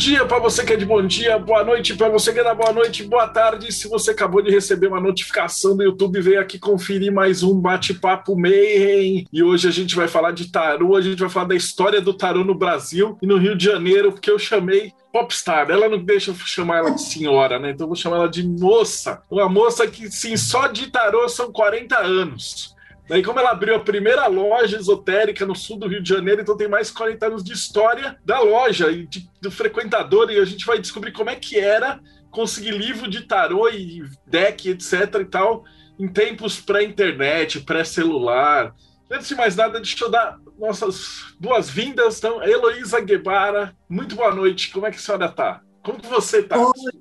dia 0.00 0.24
para 0.24 0.38
você 0.38 0.64
que 0.64 0.72
é 0.72 0.76
de 0.76 0.86
bom 0.86 1.06
dia, 1.06 1.38
boa 1.38 1.62
noite 1.62 1.94
para 1.94 2.08
você 2.08 2.32
que 2.32 2.40
é 2.40 2.42
da 2.42 2.54
boa 2.54 2.72
noite, 2.72 3.04
boa 3.04 3.28
tarde. 3.28 3.70
Se 3.70 3.86
você 3.86 4.12
acabou 4.12 4.40
de 4.40 4.50
receber 4.50 4.86
uma 4.86 4.98
notificação 4.98 5.76
do 5.76 5.82
YouTube, 5.82 6.22
veio 6.22 6.40
aqui 6.40 6.58
conferir 6.58 7.12
mais 7.12 7.42
um 7.42 7.60
bate-papo 7.60 8.34
Mayhem. 8.34 9.26
E 9.30 9.42
hoje 9.42 9.68
a 9.68 9.70
gente 9.70 9.94
vai 9.94 10.08
falar 10.08 10.30
de 10.30 10.50
tarô, 10.50 10.96
a 10.96 11.02
gente 11.02 11.18
vai 11.18 11.28
falar 11.28 11.48
da 11.48 11.54
história 11.54 12.00
do 12.00 12.14
tarô 12.14 12.42
no 12.42 12.54
Brasil 12.54 13.18
e 13.20 13.26
no 13.26 13.36
Rio 13.36 13.54
de 13.54 13.66
Janeiro, 13.66 14.10
porque 14.10 14.30
eu 14.30 14.38
chamei 14.38 14.94
popstar. 15.12 15.70
Ela 15.70 15.86
não 15.86 16.02
deixa 16.02 16.30
eu 16.30 16.34
chamar 16.34 16.78
ela 16.78 16.90
de 16.92 17.02
senhora, 17.02 17.58
né? 17.58 17.72
Então 17.72 17.84
eu 17.84 17.88
vou 17.88 17.96
chamar 17.96 18.16
ela 18.16 18.28
de 18.30 18.42
moça. 18.48 19.22
Uma 19.30 19.50
moça 19.50 19.86
que, 19.86 20.10
sim, 20.10 20.34
só 20.34 20.68
de 20.68 20.90
tarô 20.90 21.28
são 21.28 21.52
40 21.52 21.98
anos. 21.98 22.74
Daí, 23.10 23.24
como 23.24 23.40
ela 23.40 23.50
abriu 23.50 23.74
a 23.74 23.80
primeira 23.80 24.28
loja 24.28 24.76
esotérica 24.76 25.44
no 25.44 25.56
sul 25.56 25.76
do 25.76 25.88
Rio 25.88 26.00
de 26.00 26.08
Janeiro, 26.08 26.42
então 26.42 26.56
tem 26.56 26.68
mais 26.68 26.86
de 26.86 26.92
40 26.92 27.26
anos 27.26 27.42
de 27.42 27.52
história 27.52 28.16
da 28.24 28.38
loja 28.38 28.88
e 28.88 29.04
de, 29.04 29.28
do 29.42 29.50
frequentador, 29.50 30.30
e 30.30 30.38
a 30.38 30.44
gente 30.44 30.64
vai 30.64 30.78
descobrir 30.78 31.10
como 31.10 31.28
é 31.28 31.34
que 31.34 31.58
era 31.58 31.98
conseguir 32.30 32.70
livro 32.70 33.10
de 33.10 33.22
tarô 33.22 33.68
e 33.68 34.04
deck, 34.28 34.70
etc 34.70 35.12
e 35.22 35.24
tal, 35.24 35.64
em 35.98 36.06
tempos 36.06 36.60
pré-internet, 36.60 37.58
pré-celular. 37.62 38.72
Antes 39.10 39.26
de 39.26 39.34
mais 39.34 39.56
nada, 39.56 39.80
deixa 39.80 40.04
eu 40.04 40.08
dar 40.08 40.38
nossas 40.56 41.34
boas-vindas. 41.40 42.18
Então, 42.18 42.40
Heloísa 42.40 43.00
Guevara, 43.00 43.74
muito 43.88 44.14
boa 44.14 44.32
noite. 44.32 44.70
Como 44.70 44.86
é 44.86 44.90
que 44.92 44.98
a 44.98 45.00
senhora 45.00 45.26
está? 45.26 45.60
Como 45.90 46.02
você 46.08 46.38
está? 46.38 46.56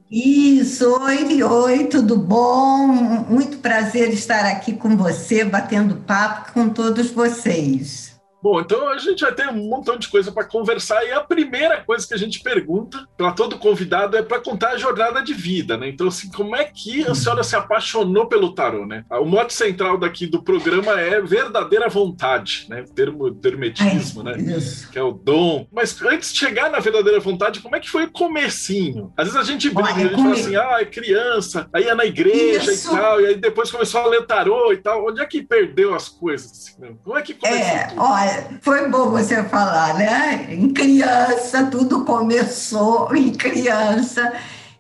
Isso, 0.10 0.90
oi, 1.02 1.44
oi, 1.44 1.86
tudo 1.86 2.18
bom? 2.18 2.88
Muito 2.88 3.60
prazer 3.60 4.10
estar 4.10 4.46
aqui 4.46 4.74
com 4.74 4.98
você, 4.98 5.44
batendo 5.44 5.98
papo 5.98 6.54
com 6.54 6.70
todos 6.70 7.12
vocês. 7.12 8.19
Bom, 8.42 8.60
então 8.62 8.88
a 8.88 8.98
gente 8.98 9.22
vai 9.22 9.34
ter 9.34 9.50
um 9.50 9.68
montão 9.68 9.98
de 9.98 10.08
coisa 10.08 10.32
para 10.32 10.46
conversar 10.46 11.04
e 11.06 11.12
a 11.12 11.20
primeira 11.20 11.82
coisa 11.84 12.08
que 12.08 12.14
a 12.14 12.18
gente 12.18 12.40
pergunta 12.40 13.06
para 13.18 13.32
todo 13.34 13.58
convidado 13.58 14.16
é 14.16 14.22
para 14.22 14.40
contar 14.40 14.70
a 14.72 14.78
jornada 14.78 15.22
de 15.22 15.34
vida, 15.34 15.78
né? 15.78 15.90
Então, 15.90 16.08
assim, 16.08 16.32
como 16.32 16.56
é 16.56 16.64
que 16.64 17.06
a 17.06 17.14
senhora 17.14 17.44
se 17.44 17.56
apaixonou 17.56 18.28
pelo 18.28 18.54
tarô, 18.54 18.86
né? 18.86 19.04
O 19.12 19.26
mote 19.26 19.54
central 19.54 19.98
daqui 19.98 20.26
do 20.26 20.42
programa 20.42 21.00
é 21.00 21.22
verdadeira 21.22 21.90
vontade, 21.90 22.66
né? 22.70 22.82
O 22.82 22.94
termo 22.94 23.30
dermetismo, 23.30 24.24
né? 24.24 24.38
Isso. 24.38 24.90
Que 24.90 24.98
é 24.98 25.04
o 25.04 25.12
dom. 25.12 25.68
Mas 25.72 26.02
antes 26.02 26.32
de 26.32 26.40
chegar 26.40 26.72
na 26.72 26.80
verdadeira 26.80 27.20
vontade, 27.20 27.60
como 27.60 27.76
é 27.76 27.80
que 27.80 27.90
foi 27.90 28.06
o 28.06 28.12
comecinho? 28.12 29.12
Às 29.18 29.28
vezes 29.28 29.40
a 29.40 29.44
gente 29.44 29.70
brinca, 29.70 29.92
Olha, 29.92 29.96
a 29.96 30.00
gente 30.00 30.16
come... 30.16 30.30
fala 30.30 30.40
assim, 30.40 30.56
ah, 30.56 30.78
é 30.80 30.86
criança, 30.86 31.70
aí 31.74 31.84
é 31.88 31.96
na 31.96 32.06
igreja 32.06 32.72
Isso. 32.72 32.94
e 32.94 32.98
tal, 32.98 33.22
e 33.22 33.26
aí 33.26 33.36
depois 33.36 33.70
começou 33.70 34.02
a 34.02 34.08
ler 34.08 34.26
tarô 34.26 34.72
e 34.72 34.78
tal. 34.78 35.06
Onde 35.08 35.22
é 35.22 35.26
que 35.26 35.42
perdeu 35.42 35.94
as 35.94 36.08
coisas? 36.08 36.52
Assim, 36.52 36.82
né? 36.82 36.94
Como 37.04 37.18
é 37.18 37.22
que 37.22 37.34
começou? 37.34 37.60
É, 37.60 37.94
olha, 37.98 38.29
foi 38.62 38.90
bom 38.90 39.10
você 39.10 39.44
falar, 39.44 39.96
né? 39.96 40.48
Em 40.50 40.74
criança, 40.74 41.66
tudo 41.68 42.06
começou 42.06 43.16
em 43.16 43.32
criança. 43.32 44.34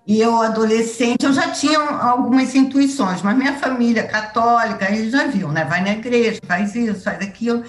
E 0.07 0.19
eu, 0.19 0.41
adolescente, 0.41 1.23
eu 1.23 1.33
já 1.33 1.51
tinha 1.51 1.79
algumas 1.79 2.55
intuições, 2.55 3.21
mas 3.21 3.37
minha 3.37 3.53
família 3.53 4.07
católica, 4.07 4.91
eles 4.91 5.11
já 5.11 5.27
viu, 5.27 5.49
né? 5.49 5.65
Vai 5.65 5.81
na 5.83 5.91
igreja, 5.91 6.39
faz 6.47 6.73
isso, 6.73 7.03
faz 7.03 7.21
aquilo. 7.21 7.63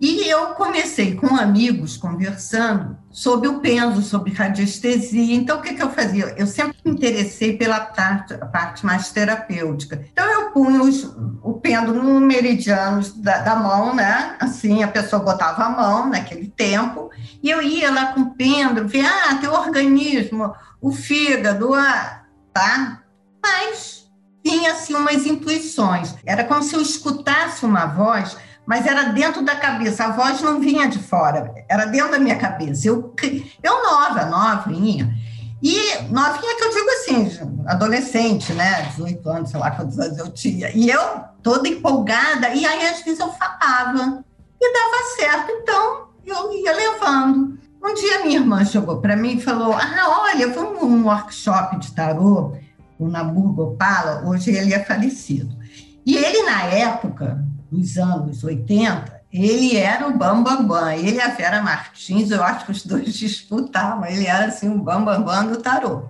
E 0.00 0.28
eu 0.28 0.54
comecei 0.54 1.16
com 1.16 1.34
amigos 1.34 1.96
conversando 1.96 2.96
sobre 3.10 3.48
o 3.48 3.60
pêndulo, 3.60 4.02
sobre 4.02 4.32
radiestesia. 4.32 5.34
Então, 5.34 5.58
o 5.58 5.62
que, 5.62 5.74
que 5.74 5.82
eu 5.82 5.90
fazia? 5.90 6.34
Eu 6.36 6.46
sempre 6.46 6.76
me 6.84 6.92
interessei 6.92 7.56
pela 7.56 7.80
parte, 7.80 8.34
parte 8.52 8.86
mais 8.86 9.10
terapêutica. 9.10 10.04
Então, 10.12 10.24
eu 10.24 10.50
punha 10.52 10.82
os, 10.82 11.04
o 11.42 11.54
pêndulo 11.54 12.02
no 12.02 12.20
meridiano 12.20 13.02
da, 13.16 13.38
da, 13.38 13.56
mão, 13.56 13.94
né? 13.94 14.36
Assim, 14.38 14.82
a 14.82 14.88
pessoa 14.88 15.22
botava 15.22 15.64
a 15.64 15.70
mão 15.70 16.08
naquele 16.08 16.48
tempo, 16.48 17.10
e 17.42 17.50
eu 17.50 17.60
ia 17.60 17.90
lá 17.90 18.06
com 18.12 18.20
o 18.20 18.34
pêndulo, 18.34 18.88
ver, 18.88 19.04
ah, 19.04 19.34
teu 19.40 19.52
organismo, 19.52 20.54
o 20.80 20.92
fígado, 20.92 21.74
ah, 21.74 22.22
tá? 22.52 23.02
Mas 23.42 24.08
tinha, 24.44 24.72
assim, 24.72 24.94
umas 24.94 25.26
intuições. 25.26 26.14
Era 26.24 26.44
como 26.44 26.62
se 26.62 26.74
eu 26.74 26.80
escutasse 26.80 27.64
uma 27.66 27.86
voz 27.86 28.36
mas 28.70 28.86
era 28.86 29.06
dentro 29.06 29.44
da 29.44 29.56
cabeça, 29.56 30.04
a 30.04 30.12
voz 30.12 30.40
não 30.42 30.60
vinha 30.60 30.86
de 30.86 31.00
fora, 31.00 31.52
era 31.68 31.86
dentro 31.86 32.12
da 32.12 32.20
minha 32.20 32.36
cabeça. 32.36 32.86
Eu, 32.86 33.12
eu 33.60 33.82
nova, 33.82 34.26
novinha. 34.26 35.12
E 35.60 35.76
novinha 36.08 36.56
que 36.56 36.62
eu 36.62 36.70
digo 36.70 36.90
assim, 36.90 37.64
adolescente, 37.66 38.52
né? 38.52 38.82
18 38.82 39.28
anos, 39.28 39.50
sei 39.50 39.58
lá 39.58 39.72
quantos 39.72 39.98
anos 39.98 40.16
eu 40.18 40.30
tinha. 40.30 40.70
E 40.70 40.88
eu 40.88 41.00
toda 41.42 41.68
empolgada, 41.68 42.50
e 42.50 42.64
aí 42.64 42.86
às 42.86 43.02
vezes 43.02 43.18
eu 43.18 43.32
falava, 43.32 44.24
e 44.60 44.72
dava 44.72 45.16
certo, 45.16 45.50
então 45.50 46.06
eu 46.24 46.52
ia 46.52 46.72
levando. 46.72 47.58
Um 47.82 47.94
dia 47.94 48.22
minha 48.22 48.38
irmã 48.38 48.64
chegou 48.64 49.00
para 49.00 49.16
mim 49.16 49.38
e 49.38 49.40
falou: 49.40 49.72
Ah, 49.72 50.28
olha, 50.30 50.46
vamos 50.52 50.80
num 50.80 51.06
workshop 51.06 51.76
de 51.80 51.90
tarô, 51.90 52.52
o 53.00 53.08
Nabu 53.08 53.52
Gopala, 53.52 54.22
hoje 54.24 54.52
ele 54.52 54.72
é 54.72 54.78
falecido. 54.78 55.58
E 56.06 56.16
ele, 56.16 56.44
na 56.44 56.66
época, 56.66 57.44
nos 57.70 57.96
anos 57.96 58.42
80, 58.42 59.20
ele 59.32 59.76
era 59.76 60.08
o 60.08 60.16
Bambambam. 60.16 60.66
Bam, 60.66 60.66
bam. 60.66 60.92
Ele 60.92 61.16
e 61.16 61.20
a 61.20 61.28
Vera 61.28 61.62
Martins, 61.62 62.30
eu 62.30 62.42
acho 62.42 62.66
que 62.66 62.72
os 62.72 62.84
dois 62.84 63.12
disputavam, 63.14 64.06
ele 64.06 64.26
era 64.26 64.46
assim 64.46 64.68
o 64.68 64.78
Bambambam 64.78 65.24
bam, 65.24 65.46
do 65.46 65.62
tarô. 65.62 66.08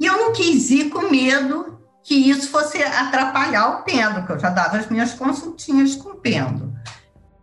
E 0.00 0.06
eu 0.06 0.16
não 0.16 0.32
quis 0.32 0.70
ir 0.70 0.90
com 0.90 1.10
medo 1.10 1.78
que 2.02 2.14
isso 2.14 2.48
fosse 2.48 2.82
atrapalhar 2.82 3.68
o 3.68 3.82
pêndulo, 3.84 4.26
que 4.26 4.32
eu 4.32 4.38
já 4.38 4.50
dava 4.50 4.76
as 4.76 4.88
minhas 4.88 5.14
consultinhas 5.14 5.94
com 5.94 6.10
o 6.10 6.16
pêndulo. 6.16 6.72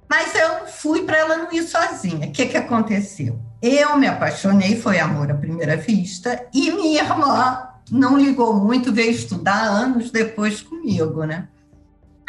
Mas 0.10 0.36
eu 0.36 0.68
fui 0.68 1.04
para 1.04 1.18
ela 1.18 1.38
não 1.38 1.54
ir 1.54 1.64
sozinha. 1.64 2.28
O 2.28 2.32
que, 2.32 2.48
que 2.48 2.58
aconteceu? 2.58 3.40
Eu 3.62 3.96
me 3.98 4.08
apaixonei, 4.08 4.76
foi 4.76 5.00
amor 5.00 5.32
à 5.32 5.36
primeira 5.36 5.78
vista, 5.78 6.46
e 6.54 6.72
minha 6.72 7.02
irmã 7.02 7.70
não 7.92 8.18
ligou 8.18 8.56
muito, 8.56 8.92
veio 8.92 9.12
estudar 9.12 9.62
anos 9.62 10.12
depois 10.12 10.62
comigo, 10.62 11.24
né? 11.26 11.48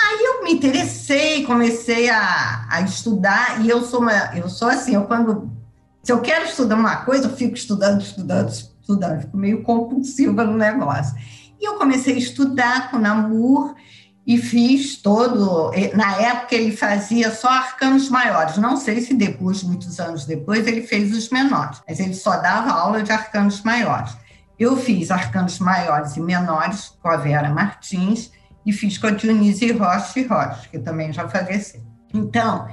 Aí 0.07 0.25
eu 0.25 0.45
me 0.45 0.53
interessei, 0.53 1.45
comecei 1.45 2.09
a, 2.09 2.67
a 2.69 2.81
estudar, 2.83 3.65
e 3.65 3.69
eu 3.69 3.83
sou 3.83 4.01
uma, 4.01 4.37
eu 4.37 4.49
sou 4.49 4.69
assim, 4.69 4.95
eu 4.95 5.05
quando 5.05 5.51
se 6.03 6.13
eu 6.13 6.21
quero 6.21 6.47
estudar 6.47 6.77
uma 6.77 6.97
coisa, 6.97 7.27
eu 7.27 7.37
fico 7.37 7.55
estudando, 7.55 8.01
estudando, 8.01 8.49
estudando, 8.49 9.21
fico 9.21 9.37
meio 9.37 9.63
compulsiva 9.63 10.45
no 10.45 10.57
negócio. 10.57 11.15
E 11.61 11.65
eu 11.65 11.75
comecei 11.75 12.15
a 12.15 12.19
estudar 12.19 12.91
com 12.91 12.97
o 12.97 13.01
Namur 13.01 13.75
e 14.27 14.39
fiz 14.39 14.97
todo. 14.97 15.71
Na 15.95 16.17
época 16.17 16.55
ele 16.55 16.75
fazia 16.75 17.31
só 17.31 17.49
arcanos 17.49 18.09
maiores. 18.09 18.57
Não 18.57 18.79
sei 18.79 19.03
se 19.03 19.13
depois, 19.13 19.63
muitos 19.63 20.01
anos 20.01 20.25
depois, 20.25 20.67
ele 20.67 20.83
fez 20.83 21.15
os 21.15 21.29
menores, 21.29 21.83
mas 21.87 22.01
ele 22.01 22.15
só 22.15 22.39
dava 22.39 22.71
aula 22.71 23.03
de 23.03 23.13
arcanos 23.13 23.63
maiores. 23.63 24.17
Eu 24.59 24.77
fiz 24.77 25.11
arcanos 25.11 25.59
maiores 25.59 26.17
e 26.17 26.21
menores 26.21 26.95
com 27.03 27.09
a 27.09 27.17
Vera 27.17 27.51
Martins 27.51 28.31
e 28.65 28.73
fiz 28.73 28.99
com 28.99 29.07
a 29.07 29.11
Dionísia 29.11 29.77
Rocha 29.77 30.21
e 30.21 30.27
Rocha, 30.27 30.69
que 30.71 30.79
também 30.79 31.13
já 31.13 31.29
faleceu. 31.29 31.83
Então, 32.13 32.69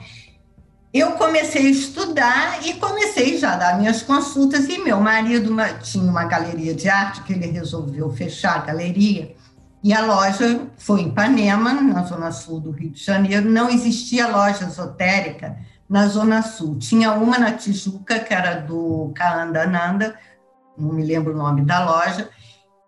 eu 0.93 1.11
comecei 1.11 1.67
a 1.67 1.69
estudar 1.69 2.65
e 2.65 2.73
comecei 2.75 3.37
já 3.37 3.53
a 3.53 3.57
dar 3.57 3.77
minhas 3.77 4.01
consultas, 4.01 4.67
e 4.67 4.79
meu 4.79 4.99
marido 4.99 5.55
tinha 5.81 6.09
uma 6.09 6.25
galeria 6.25 6.73
de 6.73 6.89
arte 6.89 7.21
que 7.23 7.33
ele 7.33 7.47
resolveu 7.47 8.09
fechar 8.09 8.55
a 8.55 8.65
galeria, 8.65 9.35
e 9.83 9.93
a 9.93 10.03
loja 10.05 10.67
foi 10.77 11.01
em 11.01 11.09
Ipanema, 11.09 11.73
na 11.73 12.03
zona 12.03 12.31
sul 12.31 12.59
do 12.59 12.71
Rio 12.71 12.89
de 12.89 13.03
Janeiro, 13.03 13.49
não 13.49 13.69
existia 13.69 14.27
loja 14.27 14.65
esotérica 14.65 15.57
na 15.87 16.07
zona 16.07 16.41
sul, 16.41 16.77
tinha 16.77 17.13
uma 17.13 17.37
na 17.37 17.51
Tijuca, 17.51 18.19
que 18.19 18.33
era 18.33 18.55
do 18.55 19.11
Kaandananda, 19.15 20.15
não 20.77 20.93
me 20.93 21.03
lembro 21.03 21.33
o 21.33 21.37
nome 21.37 21.63
da 21.63 21.85
loja, 21.85 22.29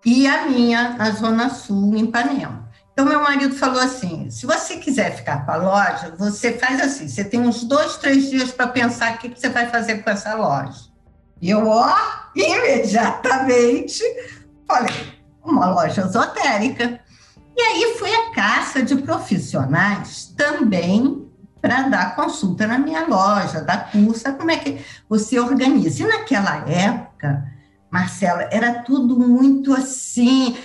e 0.06 0.28
a 0.28 0.48
minha 0.48 0.96
na 0.98 1.12
zona 1.12 1.50
sul, 1.50 1.96
em 1.96 2.06
Ipanema. 2.06 2.69
Então, 3.00 3.08
meu 3.08 3.24
marido 3.24 3.56
falou 3.56 3.80
assim: 3.80 4.30
se 4.30 4.46
você 4.46 4.76
quiser 4.76 5.16
ficar 5.16 5.46
com 5.46 5.52
a 5.52 5.56
loja, 5.56 6.14
você 6.18 6.58
faz 6.58 6.82
assim: 6.82 7.08
você 7.08 7.24
tem 7.24 7.40
uns 7.40 7.64
dois, 7.64 7.96
três 7.96 8.30
dias 8.30 8.52
para 8.52 8.68
pensar 8.68 9.16
o 9.16 9.18
que, 9.20 9.30
você 9.30 9.48
vai 9.48 9.68
fazer 9.68 10.04
com 10.04 10.10
essa 10.10 10.36
loja. 10.36 10.90
E 11.42 11.50
eu, 11.50 11.66
ó, 11.66 11.96
imediatamente 12.36 14.04
falei: 14.68 15.14
uma 15.42 15.70
loja 15.70 16.02
esotérica. 16.02 17.00
E 17.56 17.62
aí 17.62 17.96
fui 17.98 18.14
a 18.14 18.32
caça 18.32 18.84
de 18.84 18.98
profissionais 18.98 20.34
também 20.36 21.26
para 21.62 21.84
dar 21.84 22.18
consulta 22.18 22.68
na 22.68 22.78
minha 22.78 23.08
loja, 23.08 23.62
dar 23.62 23.90
curso, 23.94 24.26
como 24.34 24.52
é 24.52 24.58
que 24.58 24.86
você 25.08 25.40
organiza. 25.40 26.04
E 26.04 26.06
naquela 26.06 26.70
época, 26.70 27.50
Marcela, 27.90 28.50
era 28.52 28.84
tudo 28.84 29.18
muito 29.18 29.74
assim 29.74 30.58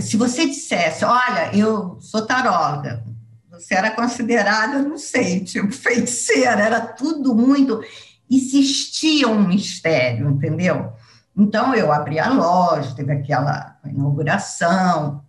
se 0.00 0.16
você 0.16 0.46
dissesse, 0.46 1.04
olha, 1.04 1.54
eu 1.56 1.98
sou 2.00 2.26
taróloga, 2.26 3.04
Você 3.50 3.74
era 3.74 3.90
considerada, 3.90 4.82
não 4.82 4.98
sei, 4.98 5.40
tipo 5.44 5.72
feiticeira, 5.72 6.62
era 6.62 6.80
tudo 6.80 7.34
muito. 7.34 7.82
Existia 8.30 9.28
um 9.28 9.46
mistério, 9.46 10.30
entendeu? 10.30 10.92
Então 11.36 11.74
eu 11.74 11.92
abri 11.92 12.18
a 12.18 12.28
loja, 12.30 12.94
teve 12.94 13.12
aquela 13.12 13.78
inauguração, 13.84 15.22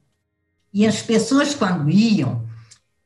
e 0.73 0.85
as 0.85 1.01
pessoas, 1.01 1.55
quando 1.55 1.89
iam, 1.89 2.47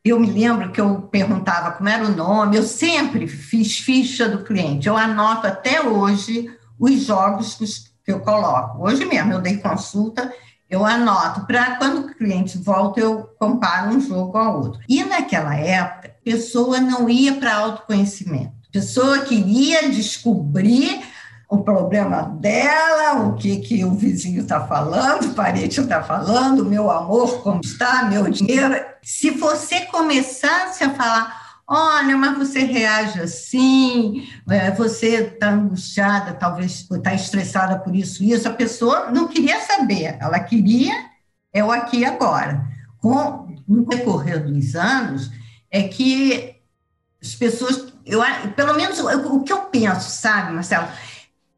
eu 0.04 0.20
me 0.20 0.30
lembro 0.30 0.72
que 0.72 0.82
eu 0.82 1.04
perguntava 1.04 1.72
como 1.72 1.88
era 1.88 2.06
o 2.06 2.14
nome, 2.14 2.58
eu 2.58 2.64
sempre 2.64 3.28
fiz 3.28 3.80
ficha 3.80 4.28
do 4.28 4.44
cliente, 4.44 4.88
eu 4.88 4.98
anoto 4.98 5.48
até 5.48 5.82
hoje 5.82 6.54
os 6.78 7.04
jogos 7.04 7.56
que 8.04 8.12
eu 8.12 8.20
coloco. 8.20 8.84
Hoje 8.86 9.06
mesmo 9.06 9.32
eu 9.32 9.40
dei 9.40 9.58
consulta, 9.58 10.34
eu 10.74 10.84
anoto, 10.84 11.46
para 11.46 11.76
quando 11.76 12.00
o 12.00 12.14
cliente 12.16 12.58
volta, 12.58 13.00
eu 13.00 13.30
comparo 13.38 13.96
um 13.96 14.02
jogo 14.02 14.36
ao 14.36 14.60
outro. 14.60 14.80
E 14.90 15.04
naquela 15.04 15.56
época, 15.56 16.08
a 16.08 16.24
pessoa 16.24 16.80
não 16.80 17.08
ia 17.08 17.36
para 17.36 17.56
autoconhecimento. 17.56 18.54
A 18.70 18.72
pessoa 18.72 19.20
queria 19.20 19.88
descobrir 19.90 21.00
o 21.48 21.60
problema 21.60 22.24
dela, 22.40 23.28
o 23.28 23.36
que, 23.36 23.58
que 23.58 23.86
o 23.86 23.94
vizinho 23.94 24.42
está 24.42 24.66
falando, 24.66 25.26
o 25.28 25.34
parente 25.36 25.80
está 25.80 26.02
falando, 26.02 26.66
meu 26.66 26.90
amor, 26.90 27.44
como 27.44 27.62
está, 27.64 28.06
meu 28.06 28.28
dinheiro. 28.28 28.74
Se 29.04 29.30
você 29.30 29.82
começasse 29.82 30.84
a 30.84 30.90
falar, 30.90 31.43
olha, 31.74 32.16
mas 32.16 32.38
você 32.38 32.60
reage 32.60 33.20
assim, 33.20 34.28
é, 34.50 34.72
você 34.72 35.16
está 35.18 35.52
angustiada, 35.52 36.34
talvez 36.34 36.88
está 36.92 37.14
estressada 37.14 37.80
por 37.80 37.96
isso, 37.96 38.24
isso, 38.24 38.48
a 38.48 38.54
pessoa 38.54 39.12
não 39.12 39.28
queria 39.28 39.60
saber, 39.62 40.18
ela 40.20 40.40
queria 40.40 41.14
é 41.54 41.64
o 41.64 41.72
aqui 41.72 42.00
e 42.00 42.06
agora. 42.06 42.68
Com, 43.00 43.56
no 43.68 43.86
decorrer 43.86 44.44
dos 44.44 44.76
anos, 44.76 45.30
é 45.70 45.84
que 45.84 46.56
as 47.22 47.36
pessoas, 47.36 47.94
eu, 48.06 48.22
pelo 48.56 48.74
menos 48.74 49.00
o, 49.00 49.36
o 49.36 49.44
que 49.44 49.54
eu 49.54 49.60
penso, 49.66 50.10
sabe, 50.10 50.52
Marcelo, 50.52 50.88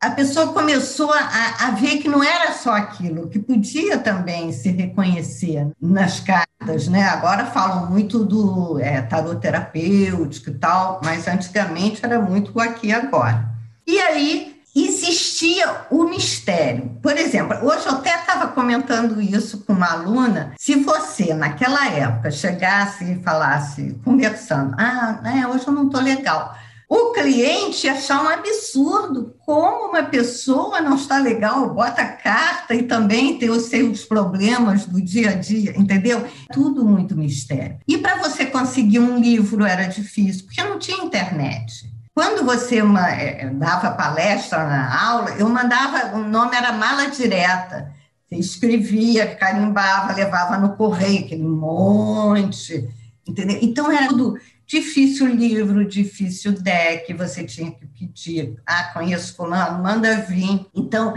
a 0.06 0.12
pessoa 0.12 0.54
começou 0.54 1.12
a, 1.12 1.66
a, 1.66 1.72
ver 1.72 1.98
que 1.98 2.07
não 2.07 2.24
era 2.24 2.54
só 2.54 2.74
aquilo, 2.74 3.28
que 3.28 3.40
podia 3.40 3.98
também 3.98 4.52
se 4.52 4.69
reconhecer 4.69 5.68
nas 5.81 6.19
cartas, 6.19 6.88
né? 6.88 7.04
Agora 7.04 7.48
falam 7.48 7.90
muito 7.90 8.24
do 8.24 8.80
é, 8.80 9.02
tarot 9.02 9.42
terapêutico 9.42 10.52
e 10.52 10.54
tal, 10.54 11.02
mas 11.04 11.28
antigamente 11.28 12.06
era 12.06 12.19
muito 12.19 12.52
o 12.54 12.62
aqui 12.62 12.88
e 12.88 12.94
agora. 12.94 13.50
E 13.88 14.00
aí 14.00 14.62
existia 14.75 15.88
o 15.90 16.04
mistério. 16.04 17.00
Por 17.02 17.18
exemplo, 17.18 17.57
hoje 17.63 17.88
eu 17.88 17.94
até 17.94 18.19
estava 18.19 18.50
comentando 18.50 19.19
isso 19.19 19.63
com 19.66 19.74
uma 19.74 19.92
aluna. 19.92 20.54
Se 20.60 20.75
você, 20.75 21.34
naquela 21.34 21.88
época, 21.88 22.30
chegasse 22.30 23.12
e 23.12 23.24
falasse, 23.24 24.00
conversando, 24.04 24.75
ah, 24.78 25.19
é, 25.24 25.48
hoje 25.48 25.66
eu 25.66 25.74
não 25.74 25.88
estou 25.88 26.02
legal 26.02 26.56
o 26.87 27.11
cliente 27.13 27.87
achar 27.87 28.23
um 28.23 28.27
absurdo 28.27 29.35
como 29.45 29.89
uma 29.89 30.03
pessoa 30.03 30.81
não 30.81 30.95
está 30.95 31.17
legal, 31.17 31.73
bota 31.73 32.05
carta 32.05 32.75
e 32.75 32.83
também 32.83 33.39
tem 33.39 33.49
os 33.49 33.63
seus 33.63 34.05
problemas 34.05 34.85
do 34.85 35.01
dia 35.01 35.31
a 35.31 35.33
dia, 35.33 35.73
entendeu? 35.77 36.25
Tudo 36.53 36.85
muito 36.85 37.15
mistério. 37.15 37.79
E 37.87 37.97
para 37.97 38.17
você 38.17 38.45
conseguir 38.45 38.99
um 38.99 39.17
livro 39.17 39.65
era 39.65 39.87
difícil, 39.87 40.45
porque 40.45 40.63
não 40.63 40.77
tinha 40.77 41.03
internet. 41.03 41.91
Quando 42.13 42.45
você 42.45 42.81
uma, 42.81 43.09
é, 43.09 43.49
dava 43.49 43.91
palestra 43.91 44.65
na 44.65 45.09
aula, 45.09 45.31
eu 45.31 45.49
mandava, 45.49 46.15
o 46.15 46.23
nome 46.23 46.55
era 46.55 46.71
mala 46.71 47.07
direta. 47.07 47.91
Você 48.29 48.35
escrevia, 48.35 49.35
carimbava, 49.35 50.13
levava 50.13 50.57
no 50.57 50.77
correio, 50.77 51.25
aquele 51.25 51.43
monte, 51.43 52.87
entendeu? 53.27 53.59
Então 53.61 53.91
era 53.91 54.07
tudo 54.07 54.37
Difícil 54.65 55.27
livro, 55.27 55.85
difícil 55.85 56.53
deck, 56.53 57.13
você 57.13 57.44
tinha 57.44 57.71
que 57.71 57.85
pedir. 57.85 58.56
Ah, 58.65 58.91
conheço 58.94 59.35
fulano, 59.35 59.83
manda 59.83 60.21
vir. 60.21 60.65
Então, 60.73 61.13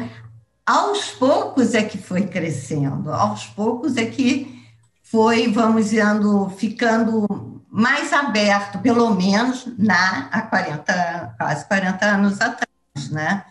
aos 0.67 1.11
poucos 1.13 1.75
é 1.75 1.83
que 1.83 1.97
foi 1.97 2.27
crescendo, 2.27 3.11
aos 3.11 3.47
poucos 3.47 3.97
é 3.97 4.05
que 4.05 4.63
foi, 5.03 5.51
vamos 5.51 5.87
dizendo, 5.87 6.51
ficando 6.51 7.27
mais 7.71 8.13
aberto, 8.13 8.79
pelo 8.81 9.11
menos 9.15 9.67
na 9.79 10.29
há 10.31 10.43
40, 10.43 11.35
quase 11.39 11.67
40 11.67 12.05
anos 12.05 12.41
atrás, 12.41 13.11
né? 13.11 13.45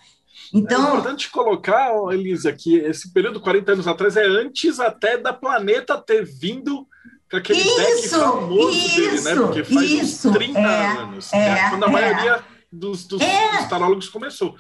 Então, 0.53 0.79
é 0.79 0.89
importante 0.89 1.29
colocar, 1.29 1.91
Elisa, 2.11 2.53
que 2.53 2.75
esse 2.77 3.11
período 3.11 3.41
40 3.41 3.71
anos 3.71 3.87
atrás 3.87 4.15
é 4.15 4.25
antes 4.25 4.79
até 4.79 5.17
da 5.17 5.33
planeta 5.33 5.97
ter 5.97 6.23
vindo 6.23 6.87
aquele 7.33 7.59
isso, 7.59 8.19
famoso 8.19 8.69
isso, 8.69 8.95
dele, 8.95 9.21
né? 9.21 9.35
Porque 9.35 9.63
faz 9.63 9.89
isso, 9.91 10.29
uns 10.29 10.35
30 10.35 10.59
é, 10.59 10.87
anos. 10.87 11.33
É, 11.33 11.37
né? 11.37 11.69
Quando 11.69 11.83
a 11.83 11.87
é. 11.87 11.91
maioria 11.91 12.43
dos, 12.71 13.05
dos, 13.05 13.21
é. 13.21 13.57
dos 13.57 13.67
tarólogos 13.67 14.09
começou. 14.09 14.55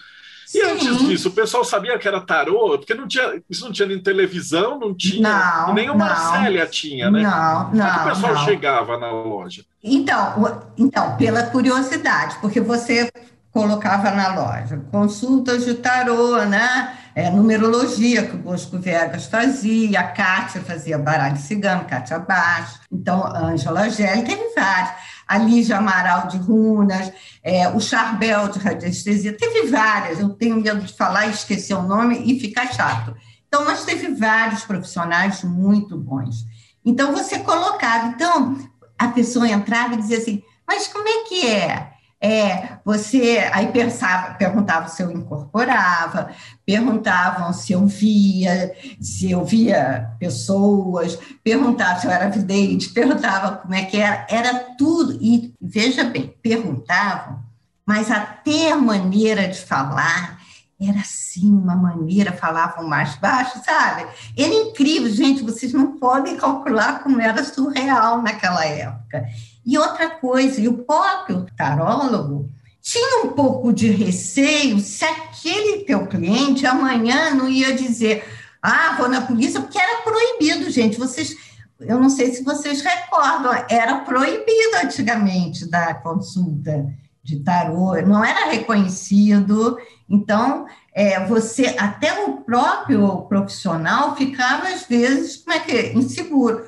E 0.47 0.61
Sim. 0.61 0.61
antes 0.61 0.97
disso, 0.99 1.27
o 1.27 1.31
pessoal 1.31 1.63
sabia 1.65 1.97
que 1.99 2.07
era 2.07 2.21
tarô, 2.21 2.77
porque 2.77 2.93
não 2.93 3.05
tinha, 3.05 3.41
isso 3.49 3.65
não 3.65 3.71
tinha 3.71 3.87
nem 3.87 4.01
televisão, 4.01 4.79
não 4.79 4.95
tinha, 4.95 5.21
não, 5.21 5.73
nem 5.73 5.89
o 5.89 5.97
Marcélia 5.97 6.65
tinha, 6.65 7.11
né? 7.11 7.21
Não, 7.21 7.63
não. 7.63 7.69
Como 7.69 7.81
é 7.81 7.91
que 7.91 7.99
o 7.99 8.09
pessoal 8.13 8.33
não. 8.33 8.45
chegava 8.45 8.97
na 8.97 9.11
loja? 9.11 9.65
Então, 9.83 10.63
então, 10.77 11.17
pela 11.17 11.43
curiosidade, 11.43 12.37
porque 12.39 12.61
você 12.61 13.11
colocava 13.51 14.11
na 14.11 14.35
loja 14.35 14.81
consultas 14.89 15.65
de 15.65 15.73
tarô, 15.73 16.37
né? 16.45 16.97
É, 17.17 17.31
numerologia, 17.31 18.27
que 18.27 18.35
o 18.35 18.37
Bosco 18.37 18.77
Viegas 18.77 19.25
fazia, 19.25 20.01
a 20.01 20.03
Kátia 20.03 20.61
fazia 20.61 20.99
baralho 20.99 21.37
cigano, 21.37 21.83
Kátia 21.85 22.19
Baixo, 22.19 22.79
então, 22.91 23.25
Ângela 23.35 23.89
Gelli, 23.89 24.21
teve 24.21 24.53
vários. 24.53 24.91
A 25.27 25.39
Lígia 25.39 25.79
Amaral 25.79 26.27
de 26.27 26.37
Runas, 26.37 27.11
é, 27.43 27.67
o 27.69 27.79
Charbel 27.79 28.49
de 28.49 28.59
Radiestesia, 28.59 29.35
teve 29.35 29.67
várias. 29.67 30.19
Eu 30.19 30.29
tenho 30.29 30.61
medo 30.61 30.81
de 30.81 30.95
falar 30.95 31.25
e 31.25 31.31
esquecer 31.31 31.73
o 31.73 31.81
nome 31.81 32.21
e 32.23 32.39
ficar 32.39 32.71
chato. 32.71 33.15
Então, 33.47 33.65
nós 33.65 33.83
teve 33.83 34.13
vários 34.13 34.63
profissionais 34.63 35.43
muito 35.43 35.97
bons. 35.97 36.45
Então, 36.85 37.13
você 37.13 37.39
colocava. 37.39 38.09
Então, 38.09 38.59
a 38.95 39.07
pessoa 39.07 39.49
entrava 39.49 39.95
e 39.95 39.97
dizia 39.97 40.19
assim, 40.19 40.43
mas 40.67 40.87
como 40.87 41.09
é 41.09 41.23
que 41.27 41.47
é? 41.47 41.96
É, 42.19 42.79
você 42.83 43.47
aí 43.53 43.67
pensava, 43.67 44.33
perguntava 44.33 44.87
se 44.87 45.03
eu 45.03 45.11
incorporava, 45.11 46.31
perguntavam 46.65 47.53
se 47.53 47.73
eu 47.73 47.85
via, 47.85 48.73
se 48.99 49.29
eu 49.29 49.45
via 49.45 50.15
pessoas, 50.19 51.17
perguntavam 51.43 52.01
se 52.01 52.07
eu 52.07 52.11
era 52.11 52.29
vidente, 52.29 52.89
perguntavam 52.89 53.57
como 53.57 53.75
é 53.75 53.85
que 53.85 53.97
era, 53.97 54.25
era 54.29 54.53
tudo. 54.77 55.19
E 55.21 55.53
veja 55.61 56.05
bem, 56.05 56.35
perguntavam, 56.41 57.39
mas 57.85 58.09
até 58.09 58.71
a 58.71 58.77
maneira 58.77 59.47
de 59.47 59.59
falar 59.59 60.36
era 60.79 60.99
assim, 60.99 61.49
uma 61.49 61.75
maneira, 61.75 62.31
falavam 62.31 62.87
mais 62.87 63.15
baixo, 63.15 63.59
sabe? 63.65 64.05
Era 64.37 64.53
incrível, 64.53 65.09
gente, 65.09 65.41
vocês 65.41 65.73
não 65.73 65.97
podem 65.97 66.37
calcular 66.37 67.01
como 67.01 67.19
era 67.19 67.43
surreal 67.43 68.21
naquela 68.21 68.63
época. 68.63 69.25
E 69.65 69.77
outra 69.77 70.09
coisa, 70.11 70.61
e 70.61 70.67
o 70.67 70.77
próprio 70.83 71.47
tarólogo 71.57 72.51
tinha 72.79 73.25
um 73.25 73.29
pouco 73.29 73.73
de 73.73 73.89
receio 73.89 74.79
se 74.79 75.03
aquele 75.03 75.83
teu 75.83 76.05
cliente 76.05 76.65
amanhã 76.65 77.33
não 77.33 77.49
ia 77.49 77.75
dizer, 77.75 78.23
ah, 78.61 78.95
vou 78.97 79.09
na 79.09 79.21
polícia, 79.21 79.59
porque 79.59 79.79
era 79.79 80.03
proibido, 80.03 80.69
gente. 80.69 80.99
Vocês, 80.99 81.35
eu 81.79 81.99
não 81.99 82.09
sei 82.09 82.31
se 82.33 82.43
vocês 82.43 82.81
recordam, 82.81 83.51
era 83.67 83.95
proibido 84.01 84.77
antigamente 84.83 85.67
da 85.67 85.95
consulta 85.95 86.87
de 87.27 87.39
tarô, 87.41 87.93
não 88.05 88.23
era 88.23 88.49
reconhecido. 88.49 89.77
Então, 90.09 90.65
é, 90.93 91.25
você, 91.25 91.75
até 91.77 92.23
o 92.25 92.37
próprio 92.37 93.23
profissional 93.23 94.15
ficava 94.15 94.69
às 94.69 94.85
vezes, 94.85 95.35
como 95.35 95.57
é 95.57 95.59
que 95.59 95.71
é, 95.73 95.93
inseguro 95.93 96.63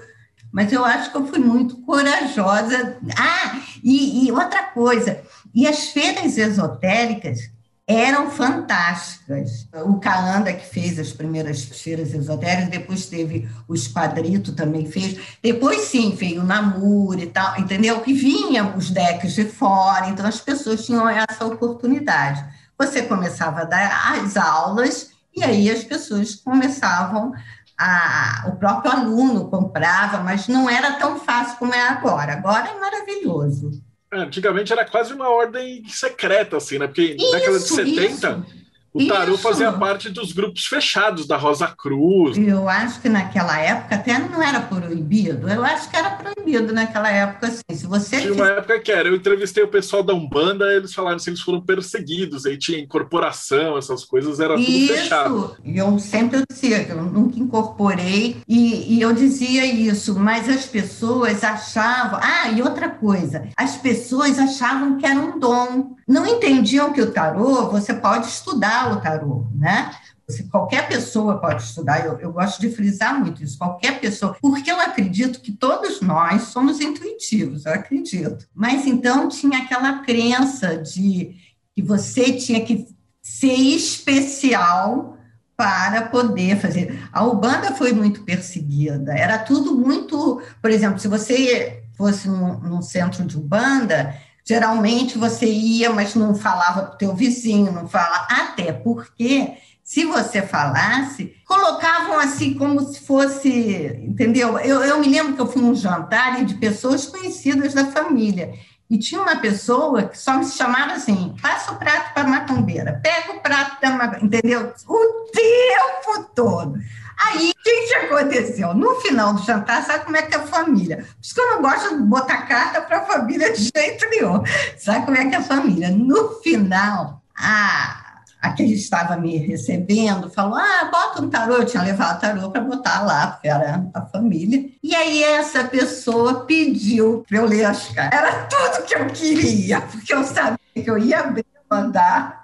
mas 0.52 0.74
eu 0.74 0.84
acho 0.84 1.12
que 1.12 1.18
eu 1.18 1.28
fui 1.28 1.40
muito 1.40 1.78
corajosa. 1.82 2.98
Ah, 3.16 3.62
e, 3.84 4.26
e 4.26 4.32
outra 4.32 4.64
coisa, 4.64 5.22
e 5.54 5.68
as 5.68 5.90
feiras 5.90 6.38
esotéricas 6.38 7.52
eram 7.90 8.30
fantásticas. 8.30 9.68
O 9.84 10.00
Caanda, 10.00 10.54
que 10.54 10.64
fez 10.64 11.00
as 11.00 11.12
primeiras 11.12 11.64
feiras 11.64 12.14
esotéricas, 12.14 12.70
depois 12.70 13.08
teve 13.08 13.50
o 13.68 13.74
Esquadrito, 13.74 14.54
também 14.54 14.86
fez. 14.86 15.20
Depois, 15.42 15.82
sim, 15.86 16.12
veio 16.12 16.42
o 16.42 16.46
Namur 16.46 17.18
e 17.18 17.26
tal, 17.26 17.60
entendeu? 17.60 18.04
E 18.06 18.14
vinham 18.14 18.78
os 18.78 18.92
decks 18.92 19.34
de 19.34 19.46
fora, 19.46 20.08
então 20.10 20.24
as 20.24 20.40
pessoas 20.40 20.86
tinham 20.86 21.10
essa 21.10 21.44
oportunidade. 21.44 22.46
Você 22.78 23.02
começava 23.02 23.62
a 23.62 23.66
dar 23.66 24.20
as 24.20 24.38
aulas 24.38 25.10
e 25.36 25.44
aí 25.44 25.68
as 25.72 25.84
pessoas 25.84 26.36
começavam 26.36 27.34
a, 27.76 28.46
o 28.50 28.58
próprio 28.58 28.92
aluno 28.92 29.50
comprava, 29.50 30.20
mas 30.20 30.48
não 30.48 30.70
era 30.70 30.94
tão 31.00 31.20
fácil 31.20 31.58
como 31.58 31.74
é 31.74 31.88
agora. 31.88 32.34
Agora 32.34 32.70
é 32.70 32.80
maravilhoso. 32.80 33.82
É, 34.12 34.18
antigamente 34.18 34.74
era 34.74 34.84
quase 34.86 35.14
uma 35.14 35.30
ordem 35.30 35.84
secreta, 35.88 36.58
assim, 36.58 36.80
né? 36.80 36.88
Porque 36.88 37.16
na 37.16 37.38
década 37.38 37.60
de 37.60 37.68
70, 37.68 38.46
isso. 38.48 38.59
O 38.94 39.08
tarô 39.08 39.34
Isso. 39.34 39.44
fazia 39.44 39.72
parte 39.72 40.10
dos 40.10 40.32
grupos 40.32 40.66
fechados 40.66 41.28
da 41.28 41.38
Rosa 41.38 41.68
Cruz. 41.68 42.38
Eu 42.38 42.68
acho 42.68 43.00
que 43.02 43.10
naquela 43.10 43.60
época 43.60 43.96
até 43.96 44.18
não 44.18 44.42
era 44.42 44.60
proibido. 44.60 45.48
Eu 45.48 45.64
acho 45.64 45.90
que 45.90 45.96
era 45.96 46.12
proibido 46.12 46.74
naquela 46.74 47.10
época, 47.10 47.48
assim. 47.48 47.62
Se 47.72 47.86
você 47.86 48.22
tinha 48.22 48.34
uma 48.34 48.50
época 48.50 48.80
que 48.80 48.92
era. 48.92 49.10
Eu 49.10 49.16
entrevistei 49.16 49.64
o 49.64 49.68
pessoal 49.68 50.02
da 50.02 50.14
Umbanda, 50.14 50.74
eles 50.74 50.94
falaram 50.94 51.18
que 51.18 51.30
eles 51.30 51.42
foram 51.42 51.62
perseguidos. 51.62 52.46
Aí 52.46 52.58
tinha 52.58 52.80
incorporação, 52.80 53.78
essas 53.78 54.04
coisas, 54.04 54.40
era 54.40 54.56
tudo 54.56 54.70
isso. 54.70 54.94
fechado. 54.94 55.56
E 55.64 55.78
eu 55.78 56.00
sempre 56.00 56.44
dizia 56.50 56.84
que 56.84 56.92
eu 56.92 57.04
nunca 57.04 57.40
incorporei 57.40 58.38
e, 58.48 58.96
e 58.96 59.02
eu 59.02 59.14
dizia 59.14 59.66
isso, 59.66 60.20
mas 60.20 60.50
as 60.50 60.66
pessoas 60.66 61.44
achavam. 61.44 62.20
Ah, 62.22 62.50
e 62.50 62.62
outra 62.62 62.90
coisa, 62.90 63.48
as 63.56 63.78
pessoas 63.78 64.40
achavam 64.40 64.98
que 64.98 65.06
era 65.06 65.20
um 65.20 65.40
dom. 65.40 65.96
Não 66.08 66.26
entendiam 66.26 66.92
que 66.92 67.02
o 67.02 67.12
tarô 67.12 67.70
você 67.70 67.94
pode 67.94 68.26
estudar 68.26 68.79
estudar 68.80 68.92
o 68.92 69.02
tarô, 69.02 69.48
né? 69.54 69.92
Você, 70.28 70.44
qualquer 70.44 70.88
pessoa 70.88 71.40
pode 71.40 71.64
estudar, 71.64 72.06
eu, 72.06 72.20
eu, 72.20 72.32
gosto 72.32 72.62
de 72.62 72.70
frisar 72.70 73.20
muito 73.20 73.44
isso, 73.44 73.58
qualquer 73.58 74.00
pessoa, 74.00 74.38
porque 74.40 74.72
eu 74.72 74.80
acredito 74.80 75.42
que 75.42 75.52
todos 75.52 76.02
nós 76.02 76.44
somos 76.44 76.80
intuitivos, 76.80 77.66
eu 77.66 77.74
acredito. 77.74 78.48
Mas 78.54 78.86
então 78.86 79.28
tinha 79.28 79.60
aquela 79.60 80.04
crença 80.04 80.78
de 80.78 81.36
que 81.76 81.82
você 81.82 82.34
tinha 82.34 82.64
que 82.64 82.86
ser 83.22 83.54
especial 83.54 85.18
para 85.58 86.04
poder 86.04 86.58
fazer. 86.58 87.10
A 87.12 87.26
Ubanda 87.26 87.74
foi 87.74 87.92
muito 87.92 88.24
perseguida, 88.24 89.14
era 89.14 89.40
tudo 89.40 89.76
muito. 89.76 90.42
Por 90.62 90.70
exemplo, 90.70 91.00
se 91.00 91.08
você 91.08 91.84
fosse 91.98 92.30
num, 92.30 92.60
num 92.60 92.82
centro 92.82 93.26
de 93.26 93.36
Ubanda, 93.36 94.16
Geralmente 94.46 95.18
você 95.18 95.46
ia, 95.46 95.92
mas 95.92 96.16
não 96.16 96.36
falava 96.36 96.84
para 96.84 96.96
o 96.96 96.98
teu 96.98 97.16
vizinho, 97.16 97.72
não 97.72 97.88
fala, 97.88 98.28
até 98.30 98.72
porque 98.72 99.58
se 99.84 100.06
você 100.06 100.42
falasse, 100.42 101.34
colocavam 101.48 102.20
assim 102.20 102.54
como 102.54 102.80
se 102.82 103.00
fosse, 103.00 104.00
entendeu? 104.04 104.60
Eu, 104.60 104.84
eu 104.84 105.00
me 105.00 105.10
lembro 105.10 105.34
que 105.34 105.42
eu 105.42 105.48
fui 105.48 105.62
num 105.62 105.74
jantar 105.74 106.46
de 106.46 106.54
pessoas 106.56 107.08
conhecidas 107.08 107.74
da 107.74 107.88
família. 107.88 108.54
E 108.88 108.98
tinha 108.98 109.22
uma 109.22 109.38
pessoa 109.38 110.04
que 110.04 110.18
só 110.18 110.38
me 110.38 110.46
chamava 110.46 110.94
assim: 110.94 111.36
passa 111.42 111.72
o 111.72 111.78
prato 111.78 112.14
para 112.14 112.24
a 112.24 112.28
macumbeira, 112.28 113.00
pega 113.04 113.34
o 113.34 113.40
prato 113.40 113.82
da 113.82 113.90
macumbeira, 113.92 114.26
entendeu? 114.26 114.74
O 114.88 115.32
tempo 115.32 116.30
todo. 116.36 116.80
Aí, 117.22 117.52
o 117.52 117.64
que, 117.64 117.88
que 117.88 117.94
aconteceu? 117.96 118.74
No 118.74 118.96
final 119.02 119.34
do 119.34 119.44
jantar, 119.44 119.84
sabe 119.84 120.06
como 120.06 120.16
é 120.16 120.22
que 120.22 120.34
é 120.34 120.38
a 120.38 120.48
família? 120.48 120.98
Por 120.98 121.06
isso 121.22 121.36
que 121.36 121.42
eu 121.42 121.52
não 121.52 121.62
gosto 121.62 121.98
de 121.98 122.04
botar 122.04 122.48
carta 122.48 122.82
para 122.82 123.00
a 123.00 123.06
família 123.06 123.52
de 123.52 123.70
jeito 123.76 124.10
nenhum. 124.10 124.42
Sabe 124.78 125.06
como 125.06 125.18
é 125.18 125.26
que 125.26 125.36
é 125.36 125.40
a 125.40 125.44
família? 125.44 125.90
No 125.90 126.30
final, 126.42 127.22
a, 127.38 128.22
a 128.42 128.54
que 128.54 128.64
estava 128.64 129.18
me 129.18 129.38
recebendo 129.38 130.30
falou: 130.30 130.56
ah, 130.56 130.90
bota 130.90 131.22
um 131.22 131.30
tarô. 131.30 131.56
Eu 131.56 131.66
tinha 131.66 131.84
levado 131.84 132.22
tarô 132.22 132.50
para 132.52 132.62
botar 132.62 133.02
lá, 133.02 133.28
porque 133.28 133.50
era 133.50 133.86
a 133.94 134.02
família. 134.02 134.70
E 134.82 134.96
aí, 134.96 135.22
essa 135.24 135.66
pessoa 135.66 136.46
pediu 136.46 137.26
para 137.28 137.38
eu 137.38 137.46
ler 137.46 137.66
as 137.66 137.90
cartas. 137.90 138.18
Era 138.18 138.46
tudo 138.46 138.86
que 138.86 138.96
eu 138.96 139.08
queria, 139.08 139.82
porque 139.82 140.14
eu 140.14 140.24
sabia 140.24 140.58
que 140.74 140.90
eu 140.90 140.98
ia 140.98 141.20
abrir, 141.20 141.46
mandar 141.70 142.39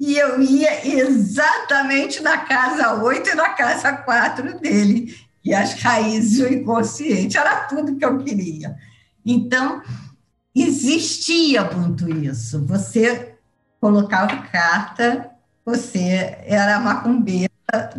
e 0.00 0.16
eu 0.16 0.40
ia 0.40 0.88
exatamente 0.88 2.22
na 2.22 2.38
casa 2.38 2.94
8 2.94 3.28
e 3.28 3.34
na 3.34 3.50
casa 3.50 3.92
4 3.92 4.58
dele, 4.58 5.14
e 5.44 5.54
as 5.54 5.74
raízes 5.74 6.38
do 6.38 6.52
inconsciente, 6.52 7.36
era 7.36 7.66
tudo 7.66 7.96
que 7.96 8.04
eu 8.04 8.18
queria. 8.18 8.74
Então, 9.24 9.82
existia 10.54 11.64
muito 11.64 12.08
isso. 12.08 12.64
Você 12.66 13.34
colocava 13.78 14.36
carta, 14.48 15.30
você 15.64 16.38
era 16.46 16.80
macumbeira 16.80 17.50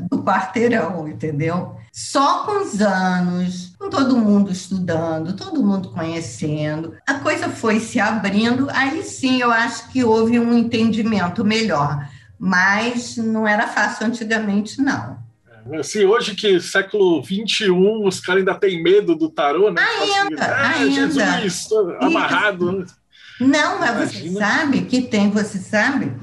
do 0.10 0.24
quarteirão, 0.24 1.08
entendeu? 1.08 1.76
Só 1.92 2.46
com 2.46 2.64
os 2.64 2.82
anos, 2.82 3.74
com 3.78 3.90
todo 3.90 4.18
mundo 4.18 4.52
estudando, 4.52 5.36
todo 5.36 5.64
mundo 5.64 5.90
conhecendo, 5.90 6.96
a 7.08 7.16
coisa 7.16 7.50
foi 7.50 7.80
se 7.80 8.00
abrindo. 8.00 8.68
Aí 8.72 9.04
sim 9.04 9.42
eu 9.42 9.52
acho 9.52 9.90
que 9.90 10.04
houve 10.04 10.40
um 10.40 10.58
entendimento 10.58 11.44
melhor, 11.44 12.08
mas 12.40 13.18
não 13.18 13.48
era 13.48 13.68
fácil 13.68 14.08
antigamente, 14.08 14.82
não. 14.82 15.20
Assim, 15.80 16.06
hoje 16.06 16.34
que 16.34 16.60
século 16.60 17.24
XXI, 17.24 17.70
os 18.04 18.20
caras 18.20 18.40
ainda 18.40 18.56
têm 18.56 18.82
medo 18.82 19.16
do 19.16 19.30
tarô, 19.30 19.70
né? 19.70 19.82
Ainda, 19.82 20.44
ah, 20.44 20.70
ainda. 20.78 21.42
Jesus, 21.42 21.78
amarrado. 22.00 22.72
Né? 22.72 22.86
Não, 23.40 23.80
mas 23.80 24.14
Imagina. 24.14 24.32
você 24.32 24.40
sabe 24.40 24.82
que 24.82 25.02
tem, 25.02 25.30
você 25.30 25.58
sabe, 25.60 26.14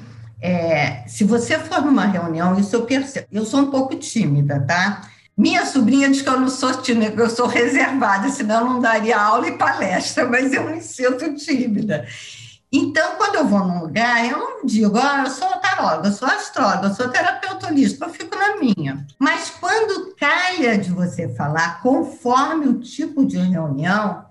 é, 0.40 1.04
se 1.06 1.24
você 1.24 1.58
for 1.58 1.82
numa 1.82 2.06
reunião, 2.06 2.58
isso 2.58 2.76
eu 2.76 2.84
percebo, 2.84 3.26
eu 3.32 3.44
sou 3.44 3.60
um 3.60 3.70
pouco 3.70 3.96
tímida, 3.96 4.64
tá? 4.66 5.02
Minha 5.36 5.66
sobrinha 5.66 6.10
diz 6.10 6.22
que 6.22 6.28
eu 6.28 6.40
não 6.40 6.48
sou 6.48 6.82
tímida, 6.82 7.22
eu 7.22 7.30
sou 7.30 7.46
reservada, 7.46 8.28
senão 8.28 8.60
eu 8.60 8.64
não 8.72 8.80
daria 8.80 9.20
aula 9.20 9.48
e 9.48 9.58
palestra, 9.58 10.28
mas 10.28 10.52
eu 10.52 10.68
me 10.68 10.80
sinto 10.80 11.34
tímida. 11.34 12.06
Então, 12.70 13.16
quando 13.16 13.36
eu 13.36 13.46
vou 13.46 13.64
num 13.64 13.80
lugar, 13.80 14.28
eu 14.30 14.38
não 14.38 14.66
digo, 14.66 14.98
ah, 14.98 15.22
eu 15.24 15.30
sou 15.30 15.48
taróloga, 15.58 16.08
eu 16.08 16.12
sou 16.12 16.28
astróloga, 16.28 16.88
eu 16.88 16.94
sou 16.94 17.08
terapeuta 17.08 17.66
holístico, 17.66 18.04
eu 18.04 18.10
fico 18.10 18.36
na 18.36 18.56
minha. 18.56 19.06
Mas 19.18 19.50
quando 19.58 20.14
caia 20.16 20.76
de 20.76 20.90
você 20.90 21.28
falar, 21.28 21.80
conforme 21.80 22.66
o 22.66 22.80
tipo 22.80 23.24
de 23.24 23.38
reunião, 23.38 24.26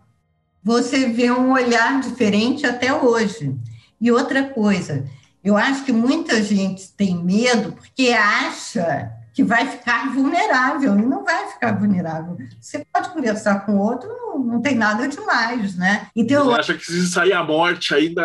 você 0.63 1.07
vê 1.07 1.31
um 1.31 1.51
olhar 1.51 1.99
diferente 1.99 2.65
até 2.65 2.93
hoje. 2.93 3.55
E 3.99 4.11
outra 4.11 4.43
coisa, 4.43 5.05
eu 5.43 5.55
acho 5.55 5.83
que 5.83 5.91
muita 5.91 6.41
gente 6.43 6.91
tem 6.91 7.15
medo 7.15 7.71
porque 7.73 8.09
acha 8.09 9.11
que 9.37 9.43
vai 9.43 9.67
ficar 9.67 10.11
vulnerável, 10.11 10.97
e 10.97 11.05
não 11.05 11.23
vai 11.23 11.45
ficar 11.49 11.77
vulnerável. 11.77 12.35
Você 12.59 12.83
pode 12.91 13.09
conversar 13.09 13.67
com 13.67 13.73
o 13.73 13.77
outro, 13.77 14.09
não, 14.09 14.39
não 14.39 14.61
tem 14.61 14.73
nada 14.73 15.07
demais, 15.07 15.75
né? 15.75 16.07
Então, 16.15 16.45
Você 16.45 16.59
acha 16.59 16.73
que 16.73 16.83
se 16.83 17.07
sair 17.07 17.33
a 17.33 17.43
morte 17.43 17.93
ainda... 17.93 18.23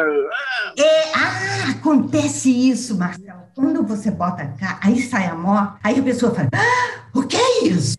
É, 0.79 1.13
ah, 1.15 1.71
acontece 1.73 2.49
isso, 2.49 2.97
Marcelo. 2.97 3.43
Quando 3.55 3.83
você 3.83 4.11
bota 4.11 4.47
cá, 4.59 4.81
aí 4.83 5.03
sai 5.03 5.27
a 5.27 5.35
morte, 5.35 5.75
aí 5.85 6.01
a 6.01 6.03
pessoa 6.03 6.35
fala, 6.35 6.49
ah, 6.55 7.01
o 7.13 7.25
que 7.25 7.37
é 7.37 7.65
isso? 7.65 7.99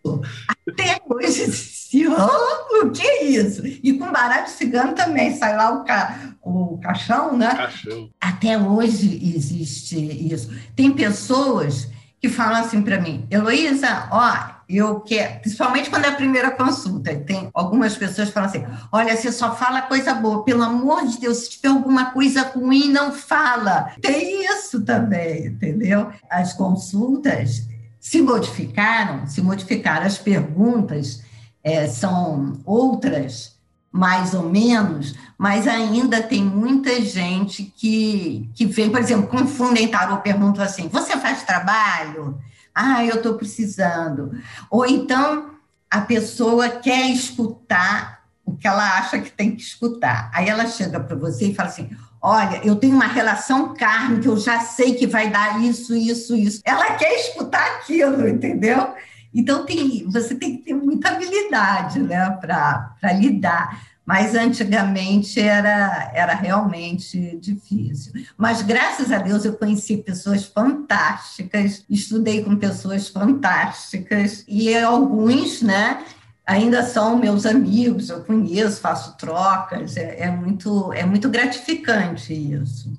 Até 0.67 0.99
hoje, 1.07 1.51
se, 1.53 2.07
oh, 2.07 2.52
que 2.93 3.01
é 3.01 3.23
isso? 3.25 3.65
E 3.65 3.93
com 3.93 4.11
baralho 4.11 4.47
cigano 4.49 4.93
também, 4.93 5.35
sai 5.35 5.55
lá 5.55 5.71
o, 5.71 5.83
ca, 5.83 6.35
o 6.41 6.77
caixão, 6.77 7.37
né? 7.37 7.53
Caixão. 7.55 8.09
Até 8.21 8.57
hoje 8.57 9.19
existe 9.35 9.97
isso. 10.31 10.49
Tem 10.75 10.91
pessoas 10.91 11.89
que 12.23 12.29
falam 12.29 12.61
assim 12.61 12.81
para 12.81 13.01
mim, 13.01 13.27
Heloísa, 13.29 14.07
ó, 14.09 14.53
eu 14.69 15.01
quero, 15.01 15.41
principalmente 15.41 15.89
quando 15.89 16.05
é 16.05 16.07
a 16.07 16.15
primeira 16.15 16.51
consulta, 16.51 17.13
tem 17.15 17.49
algumas 17.53 17.97
pessoas 17.97 18.29
que 18.29 18.33
falam 18.33 18.49
assim, 18.49 18.63
olha, 18.93 19.17
você 19.17 19.29
só 19.29 19.53
fala 19.53 19.81
coisa 19.81 20.13
boa, 20.13 20.41
pelo 20.45 20.63
amor 20.63 21.05
de 21.05 21.19
Deus, 21.19 21.39
se 21.39 21.49
tiver 21.49 21.67
alguma 21.67 22.11
coisa 22.11 22.43
ruim, 22.43 22.89
não 22.89 23.11
fala. 23.11 23.91
Tem 24.01 24.45
isso 24.45 24.81
também, 24.85 25.47
entendeu? 25.47 26.11
As 26.29 26.53
consultas 26.53 27.67
se 27.99 28.21
modificaram, 28.21 29.27
se 29.27 29.41
modificaram 29.41 30.05
as 30.05 30.17
perguntas, 30.17 31.22
é, 31.63 31.87
são 31.87 32.59
outras, 32.65 33.53
mais 33.91 34.33
ou 34.33 34.49
menos, 34.49 35.15
mas 35.37 35.67
ainda 35.67 36.21
tem 36.21 36.43
muita 36.43 36.99
gente 37.01 37.63
que, 37.63 38.49
que 38.55 38.65
vem, 38.65 38.89
por 38.89 38.99
exemplo, 38.99 39.27
confundem 39.27 39.87
tarô, 39.87 40.17
perguntam 40.17 40.63
assim: 40.63 40.87
você 40.87 41.15
faz 41.17 41.43
trabalho? 41.43 42.37
Ah, 42.73 43.05
eu 43.05 43.17
estou 43.17 43.35
precisando. 43.35 44.31
Ou 44.69 44.85
então 44.85 45.51
a 45.89 46.01
pessoa 46.01 46.69
quer 46.69 47.11
escutar 47.11 48.23
o 48.43 48.57
que 48.57 48.67
ela 48.67 48.97
acha 48.97 49.19
que 49.19 49.31
tem 49.31 49.55
que 49.55 49.61
escutar. 49.61 50.31
Aí 50.33 50.49
ela 50.49 50.65
chega 50.65 50.99
para 50.99 51.15
você 51.15 51.49
e 51.49 51.55
fala 51.55 51.69
assim: 51.69 51.89
Olha, 52.19 52.61
eu 52.63 52.75
tenho 52.75 52.95
uma 52.95 53.05
relação 53.05 53.73
kármica, 53.75 54.27
eu 54.27 54.37
já 54.37 54.59
sei 54.61 54.95
que 54.95 55.05
vai 55.05 55.29
dar 55.29 55.61
isso, 55.61 55.95
isso, 55.95 56.35
isso. 56.35 56.61
Ela 56.65 56.95
quer 56.95 57.13
escutar 57.19 57.63
aquilo, 57.75 58.27
entendeu? 58.27 58.93
Então, 59.33 59.65
tem, 59.65 60.07
você 60.09 60.35
tem 60.35 60.57
que 60.57 60.63
ter 60.63 60.73
muita 60.73 61.09
habilidade 61.09 61.99
né, 61.99 62.29
para 62.39 63.13
lidar. 63.13 63.93
Mas 64.05 64.35
antigamente 64.35 65.39
era, 65.39 66.11
era 66.13 66.33
realmente 66.33 67.37
difícil. 67.37 68.11
Mas 68.37 68.61
graças 68.61 69.11
a 69.11 69.17
Deus 69.17 69.45
eu 69.45 69.53
conheci 69.53 69.97
pessoas 69.97 70.43
fantásticas, 70.45 71.85
estudei 71.89 72.43
com 72.43 72.57
pessoas 72.57 73.07
fantásticas, 73.07 74.43
e 74.45 74.75
alguns, 74.77 75.61
né? 75.61 76.03
Ainda 76.45 76.83
são 76.83 77.17
meus 77.17 77.45
amigos, 77.45 78.09
eu 78.09 78.21
conheço, 78.25 78.81
faço 78.81 79.15
trocas, 79.15 79.95
é, 79.95 80.23
é 80.23 80.29
muito, 80.29 80.91
é 80.91 81.05
muito 81.05 81.29
gratificante 81.29 82.33
isso. 82.33 82.91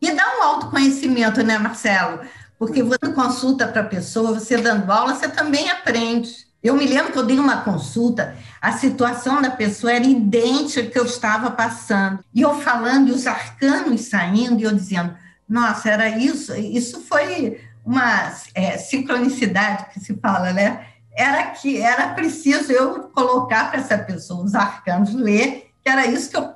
E 0.00 0.12
dá 0.12 0.24
um 0.38 0.42
autoconhecimento, 0.44 1.42
né, 1.42 1.58
Marcelo? 1.58 2.20
Porque 2.64 2.82
você 2.82 3.12
consulta 3.12 3.68
para 3.68 3.82
a 3.82 3.86
pessoa, 3.86 4.32
você 4.32 4.56
dando 4.56 4.90
aula, 4.90 5.14
você 5.14 5.28
também 5.28 5.70
aprende. 5.70 6.46
Eu 6.62 6.74
me 6.74 6.86
lembro 6.86 7.12
que 7.12 7.18
eu 7.18 7.26
dei 7.26 7.38
uma 7.38 7.58
consulta, 7.58 8.34
a 8.58 8.72
situação 8.72 9.42
da 9.42 9.50
pessoa 9.50 9.92
era 9.92 10.06
idêntica 10.06 10.88
que 10.88 10.98
eu 10.98 11.04
estava 11.04 11.50
passando. 11.50 12.24
E 12.32 12.40
eu 12.40 12.54
falando, 12.54 13.08
e 13.08 13.12
os 13.12 13.26
arcanos 13.26 14.00
saindo, 14.06 14.60
e 14.60 14.62
eu 14.62 14.74
dizendo: 14.74 15.14
nossa, 15.46 15.90
era 15.90 16.08
isso, 16.08 16.54
isso 16.54 17.02
foi 17.02 17.60
uma 17.84 18.32
é, 18.54 18.78
sincronicidade 18.78 19.92
que 19.92 20.00
se 20.00 20.14
fala, 20.14 20.54
né? 20.54 20.86
Era 21.14 21.42
que 21.48 21.76
era 21.82 22.14
preciso 22.14 22.72
eu 22.72 23.10
colocar 23.10 23.70
para 23.70 23.80
essa 23.80 23.98
pessoa 23.98 24.42
os 24.42 24.54
arcanos 24.54 25.12
ler, 25.12 25.70
que 25.82 25.88
era 25.90 26.06
isso 26.06 26.30
que 26.30 26.36
eu 26.38 26.50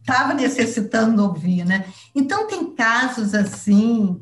estava 0.00 0.34
necessitando 0.34 1.22
ouvir, 1.22 1.64
né? 1.64 1.84
Então 2.12 2.48
tem 2.48 2.74
casos 2.74 3.32
assim 3.32 4.20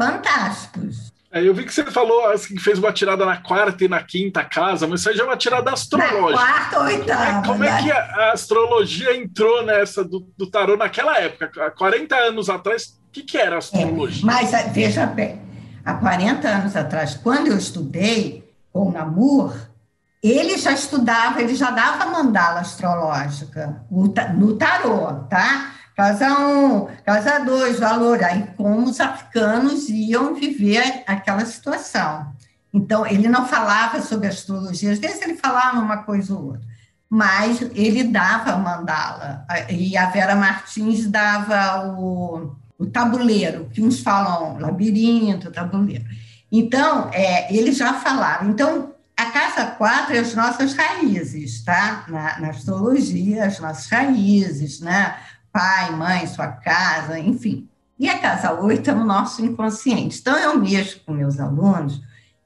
fantásticos. 0.00 1.12
É, 1.30 1.46
eu 1.46 1.54
vi 1.54 1.64
que 1.64 1.72
você 1.72 1.84
falou 1.84 2.26
assim, 2.30 2.54
que 2.56 2.60
fez 2.60 2.78
uma 2.78 2.92
tirada 2.92 3.24
na 3.24 3.36
quarta 3.36 3.84
e 3.84 3.88
na 3.88 4.02
quinta 4.02 4.42
casa, 4.42 4.86
mas 4.86 5.00
isso 5.00 5.10
aí 5.10 5.16
já 5.16 5.22
é 5.22 5.26
uma 5.26 5.36
tirada 5.36 5.70
astrológica. 5.70 6.42
Na 6.42 6.52
quarta 6.52 6.78
ou 6.78 6.84
oitava. 6.86 7.46
Como 7.46 7.64
é, 7.64 7.68
como 7.68 7.78
é 7.78 7.82
que 7.82 7.92
a, 7.92 8.32
astrologia 8.32 9.16
entrou 9.16 9.64
nessa 9.64 10.02
do, 10.02 10.26
do, 10.36 10.50
tarô 10.50 10.76
naquela 10.76 11.18
época? 11.18 11.50
Há 11.66 11.70
40 11.70 12.16
anos 12.16 12.50
atrás, 12.50 12.98
o 13.08 13.12
que, 13.12 13.22
que 13.22 13.38
era 13.38 13.56
a 13.56 13.58
astrologia? 13.58 14.22
É, 14.22 14.26
mas 14.26 14.50
veja 14.72 15.06
bem, 15.06 15.40
há 15.84 15.94
40 15.94 16.48
anos 16.48 16.74
atrás, 16.74 17.14
quando 17.14 17.48
eu 17.48 17.56
estudei 17.56 18.50
com 18.72 18.88
o 18.88 18.92
Namur, 18.92 19.54
ele 20.20 20.58
já 20.58 20.72
estudava, 20.72 21.40
ele 21.40 21.54
já 21.54 21.70
dava 21.70 22.06
mandala 22.06 22.60
astrológica 22.60 23.82
no 23.90 24.56
tarô, 24.56 25.12
tá? 25.28 25.74
Casa 26.00 26.30
1, 26.30 26.64
um, 26.64 26.88
casa 27.04 27.40
2, 27.40 27.78
valor. 27.78 28.24
Aí, 28.24 28.46
como 28.56 28.88
os 28.88 28.98
africanos 28.98 29.86
iam 29.90 30.34
viver 30.34 31.04
aquela 31.06 31.44
situação. 31.44 32.32
Então, 32.72 33.06
ele 33.06 33.28
não 33.28 33.46
falava 33.46 34.00
sobre 34.00 34.26
astrologia, 34.26 34.92
às 34.92 34.98
vezes 34.98 35.20
ele 35.20 35.36
falava 35.36 35.78
uma 35.78 35.98
coisa 35.98 36.34
ou 36.34 36.52
outra, 36.52 36.62
mas 37.10 37.60
ele 37.74 38.04
dava 38.04 38.56
mandala. 38.56 39.44
E 39.68 39.94
a 39.94 40.08
Vera 40.08 40.34
Martins 40.34 41.06
dava 41.06 41.90
o, 41.90 42.56
o 42.78 42.86
tabuleiro, 42.86 43.68
que 43.70 43.82
uns 43.82 44.00
falam 44.00 44.58
labirinto, 44.58 45.50
tabuleiro. 45.50 46.06
Então, 46.50 47.10
é, 47.12 47.54
eles 47.54 47.76
já 47.76 47.92
falaram. 47.92 48.48
Então, 48.48 48.94
a 49.14 49.26
casa 49.26 49.66
4 49.66 50.16
é 50.16 50.18
as 50.20 50.34
nossas 50.34 50.72
raízes, 50.72 51.62
tá? 51.62 52.06
Na, 52.08 52.40
na 52.40 52.48
astrologia, 52.48 53.44
as 53.44 53.60
nossas 53.60 53.86
raízes, 53.90 54.80
né? 54.80 55.14
Pai, 55.52 55.90
mãe, 55.92 56.26
sua 56.26 56.48
casa, 56.48 57.18
enfim. 57.18 57.68
E 57.98 58.08
a 58.08 58.18
casa 58.18 58.52
8 58.52 58.90
é 58.90 58.94
o 58.94 59.04
nosso 59.04 59.44
inconsciente. 59.44 60.18
Então, 60.20 60.36
eu 60.38 60.58
mesmo 60.58 61.00
com 61.04 61.12
meus 61.12 61.38
alunos, 61.38 62.00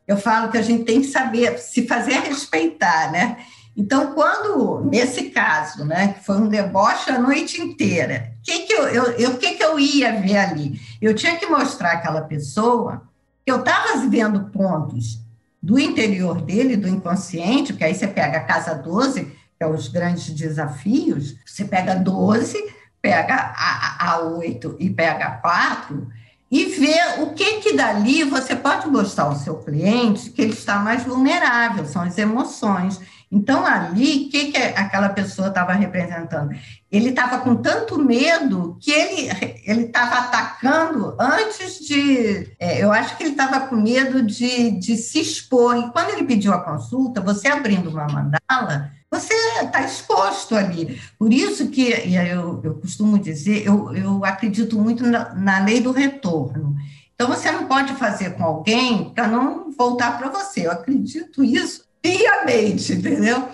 eu 0.07 0.17
falo 0.17 0.51
que 0.51 0.59
a 0.59 0.63
gente 0.63 0.85
tem 0.85 1.01
que 1.01 1.07
saber 1.07 1.59
se 1.59 1.87
fazer 1.87 2.19
respeitar, 2.21 3.13
né? 3.13 3.39
Então, 3.77 4.15
quando, 4.15 4.85
nesse 4.85 5.31
caso, 5.31 5.85
né, 5.85 6.15
que 6.15 6.25
foi 6.25 6.37
um 6.37 6.49
deboche 6.49 7.11
a 7.11 7.19
noite 7.19 7.61
inteira, 7.61 8.33
o 8.39 8.43
que, 8.43 8.61
que, 8.61 8.73
eu, 8.73 8.89
eu, 8.89 9.05
eu, 9.13 9.37
que, 9.37 9.55
que 9.55 9.65
eu 9.65 9.79
ia 9.79 10.21
ver 10.21 10.37
ali? 10.37 10.81
Eu 11.01 11.15
tinha 11.15 11.37
que 11.37 11.47
mostrar 11.47 11.93
àquela 11.93 12.23
pessoa 12.23 13.03
que 13.45 13.51
eu 13.51 13.61
estava 13.61 14.07
vendo 14.09 14.51
pontos 14.51 15.19
do 15.61 15.79
interior 15.79 16.41
dele, 16.41 16.77
do 16.77 16.89
inconsciente, 16.89 17.73
porque 17.73 17.85
aí 17.85 17.95
você 17.95 18.07
pega 18.07 18.39
a 18.39 18.45
casa 18.45 18.75
12, 18.75 19.25
que 19.25 19.33
é 19.61 19.67
os 19.67 19.89
grandes 19.89 20.31
desafios, 20.31 21.37
você 21.45 21.65
pega 21.65 21.95
12, 21.95 22.57
pega 23.05 23.53
a, 23.55 24.13
a 24.13 24.19
8 24.21 24.77
e 24.81 24.89
pega 24.89 25.27
a 25.27 25.31
4 25.33 26.11
e 26.51 26.65
vê 26.65 27.21
o 27.21 27.35
que 27.35 27.61
que 27.61 27.75
dali 27.75 28.25
você 28.25 28.57
pode 28.57 28.89
mostrar 28.89 29.25
ao 29.25 29.37
seu 29.37 29.57
cliente 29.57 30.31
que 30.31 30.41
ele 30.41 30.55
está 30.55 30.79
mais 30.79 31.05
vulnerável, 31.05 31.85
são 31.85 32.01
as 32.01 32.17
emoções. 32.17 32.99
Então, 33.35 33.67
ali, 33.67 34.27
o 34.27 34.31
que, 34.31 34.53
que 34.53 34.57
aquela 34.57 35.09
pessoa 35.09 35.49
estava 35.49 35.73
representando? 35.73 36.55
Ele 36.89 37.09
estava 37.09 37.39
com 37.39 37.57
tanto 37.57 37.99
medo 37.99 38.79
que 38.81 38.93
ele 38.93 39.87
estava 39.87 40.21
atacando 40.21 41.17
antes 41.19 41.81
de. 41.81 42.55
É, 42.61 42.81
eu 42.81 42.93
acho 42.93 43.17
que 43.17 43.25
ele 43.25 43.33
estava 43.33 43.67
com 43.67 43.75
medo 43.75 44.23
de, 44.23 44.71
de 44.79 44.97
se 44.97 45.21
expor. 45.21 45.77
E 45.77 45.91
quando 45.91 46.11
ele 46.11 46.23
pediu 46.23 46.53
a 46.53 46.63
consulta, 46.63 47.21
você 47.21 47.49
abrindo 47.49 47.91
uma 47.91 48.07
mandala, 48.07 48.93
você 49.11 49.35
está 49.61 49.83
exposto 49.83 50.55
ali. 50.55 51.01
Por 51.19 51.33
isso 51.33 51.71
que 51.71 51.91
eu, 51.91 52.61
eu 52.63 52.75
costumo 52.75 53.19
dizer, 53.19 53.67
eu, 53.67 53.93
eu 53.97 54.25
acredito 54.25 54.79
muito 54.79 55.05
na, 55.05 55.35
na 55.35 55.59
lei 55.59 55.81
do 55.81 55.91
retorno. 55.91 56.77
Então, 57.17 57.27
você 57.27 57.51
não 57.51 57.67
pode 57.67 57.95
fazer 57.95 58.37
com 58.37 58.45
alguém 58.45 59.11
para 59.13 59.27
não 59.27 59.73
voltar 59.73 60.17
para 60.19 60.29
você. 60.29 60.69
Eu 60.69 60.71
acredito 60.71 61.43
isso 61.43 61.83
piamente, 62.05 62.93
entendeu? 62.93 63.49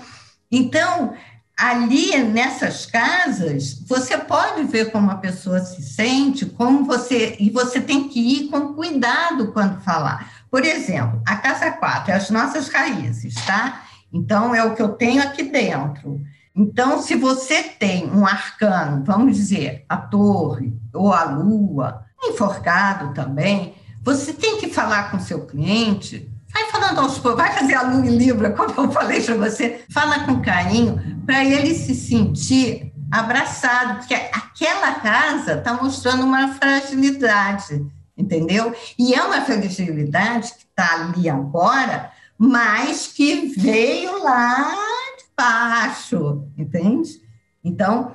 Então, 0.51 1.15
ali 1.57 2.19
nessas 2.25 2.85
casas, 2.85 3.81
você 3.87 4.19
pode 4.19 4.65
ver 4.65 4.91
como 4.91 5.09
a 5.09 5.19
pessoa 5.19 5.61
se 5.61 5.81
sente, 5.81 6.45
como 6.47 6.85
você. 6.85 7.37
E 7.39 7.49
você 7.49 7.81
tem 7.81 8.09
que 8.09 8.19
ir 8.19 8.49
com 8.49 8.75
cuidado 8.75 9.53
quando 9.53 9.81
falar. 9.83 10.33
Por 10.51 10.65
exemplo, 10.65 11.23
a 11.25 11.37
casa 11.37 11.71
4 11.71 12.11
é 12.11 12.17
as 12.17 12.29
nossas 12.29 12.69
raízes, 12.69 13.37
tá? 13.47 13.85
Então, 14.13 14.53
é 14.53 14.65
o 14.65 14.75
que 14.75 14.83
eu 14.83 14.95
tenho 14.95 15.23
aqui 15.23 15.45
dentro. 15.45 16.21
Então, 16.57 17.01
se 17.01 17.15
você 17.15 17.63
tem 17.63 18.11
um 18.11 18.27
arcano, 18.27 19.05
vamos 19.05 19.37
dizer, 19.37 19.85
a 19.89 19.97
torre 19.97 20.77
ou 20.93 21.13
a 21.13 21.23
lua, 21.23 22.05
enforcado 22.21 23.15
também, 23.15 23.77
você 24.03 24.33
tem 24.33 24.59
que 24.59 24.69
falar 24.69 25.13
com 25.13 25.21
seu 25.21 25.47
cliente, 25.47 26.29
vai 26.53 26.71
falando 26.71 27.01
aos 27.01 27.19
poucos, 27.19 27.43
vai 27.43 27.53
fazer 27.53 27.75
a 27.75 27.83
lua 27.83 28.07
em 28.07 28.17
Libra, 28.17 28.51
como 28.51 28.89
eu 28.89 28.93
falei 28.93 29.23
para 29.23 29.37
você, 29.37 29.85
fala 29.91 30.21
com 30.25 30.41
carinho, 30.41 31.23
para 31.25 31.45
ele 31.45 31.75
se 31.75 31.95
sentir 31.95 32.93
abraçado, 33.11 33.99
porque 33.99 34.15
aquela 34.15 34.95
casa 34.95 35.55
está 35.55 35.75
mostrando 35.75 36.25
uma 36.25 36.55
fragilidade, 36.55 37.85
entendeu? 38.17 38.75
E 38.99 39.15
é 39.15 39.23
uma 39.23 39.41
fragilidade 39.41 40.53
que 40.55 40.65
está 40.65 40.95
ali 40.95 41.29
agora, 41.29 42.13
mas 42.39 43.09
que 43.09 43.53
veio 43.57 44.23
lá 44.23 44.73
de 45.19 45.25
baixo, 45.37 46.45
entende? 46.57 47.21
Então, 47.63 48.15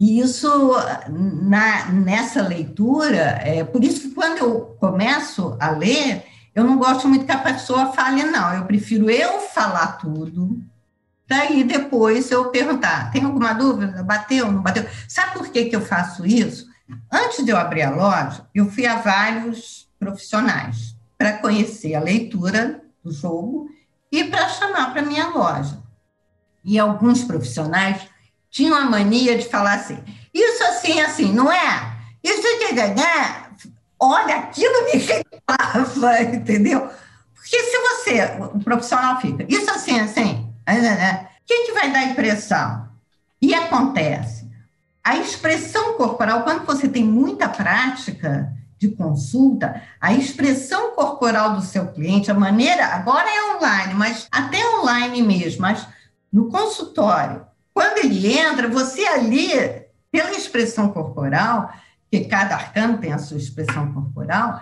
isso 0.00 0.72
na, 1.08 1.92
nessa 1.92 2.42
leitura, 2.42 3.38
é 3.44 3.62
por 3.62 3.84
isso 3.84 4.00
que 4.00 4.14
quando 4.14 4.38
eu 4.38 4.76
começo 4.80 5.56
a 5.60 5.70
ler, 5.72 6.24
eu 6.60 6.66
não 6.66 6.78
gosto 6.78 7.08
muito 7.08 7.24
que 7.24 7.32
a 7.32 7.38
pessoa 7.38 7.92
fale, 7.92 8.22
não. 8.24 8.54
Eu 8.54 8.64
prefiro 8.64 9.10
eu 9.10 9.40
falar 9.40 9.98
tudo, 9.98 10.62
daí 11.26 11.64
depois 11.64 12.30
eu 12.30 12.50
perguntar: 12.50 13.10
tem 13.10 13.24
alguma 13.24 13.52
dúvida? 13.52 14.02
Bateu, 14.02 14.50
não 14.52 14.62
bateu? 14.62 14.86
Sabe 15.08 15.32
por 15.38 15.48
que, 15.48 15.66
que 15.66 15.76
eu 15.76 15.80
faço 15.80 16.26
isso? 16.26 16.68
Antes 17.10 17.44
de 17.44 17.50
eu 17.50 17.56
abrir 17.56 17.82
a 17.82 17.90
loja, 17.90 18.46
eu 18.54 18.70
fui 18.70 18.86
a 18.86 18.96
vários 18.96 19.88
profissionais 19.98 20.96
para 21.16 21.38
conhecer 21.38 21.94
a 21.94 22.00
leitura 22.00 22.82
do 23.02 23.12
jogo 23.12 23.68
e 24.10 24.24
para 24.24 24.48
chamar 24.48 24.92
para 24.92 25.02
minha 25.02 25.28
loja. 25.28 25.78
E 26.64 26.78
alguns 26.78 27.24
profissionais 27.24 28.02
tinham 28.50 28.76
a 28.76 28.84
mania 28.84 29.38
de 29.38 29.48
falar 29.48 29.74
assim: 29.74 29.98
isso 30.34 30.62
assim, 30.64 31.00
assim, 31.00 31.32
não 31.32 31.50
é? 31.50 31.96
Isso 32.22 32.42
que 32.42 32.74
ganhar, 32.74 33.49
olha, 34.00 34.36
aquilo 34.36 34.84
me 34.86 35.00
queimava, 35.00 36.22
entendeu? 36.34 36.88
Porque 37.34 37.58
se 37.60 37.78
você, 37.78 38.22
o 38.54 38.60
profissional 38.60 39.20
fica, 39.20 39.44
isso 39.48 39.70
assim, 39.70 40.00
assim, 40.00 40.52
né, 40.66 40.80
né, 40.80 40.96
né, 40.96 41.28
o 41.42 41.46
que, 41.46 41.66
que 41.66 41.72
vai 41.72 41.92
dar 41.92 42.04
impressão? 42.04 42.88
E 43.42 43.54
acontece. 43.54 44.48
A 45.02 45.16
expressão 45.16 45.94
corporal, 45.94 46.42
quando 46.42 46.64
você 46.66 46.88
tem 46.88 47.02
muita 47.02 47.48
prática, 47.48 48.54
de 48.80 48.88
consulta, 48.88 49.82
a 50.00 50.14
expressão 50.14 50.92
corporal 50.92 51.54
do 51.54 51.60
seu 51.60 51.88
cliente, 51.88 52.30
a 52.30 52.34
maneira, 52.34 52.86
agora 52.86 53.28
é 53.28 53.54
online, 53.54 53.92
mas 53.92 54.26
até 54.32 54.58
online 54.78 55.22
mesmo, 55.22 55.60
mas 55.60 55.86
no 56.32 56.48
consultório, 56.48 57.44
quando 57.74 57.98
ele 57.98 58.38
entra, 58.38 58.68
você 58.68 59.04
ali, 59.04 59.50
pela 60.10 60.30
expressão 60.30 60.88
corporal, 60.88 61.70
que 62.10 62.24
cada 62.24 62.54
arcano 62.54 62.98
tem 62.98 63.12
a 63.12 63.18
sua 63.18 63.36
expressão 63.36 63.92
corporal, 63.92 64.60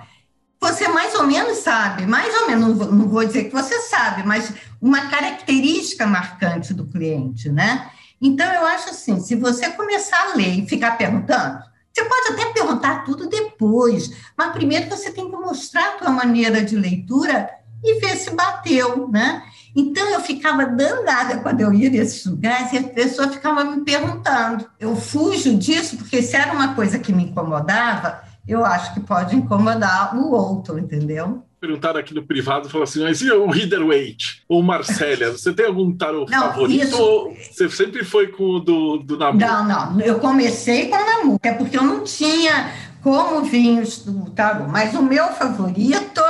você 0.60 0.88
mais 0.88 1.14
ou 1.14 1.26
menos 1.26 1.58
sabe, 1.58 2.04
mais 2.04 2.34
ou 2.42 2.48
menos, 2.48 2.78
não 2.78 3.08
vou 3.08 3.24
dizer 3.24 3.44
que 3.44 3.52
você 3.52 3.80
sabe, 3.82 4.24
mas 4.24 4.52
uma 4.80 5.08
característica 5.08 6.06
marcante 6.06 6.74
do 6.74 6.86
cliente, 6.86 7.48
né? 7.48 7.90
Então, 8.20 8.52
eu 8.52 8.66
acho 8.66 8.90
assim, 8.90 9.20
se 9.20 9.36
você 9.36 9.70
começar 9.70 10.32
a 10.32 10.34
ler 10.34 10.58
e 10.58 10.68
ficar 10.68 10.98
perguntando, 10.98 11.60
você 11.92 12.04
pode 12.04 12.32
até 12.32 12.52
perguntar 12.52 13.04
tudo 13.04 13.28
depois, 13.28 14.10
mas 14.36 14.52
primeiro 14.52 14.90
você 14.90 15.10
tem 15.10 15.30
que 15.30 15.36
mostrar 15.36 15.94
a 15.94 15.98
tua 15.98 16.10
maneira 16.10 16.62
de 16.62 16.76
leitura 16.76 17.48
e 17.82 18.00
ver 18.00 18.16
se 18.16 18.30
bateu, 18.30 19.08
né? 19.08 19.44
Então 19.78 20.12
eu 20.12 20.20
ficava 20.20 20.66
danada 20.66 21.38
quando 21.38 21.60
eu 21.60 21.72
ia 21.72 21.88
nesses 21.88 22.26
lugares 22.26 22.72
e 22.72 22.78
a 22.78 22.82
pessoa 22.82 23.28
ficava 23.28 23.62
me 23.62 23.84
perguntando. 23.84 24.68
Eu 24.80 24.96
fujo 24.96 25.56
disso 25.56 25.96
porque 25.96 26.20
se 26.20 26.34
era 26.34 26.52
uma 26.52 26.74
coisa 26.74 26.98
que 26.98 27.12
me 27.12 27.26
incomodava, 27.26 28.20
eu 28.46 28.64
acho 28.64 28.92
que 28.92 28.98
pode 28.98 29.36
incomodar 29.36 30.16
o 30.16 30.32
outro, 30.32 30.80
entendeu? 30.80 31.44
perguntaram 31.60 31.98
aqui 31.98 32.14
no 32.14 32.22
privado, 32.22 32.68
falaram 32.68 32.84
assim, 32.84 33.02
mas 33.02 33.20
e 33.20 33.30
o 33.32 33.50
Rider 33.50 33.84
Waite? 33.84 34.44
Ou 34.48 34.62
Marcélia? 34.62 35.32
Você 35.36 35.52
tem 35.52 35.66
algum 35.66 35.92
tarô 35.92 36.24
não, 36.28 36.52
favorito? 36.52 36.84
Isso... 36.84 37.02
Ou 37.02 37.34
você 37.34 37.68
sempre 37.68 38.04
foi 38.04 38.28
com 38.28 38.44
o 38.44 38.60
do, 38.60 38.98
do 38.98 39.16
Namu? 39.16 39.40
Não, 39.40 39.66
não. 39.66 40.00
Eu 40.00 40.20
comecei 40.20 40.88
com 40.88 40.96
o 40.96 41.04
Namu, 41.04 41.40
é 41.42 41.52
porque 41.52 41.76
eu 41.76 41.82
não 41.82 42.04
tinha... 42.04 42.72
como 43.02 43.42
vinhos 43.42 44.04
do 44.04 44.30
tarô. 44.30 44.68
Mas 44.68 44.94
o 44.94 45.02
meu 45.02 45.26
favorito. 45.32 46.20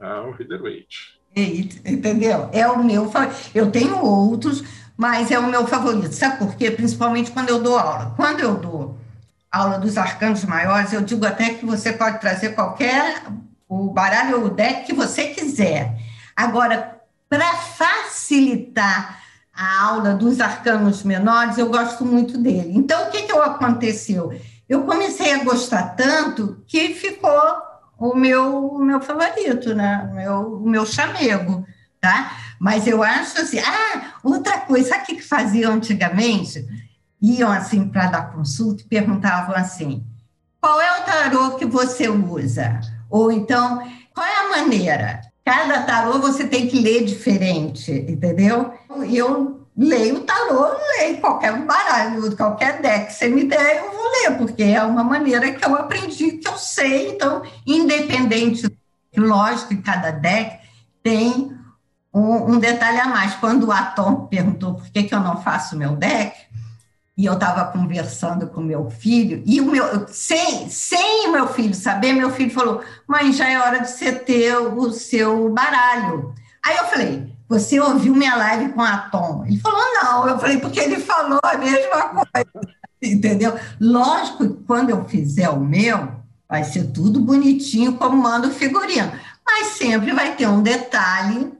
Ah, 0.00 0.22
o 0.22 0.30
Rider-Waite. 0.30 1.14
Entendeu? 1.36 2.48
É 2.52 2.66
o 2.66 2.82
meu 2.82 3.10
favorito. 3.10 3.50
Eu 3.54 3.70
tenho 3.70 4.04
outros, 4.04 4.62
mas 4.96 5.30
é 5.30 5.38
o 5.38 5.46
meu 5.46 5.66
favorito. 5.66 6.12
Sabe 6.14 6.38
por 6.38 6.54
quê? 6.54 6.70
Principalmente 6.70 7.30
quando 7.30 7.48
eu 7.48 7.62
dou 7.62 7.76
aula. 7.76 8.12
Quando 8.16 8.40
eu 8.40 8.54
dou 8.54 8.98
aula 9.50 9.78
dos 9.78 9.96
arcanos 9.96 10.44
maiores, 10.44 10.92
eu 10.92 11.00
digo 11.00 11.24
até 11.26 11.54
que 11.54 11.64
você 11.64 11.92
pode 11.92 12.20
trazer 12.20 12.54
qualquer 12.54 13.22
o 13.68 13.90
baralho 13.90 14.40
ou 14.40 14.46
o 14.46 14.50
deck 14.50 14.86
que 14.86 14.92
você 14.92 15.28
quiser. 15.28 15.96
Agora, 16.36 17.00
para 17.28 17.54
facilitar 17.54 19.22
a 19.52 19.82
aula 19.84 20.14
dos 20.14 20.40
arcanos 20.40 21.02
menores, 21.02 21.58
eu 21.58 21.68
gosto 21.68 22.04
muito 22.04 22.36
dele. 22.38 22.72
Então, 22.76 23.06
o 23.06 23.10
que, 23.10 23.22
que 23.22 23.32
aconteceu? 23.32 24.32
Eu 24.68 24.82
comecei 24.82 25.32
a 25.32 25.44
gostar 25.44 25.94
tanto 25.96 26.62
que 26.66 26.94
ficou 26.94 27.73
o 27.98 28.14
meu, 28.14 28.66
o 28.66 28.84
meu 28.84 29.00
favorito, 29.00 29.74
né? 29.74 30.08
o, 30.10 30.14
meu, 30.14 30.54
o 30.56 30.68
meu 30.68 30.86
chamego, 30.86 31.66
tá? 32.00 32.36
Mas 32.58 32.86
eu 32.86 33.02
acho 33.02 33.40
assim, 33.40 33.58
ah, 33.58 34.14
outra 34.22 34.60
coisa, 34.60 34.90
sabe 34.90 35.02
o 35.02 35.06
que 35.06 35.22
faziam 35.22 35.72
antigamente? 35.72 36.66
Iam 37.20 37.50
assim 37.50 37.88
para 37.88 38.06
dar 38.06 38.32
consulta 38.32 38.82
e 38.82 38.86
perguntavam 38.86 39.54
assim, 39.56 40.04
qual 40.60 40.80
é 40.80 41.00
o 41.00 41.04
tarô 41.04 41.56
que 41.56 41.66
você 41.66 42.08
usa? 42.08 42.80
Ou 43.10 43.30
então, 43.30 43.82
qual 44.14 44.26
é 44.26 44.46
a 44.46 44.50
maneira? 44.50 45.20
Cada 45.44 45.82
tarô 45.82 46.18
você 46.20 46.46
tem 46.46 46.66
que 46.66 46.80
ler 46.80 47.04
diferente, 47.04 47.92
entendeu? 47.92 48.72
Eu 49.10 49.63
leio 49.76 50.18
o 50.18 50.20
tarô, 50.20 50.76
leio 50.98 51.20
qualquer 51.20 51.56
baralho, 51.64 52.36
qualquer 52.36 52.80
deck 52.80 53.06
que 53.06 53.14
você 53.14 53.28
me 53.28 53.44
der, 53.44 53.78
eu 53.78 53.90
vou 53.90 54.10
ler, 54.10 54.38
porque 54.38 54.62
é 54.62 54.82
uma 54.82 55.02
maneira 55.02 55.52
que 55.52 55.64
eu 55.64 55.74
aprendi, 55.74 56.32
que 56.32 56.48
eu 56.48 56.56
sei. 56.56 57.10
Então, 57.10 57.42
independente, 57.66 58.66
lógico 59.16 59.68
que 59.68 59.82
cada 59.82 60.10
deck 60.10 60.58
tem 61.02 61.52
um, 62.12 62.58
detalhe 62.58 63.00
a 63.00 63.08
mais. 63.08 63.34
Quando 63.34 63.66
o 63.66 63.72
Atom 63.72 64.26
perguntou 64.26 64.74
por 64.74 64.88
que, 64.90 65.02
que 65.02 65.14
eu 65.14 65.20
não 65.20 65.42
faço 65.42 65.76
meu 65.76 65.96
deck, 65.96 66.36
e 67.16 67.26
eu 67.26 67.34
estava 67.34 67.64
conversando 67.66 68.48
com 68.48 68.60
meu 68.60 68.90
filho, 68.90 69.42
e 69.46 69.60
o 69.60 69.66
meu, 69.66 70.06
sem, 70.08 70.68
sem 70.68 71.30
meu 71.30 71.46
filho 71.48 71.74
saber, 71.74 72.12
meu 72.12 72.30
filho 72.30 72.50
falou: 72.50 72.82
mãe, 73.06 73.32
já 73.32 73.48
é 73.48 73.58
hora 73.58 73.80
de 73.80 73.90
você 73.90 74.12
ter 74.12 74.56
o 74.56 74.92
seu 74.92 75.52
baralho. 75.52 76.34
Aí 76.64 76.76
eu 76.76 76.84
falei: 76.86 77.33
você 77.48 77.78
ouviu 77.78 78.14
minha 78.14 78.36
live 78.36 78.72
com 78.72 78.82
a 78.82 78.98
Tom? 78.98 79.44
Ele 79.46 79.58
falou: 79.58 79.80
não. 80.02 80.28
Eu 80.28 80.38
falei: 80.38 80.58
porque 80.58 80.80
ele 80.80 80.98
falou 80.98 81.40
a 81.42 81.56
mesma 81.56 82.26
coisa. 82.26 82.74
Entendeu? 83.02 83.54
Lógico 83.80 84.48
que 84.48 84.64
quando 84.64 84.90
eu 84.90 85.04
fizer 85.04 85.50
o 85.50 85.60
meu, 85.60 86.08
vai 86.48 86.64
ser 86.64 86.84
tudo 86.92 87.20
bonitinho, 87.20 87.94
como 87.94 88.16
manda 88.16 88.48
o 88.48 88.52
figurino. 88.52 89.12
Mas 89.46 89.68
sempre 89.76 90.12
vai 90.12 90.34
ter 90.34 90.46
um 90.46 90.62
detalhe 90.62 91.52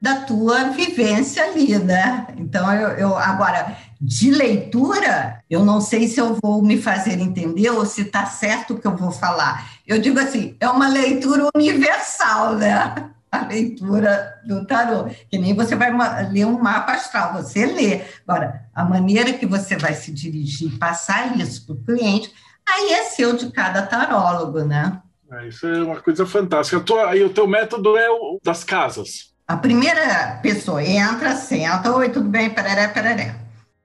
da 0.00 0.20
tua 0.20 0.70
vivência 0.70 1.44
ali, 1.44 1.76
né? 1.78 2.28
Então, 2.38 2.72
eu, 2.72 2.88
eu, 2.90 3.18
agora, 3.18 3.76
de 4.00 4.30
leitura, 4.30 5.42
eu 5.50 5.64
não 5.64 5.80
sei 5.80 6.06
se 6.06 6.20
eu 6.20 6.38
vou 6.40 6.62
me 6.62 6.80
fazer 6.80 7.18
entender 7.20 7.70
ou 7.70 7.84
se 7.84 8.02
está 8.02 8.24
certo 8.24 8.74
o 8.74 8.78
que 8.78 8.86
eu 8.86 8.96
vou 8.96 9.10
falar. 9.10 9.68
Eu 9.86 9.98
digo 9.98 10.20
assim, 10.20 10.56
é 10.60 10.68
uma 10.68 10.88
leitura 10.88 11.48
universal, 11.54 12.54
né? 12.54 13.10
A 13.30 13.46
leitura 13.46 14.40
do 14.44 14.66
tarô, 14.66 15.06
que 15.30 15.36
nem 15.36 15.54
você 15.54 15.76
vai 15.76 15.92
ler 16.30 16.46
um 16.46 16.58
mapa 16.58 16.92
astral, 16.92 17.34
você 17.34 17.66
lê. 17.66 18.02
Agora, 18.26 18.62
a 18.74 18.84
maneira 18.84 19.32
que 19.32 19.44
você 19.44 19.76
vai 19.76 19.94
se 19.94 20.12
dirigir, 20.12 20.78
passar 20.78 21.36
isso 21.38 21.66
para 21.66 21.74
o 21.74 21.84
cliente, 21.84 22.32
aí 22.66 22.92
é 22.92 23.04
seu 23.04 23.36
de 23.36 23.50
cada 23.50 23.82
tarólogo, 23.82 24.60
né? 24.60 25.00
É, 25.30 25.46
isso 25.46 25.66
é 25.66 25.82
uma 25.82 26.00
coisa 26.00 26.24
fantástica. 26.24 26.82
Aí 27.06 27.22
o 27.22 27.30
teu 27.30 27.46
método 27.46 27.96
é 27.96 28.08
o 28.08 28.40
das 28.42 28.64
casas. 28.64 29.28
A 29.46 29.56
primeira 29.56 30.38
pessoa 30.42 30.82
entra, 30.82 31.34
senta, 31.36 31.94
oi, 31.94 32.08
tudo 32.08 32.28
bem, 32.28 32.50
pereré, 32.50 32.88
pereré. 32.88 33.34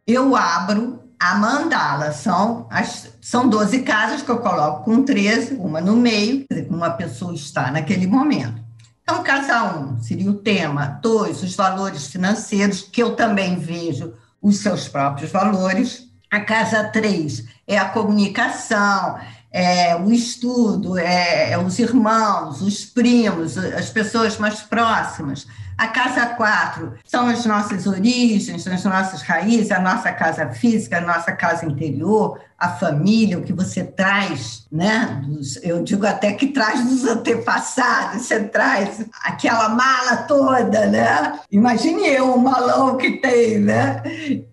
Eu 0.08 0.36
abro 0.36 1.04
a 1.20 1.36
mandala, 1.36 2.12
são, 2.12 2.68
as, 2.70 3.18
são 3.22 3.48
12 3.48 3.84
casas 3.84 4.22
que 4.22 4.30
eu 4.30 4.40
coloco 4.40 4.84
com 4.84 5.04
13, 5.04 5.56
uma 5.56 5.80
no 5.80 5.96
meio, 5.96 6.46
uma 6.70 6.90
pessoa 6.90 7.34
está 7.34 7.72
naquele 7.72 8.06
momento. 8.06 8.62
Então, 9.04 9.22
casa 9.22 9.64
1 9.64 9.80
um, 9.80 10.02
seria 10.02 10.32
o 10.32 10.36
tema, 10.36 11.00
dois, 11.02 11.44
os 11.44 11.56
valores 11.56 12.08
financeiros, 12.08 12.82
que 12.82 13.04
eu 13.04 13.16
também 13.16 13.58
vejo 13.58 14.14
os 14.42 14.58
seus 14.58 14.88
próprios 14.88 15.30
valores. 15.30 16.08
A 16.32 16.40
casa 16.40 16.86
3 16.86 17.46
é 17.68 17.78
a 17.78 17.90
comunicação, 17.90 19.20
é 19.52 19.96
o 19.96 20.12
estudo, 20.12 20.98
é, 20.98 21.52
é 21.52 21.58
os 21.58 21.78
irmãos, 21.80 22.62
os 22.62 22.86
primos, 22.86 23.58
as 23.58 23.90
pessoas 23.90 24.38
mais 24.38 24.62
próximas. 24.62 25.46
A 25.84 25.90
casa 25.90 26.28
4 26.28 26.94
são 27.04 27.28
as 27.28 27.46
nossas 27.46 27.86
origens, 27.86 28.66
as 28.66 28.86
nossas 28.86 29.22
raízes, 29.22 29.70
a 29.70 29.82
nossa 29.82 30.14
casa 30.14 30.48
física, 30.48 31.00
a 31.00 31.02
nossa 31.02 31.34
casa 31.34 31.66
interior, 31.66 32.40
a 32.58 32.70
família, 32.70 33.38
o 33.38 33.44
que 33.44 33.52
você 33.52 33.84
traz, 33.84 34.66
né? 34.72 35.22
Dos, 35.26 35.58
eu 35.58 35.84
digo 35.84 36.08
até 36.08 36.32
que 36.32 36.48
traz 36.48 36.86
dos 36.86 37.04
antepassados, 37.04 38.22
você 38.22 38.46
traz 38.46 39.06
aquela 39.26 39.68
mala 39.68 40.24
toda, 40.26 40.86
né? 40.86 41.38
Imagine 41.52 42.08
eu, 42.08 42.34
o 42.34 42.40
malão 42.40 42.96
que 42.96 43.18
tem, 43.18 43.60
né? 43.60 44.02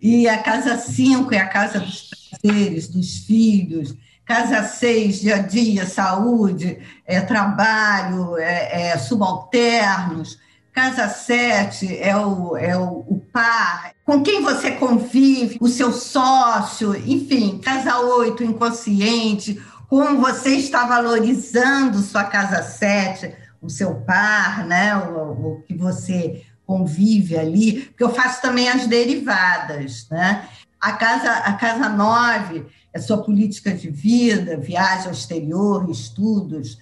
E 0.02 0.28
a 0.28 0.38
casa 0.38 0.76
5 0.78 1.32
é 1.32 1.38
a 1.38 1.46
casa 1.46 1.78
dos 1.78 2.10
prazeres, 2.42 2.88
dos 2.88 3.18
filhos, 3.18 3.96
Casa 4.24 4.62
6, 4.62 5.22
dia 5.22 5.34
a 5.34 5.38
dia, 5.38 5.84
saúde, 5.84 6.78
é, 7.04 7.20
trabalho, 7.20 8.38
é, 8.38 8.90
é, 8.90 8.96
subalternos. 8.96 10.38
Casa 10.72 11.09
7 11.09 11.98
é, 11.98 12.16
o, 12.16 12.56
é 12.56 12.76
o, 12.76 13.04
o, 13.09 13.20
par, 13.33 13.92
com 14.04 14.22
quem 14.22 14.40
você 14.40 14.72
convive, 14.72 15.59
o 15.61 15.68
seu 15.68 15.92
sócio, 15.92 16.94
enfim. 16.96 17.59
Casa 17.59 17.98
8, 17.98 18.44
inconsciente, 18.44 19.61
como 19.88 20.20
você 20.20 20.50
está 20.50 20.87
valorizando 20.87 21.98
sua 21.98 22.24
casa 22.24 22.62
7, 22.62 23.35
o 23.61 23.68
seu 23.68 23.96
par, 23.96 24.64
né? 24.64 24.96
o, 24.96 25.54
o 25.54 25.62
que 25.62 25.74
você 25.74 26.44
convive 26.64 27.37
ali, 27.37 27.83
porque 27.87 28.04
eu 28.04 28.14
faço 28.14 28.40
também 28.40 28.68
as 28.68 28.87
derivadas. 28.87 30.06
Né? 30.09 30.48
A 30.80 30.92
casa, 30.92 31.33
a 31.33 31.52
casa 31.54 31.88
9 31.88 32.64
é 32.92 32.98
sua 33.00 33.18
política 33.18 33.72
de 33.72 33.90
vida, 33.90 34.56
viagem 34.56 35.06
ao 35.06 35.12
exterior, 35.12 35.90
estudos 35.90 36.78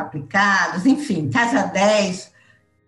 aplicados, 0.00 0.86
enfim, 0.86 1.28
casa 1.28 1.64
10 1.64 2.35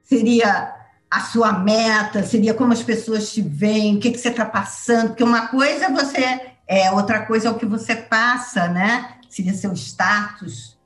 seria 0.09 0.75
a 1.11 1.21
sua 1.21 1.53
meta, 1.53 2.23
seria 2.23 2.55
como 2.55 2.73
as 2.73 2.83
pessoas 2.83 3.33
te 3.33 3.43
veem, 3.43 3.97
o 3.97 4.01
que, 4.01 4.11
que 4.11 4.19
você 4.19 4.29
está 4.29 4.45
passando, 4.45 5.09
porque 5.09 5.25
uma 5.25 5.49
coisa 5.49 5.87
é 5.87 5.91
você, 5.91 6.41
é, 6.67 6.91
outra 6.91 7.25
coisa 7.27 7.49
é 7.49 7.51
o 7.51 7.59
que 7.59 7.67
você 7.67 7.95
passa, 7.95 8.69
né? 8.69 9.15
Seria 9.29 9.55
seu 9.55 9.73
status. 9.75 10.77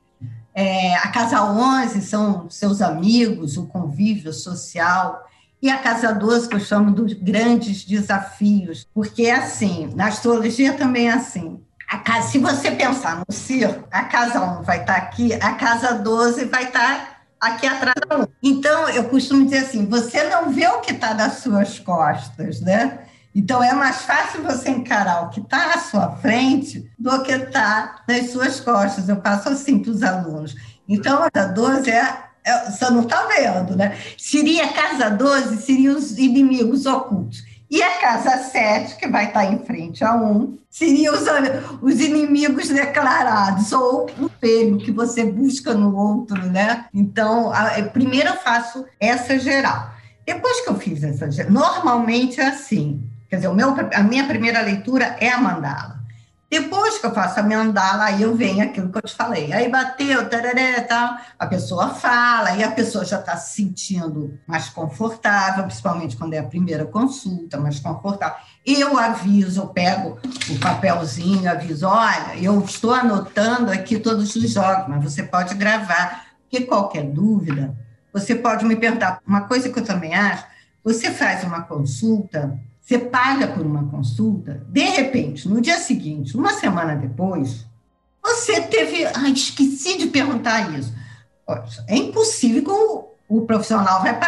É, 0.55 0.97
a 0.97 1.09
casa 1.09 1.43
11 1.43 2.03
são 2.03 2.51
seus 2.51 2.83
amigos, 2.83 3.57
o 3.57 3.67
convívio 3.67 4.33
social. 4.33 5.25
E 5.61 5.71
a 5.71 5.79
casa 5.79 6.13
12, 6.13 6.49
que 6.49 6.57
eu 6.57 6.61
chamo 6.61 6.91
dos 6.91 7.13
grandes 7.13 7.85
desafios, 7.85 8.87
porque 8.93 9.27
é 9.27 9.37
assim, 9.37 9.93
na 9.95 10.09
astrologia 10.09 10.73
também 10.73 11.09
é 11.09 11.13
assim. 11.13 11.61
Casa, 12.05 12.29
se 12.29 12.39
você 12.39 12.71
pensar 12.71 13.19
no 13.19 13.35
circo, 13.35 13.87
a 13.91 14.05
casa 14.05 14.41
1 14.41 14.63
vai 14.63 14.81
estar 14.81 14.97
aqui, 14.97 15.35
a 15.35 15.53
casa 15.55 15.93
12 15.95 16.47
vai 16.47 16.65
estar 16.65 17.12
aqui 17.43 17.67
atrás 17.67 17.97
da 18.09 18.19
1. 18.19 18.27
Então, 18.43 18.89
eu 18.89 19.05
costumo 19.09 19.45
dizer 19.45 19.59
assim: 19.59 19.87
você 19.87 20.23
não 20.25 20.51
vê 20.51 20.67
o 20.69 20.81
que 20.81 20.93
está 20.93 21.13
nas 21.13 21.39
suas 21.39 21.79
costas, 21.81 22.61
né? 22.61 23.01
Então, 23.35 23.63
é 23.63 23.73
mais 23.73 24.03
fácil 24.03 24.43
você 24.43 24.71
encarar 24.71 25.23
o 25.23 25.31
que 25.31 25.41
está 25.41 25.75
à 25.75 25.79
sua 25.79 26.17
frente 26.17 26.91
do 26.99 27.23
que 27.23 27.33
está 27.33 28.03
nas 28.07 28.31
suas 28.31 28.61
costas. 28.61 29.09
Eu 29.09 29.17
passo 29.17 29.49
assim 29.49 29.79
para 29.79 29.91
os 29.91 30.03
alunos. 30.03 30.55
Então, 30.89 31.23
a 31.23 31.31
casa 31.31 31.53
12 31.53 31.91
é 31.91 32.33
é, 32.45 32.71
você 32.71 32.91
não 32.91 33.03
está 33.03 33.25
vendo, 33.27 33.77
né? 33.77 33.97
Seria 34.19 34.65
a 34.65 34.73
casa 34.73 35.09
12, 35.11 35.59
seriam 35.59 35.97
os 35.97 36.19
inimigos 36.19 36.87
ocultos. 36.87 37.45
E 37.73 37.83
a 37.83 37.99
casa 38.03 38.37
7, 38.37 38.97
que 38.97 39.09
vai 39.09 39.29
estar 39.29 39.47
em 39.47 39.65
frente 39.65 40.05
a 40.05 40.15
1, 40.15 40.59
seriam 40.69 41.15
os, 41.15 41.23
os 41.81 42.01
inimigos 42.03 42.69
declarados, 42.69 43.73
ou 43.73 44.11
o 44.19 44.27
espelho 44.27 44.77
que 44.77 44.93
você 44.93 45.25
busca 45.25 45.73
no 45.73 45.97
outro, 45.97 46.37
né? 46.51 46.85
Então, 46.93 47.51
a, 47.51 47.83
primeiro 47.91 48.29
eu 48.29 48.37
faço 48.37 48.85
essa 49.01 49.39
geral. 49.39 49.91
Depois 50.27 50.61
que 50.61 50.69
eu 50.69 50.75
fiz 50.75 51.03
essa 51.03 51.31
geral, 51.31 51.51
normalmente 51.51 52.43
é 52.43 52.49
assim, 52.49 53.03
quer 53.27 53.37
dizer, 53.37 53.49
o 53.49 53.55
meu, 53.55 53.75
a 53.95 54.03
minha 54.03 54.27
primeira 54.27 54.61
leitura 54.61 55.17
é 55.19 55.31
a 55.31 55.41
mandala. 55.41 55.92
Depois 56.53 56.99
que 56.99 57.07
eu 57.07 57.15
faço 57.15 57.41
a 57.41 57.43
mandala, 57.43 58.05
aí 58.05 58.21
eu 58.21 58.37
venho 58.37 58.63
aquilo 58.63 58.91
que 58.91 58.99
eu 58.99 59.03
te 59.03 59.15
falei. 59.15 59.51
Aí 59.55 59.71
bateu, 59.71 60.29
tararé, 60.29 60.83
tal. 60.83 61.17
A 61.39 61.47
pessoa 61.47 61.95
fala, 61.95 62.51
aí 62.51 62.63
a 62.63 62.71
pessoa 62.71 63.07
já 63.07 63.19
está 63.19 63.39
se 63.39 63.55
sentindo 63.55 64.39
mais 64.47 64.69
confortável, 64.69 65.65
principalmente 65.65 66.15
quando 66.15 66.35
é 66.35 66.39
a 66.41 66.43
primeira 66.43 66.85
consulta, 66.85 67.59
mais 67.59 67.81
confortável. 67.81 68.37
Eu 68.67 68.99
aviso, 68.99 69.63
eu 69.63 69.69
pego 69.69 70.19
o 70.51 70.59
papelzinho, 70.61 71.51
aviso, 71.51 71.87
olha, 71.87 72.37
eu 72.37 72.61
estou 72.61 72.93
anotando 72.93 73.73
aqui 73.73 73.99
todos 73.99 74.37
os 74.37 74.51
jogos, 74.51 74.89
mas 74.89 75.03
você 75.03 75.23
pode 75.23 75.55
gravar, 75.55 76.27
porque 76.43 76.67
qualquer 76.67 77.05
dúvida, 77.05 77.75
você 78.13 78.35
pode 78.35 78.67
me 78.67 78.77
perguntar. 78.77 79.23
Uma 79.27 79.49
coisa 79.49 79.71
que 79.71 79.79
eu 79.79 79.85
também 79.87 80.15
acho, 80.15 80.45
você 80.85 81.11
faz 81.11 81.45
uma 81.45 81.63
consulta 81.63 82.61
você 82.93 82.99
paga 82.99 83.47
por 83.49 83.65
uma 83.65 83.85
consulta, 83.89 84.63
de 84.69 84.83
repente, 84.83 85.49
no 85.49 85.63
dia 85.63 85.79
seguinte, 85.79 86.37
uma 86.37 86.53
semana 86.53 86.95
depois, 86.95 87.65
você 88.23 88.61
teve. 88.61 89.07
Ai, 89.15 89.33
esqueci 89.33 89.97
de 89.97 90.09
perguntar 90.09 90.79
isso. 90.79 90.93
É 91.89 91.97
impossível 91.97 92.63
que 92.63 92.71
o, 92.71 93.09
o 93.29 93.47
profissional 93.47 94.03
vai 94.03 94.19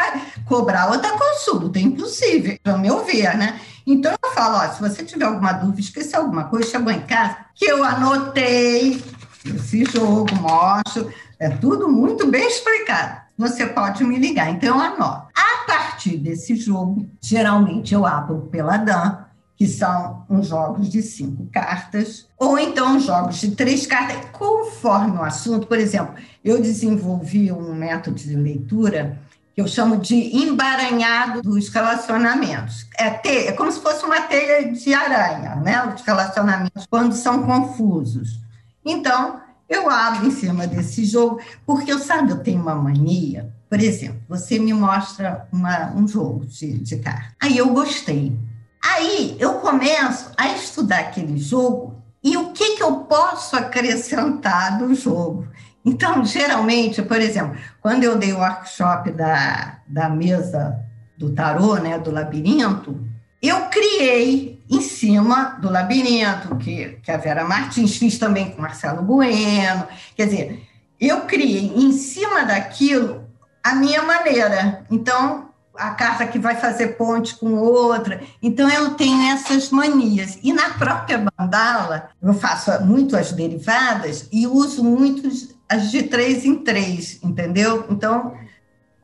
cobrar 0.46 0.90
outra 0.90 1.10
consulta, 1.10 1.78
é 1.78 1.82
impossível, 1.82 2.58
ao 2.64 2.78
meu 2.78 3.04
ver, 3.04 3.36
né? 3.36 3.60
Então 3.86 4.14
eu 4.22 4.30
falo: 4.30 4.56
ó, 4.56 4.72
se 4.72 4.80
você 4.80 5.04
tiver 5.04 5.26
alguma 5.26 5.52
dúvida, 5.52 5.80
esqueceu 5.80 6.20
alguma 6.20 6.44
coisa, 6.44 6.70
chegou 6.70 6.90
em 6.90 7.02
casa, 7.02 7.36
que 7.54 7.66
eu 7.66 7.84
anotei 7.84 9.02
esse 9.44 9.84
jogo, 9.84 10.34
mostro, 10.36 11.12
é 11.38 11.50
tudo 11.50 11.86
muito 11.86 12.26
bem 12.26 12.46
explicado 12.46 13.23
você 13.36 13.66
pode 13.66 14.04
me 14.04 14.18
ligar. 14.18 14.50
Então, 14.50 14.76
eu 14.76 14.80
anoto. 14.80 15.28
A 15.34 15.66
partir 15.66 16.16
desse 16.16 16.56
jogo, 16.56 17.06
geralmente 17.20 17.94
eu 17.94 18.06
abro 18.06 18.48
pela 18.50 18.76
Dan, 18.76 19.24
que 19.56 19.66
são 19.66 20.24
uns 20.28 20.48
jogos 20.48 20.88
de 20.88 21.00
cinco 21.00 21.46
cartas, 21.52 22.26
ou 22.38 22.58
então 22.58 22.98
jogos 22.98 23.36
de 23.36 23.52
três 23.52 23.86
cartas, 23.86 24.16
conforme 24.32 25.16
o 25.16 25.22
assunto. 25.22 25.66
Por 25.66 25.78
exemplo, 25.78 26.14
eu 26.44 26.60
desenvolvi 26.60 27.52
um 27.52 27.72
método 27.74 28.16
de 28.16 28.34
leitura 28.34 29.18
que 29.54 29.60
eu 29.60 29.68
chamo 29.68 29.96
de 29.98 30.36
embaranhado 30.36 31.40
dos 31.40 31.68
relacionamentos. 31.68 32.86
É, 32.98 33.08
ter, 33.10 33.46
é 33.46 33.52
como 33.52 33.70
se 33.70 33.80
fosse 33.80 34.04
uma 34.04 34.22
teia 34.22 34.72
de 34.72 34.92
aranha, 34.92 35.54
né? 35.56 35.94
Os 35.94 36.02
relacionamentos, 36.02 36.86
quando 36.90 37.14
são 37.14 37.44
confusos. 37.44 38.40
Então, 38.84 39.40
eu 39.74 39.90
abro 39.90 40.26
em 40.26 40.30
cima 40.30 40.66
desse 40.66 41.04
jogo, 41.04 41.40
porque 41.66 41.92
eu 41.92 41.98
sabe, 41.98 42.30
eu 42.30 42.38
tenho 42.38 42.60
uma 42.60 42.74
mania. 42.74 43.52
Por 43.68 43.80
exemplo, 43.80 44.20
você 44.28 44.58
me 44.58 44.72
mostra 44.72 45.48
uma, 45.52 45.92
um 45.94 46.06
jogo 46.06 46.46
de, 46.46 46.78
de 46.78 46.96
carta. 46.98 47.34
Aí 47.40 47.58
eu 47.58 47.70
gostei. 47.70 48.38
Aí 48.82 49.36
eu 49.38 49.54
começo 49.54 50.30
a 50.36 50.48
estudar 50.48 51.00
aquele 51.00 51.38
jogo 51.38 51.94
e 52.22 52.36
o 52.36 52.52
que, 52.52 52.76
que 52.76 52.82
eu 52.82 53.00
posso 53.00 53.56
acrescentar 53.56 54.78
do 54.78 54.94
jogo. 54.94 55.48
Então, 55.84 56.24
geralmente, 56.24 57.02
por 57.02 57.20
exemplo, 57.20 57.56
quando 57.80 58.04
eu 58.04 58.16
dei 58.16 58.32
o 58.32 58.38
workshop 58.38 59.10
da, 59.10 59.78
da 59.86 60.08
mesa 60.08 60.80
do 61.16 61.30
tarô, 61.30 61.76
né, 61.76 61.98
do 61.98 62.10
labirinto, 62.10 62.98
eu 63.42 63.66
criei 63.66 64.53
em 64.74 64.80
cima 64.80 65.56
do 65.60 65.70
labirinto, 65.70 66.56
que, 66.56 66.98
que 67.02 67.10
a 67.10 67.16
Vera 67.16 67.44
Martins 67.44 67.96
fiz 67.96 68.18
também 68.18 68.50
com 68.50 68.62
Marcelo 68.62 69.02
Bueno. 69.02 69.86
Quer 70.16 70.26
dizer, 70.26 70.62
eu 71.00 71.22
criei 71.22 71.72
em 71.76 71.92
cima 71.92 72.44
daquilo 72.44 73.24
a 73.62 73.74
minha 73.74 74.02
maneira. 74.02 74.84
Então, 74.90 75.48
a 75.76 75.90
carta 75.90 76.26
que 76.26 76.38
vai 76.38 76.56
fazer 76.56 76.96
ponte 76.96 77.36
com 77.36 77.54
outra. 77.54 78.20
Então, 78.42 78.68
eu 78.68 78.94
tenho 78.94 79.32
essas 79.32 79.70
manias. 79.70 80.38
E 80.42 80.52
na 80.52 80.70
própria 80.70 81.24
mandala, 81.38 82.10
eu 82.22 82.34
faço 82.34 82.70
muito 82.84 83.16
as 83.16 83.32
derivadas 83.32 84.28
e 84.32 84.46
uso 84.46 84.84
muito 84.84 85.28
as 85.68 85.90
de 85.90 86.04
três 86.04 86.44
em 86.44 86.56
três, 86.56 87.18
entendeu? 87.22 87.86
Então, 87.90 88.34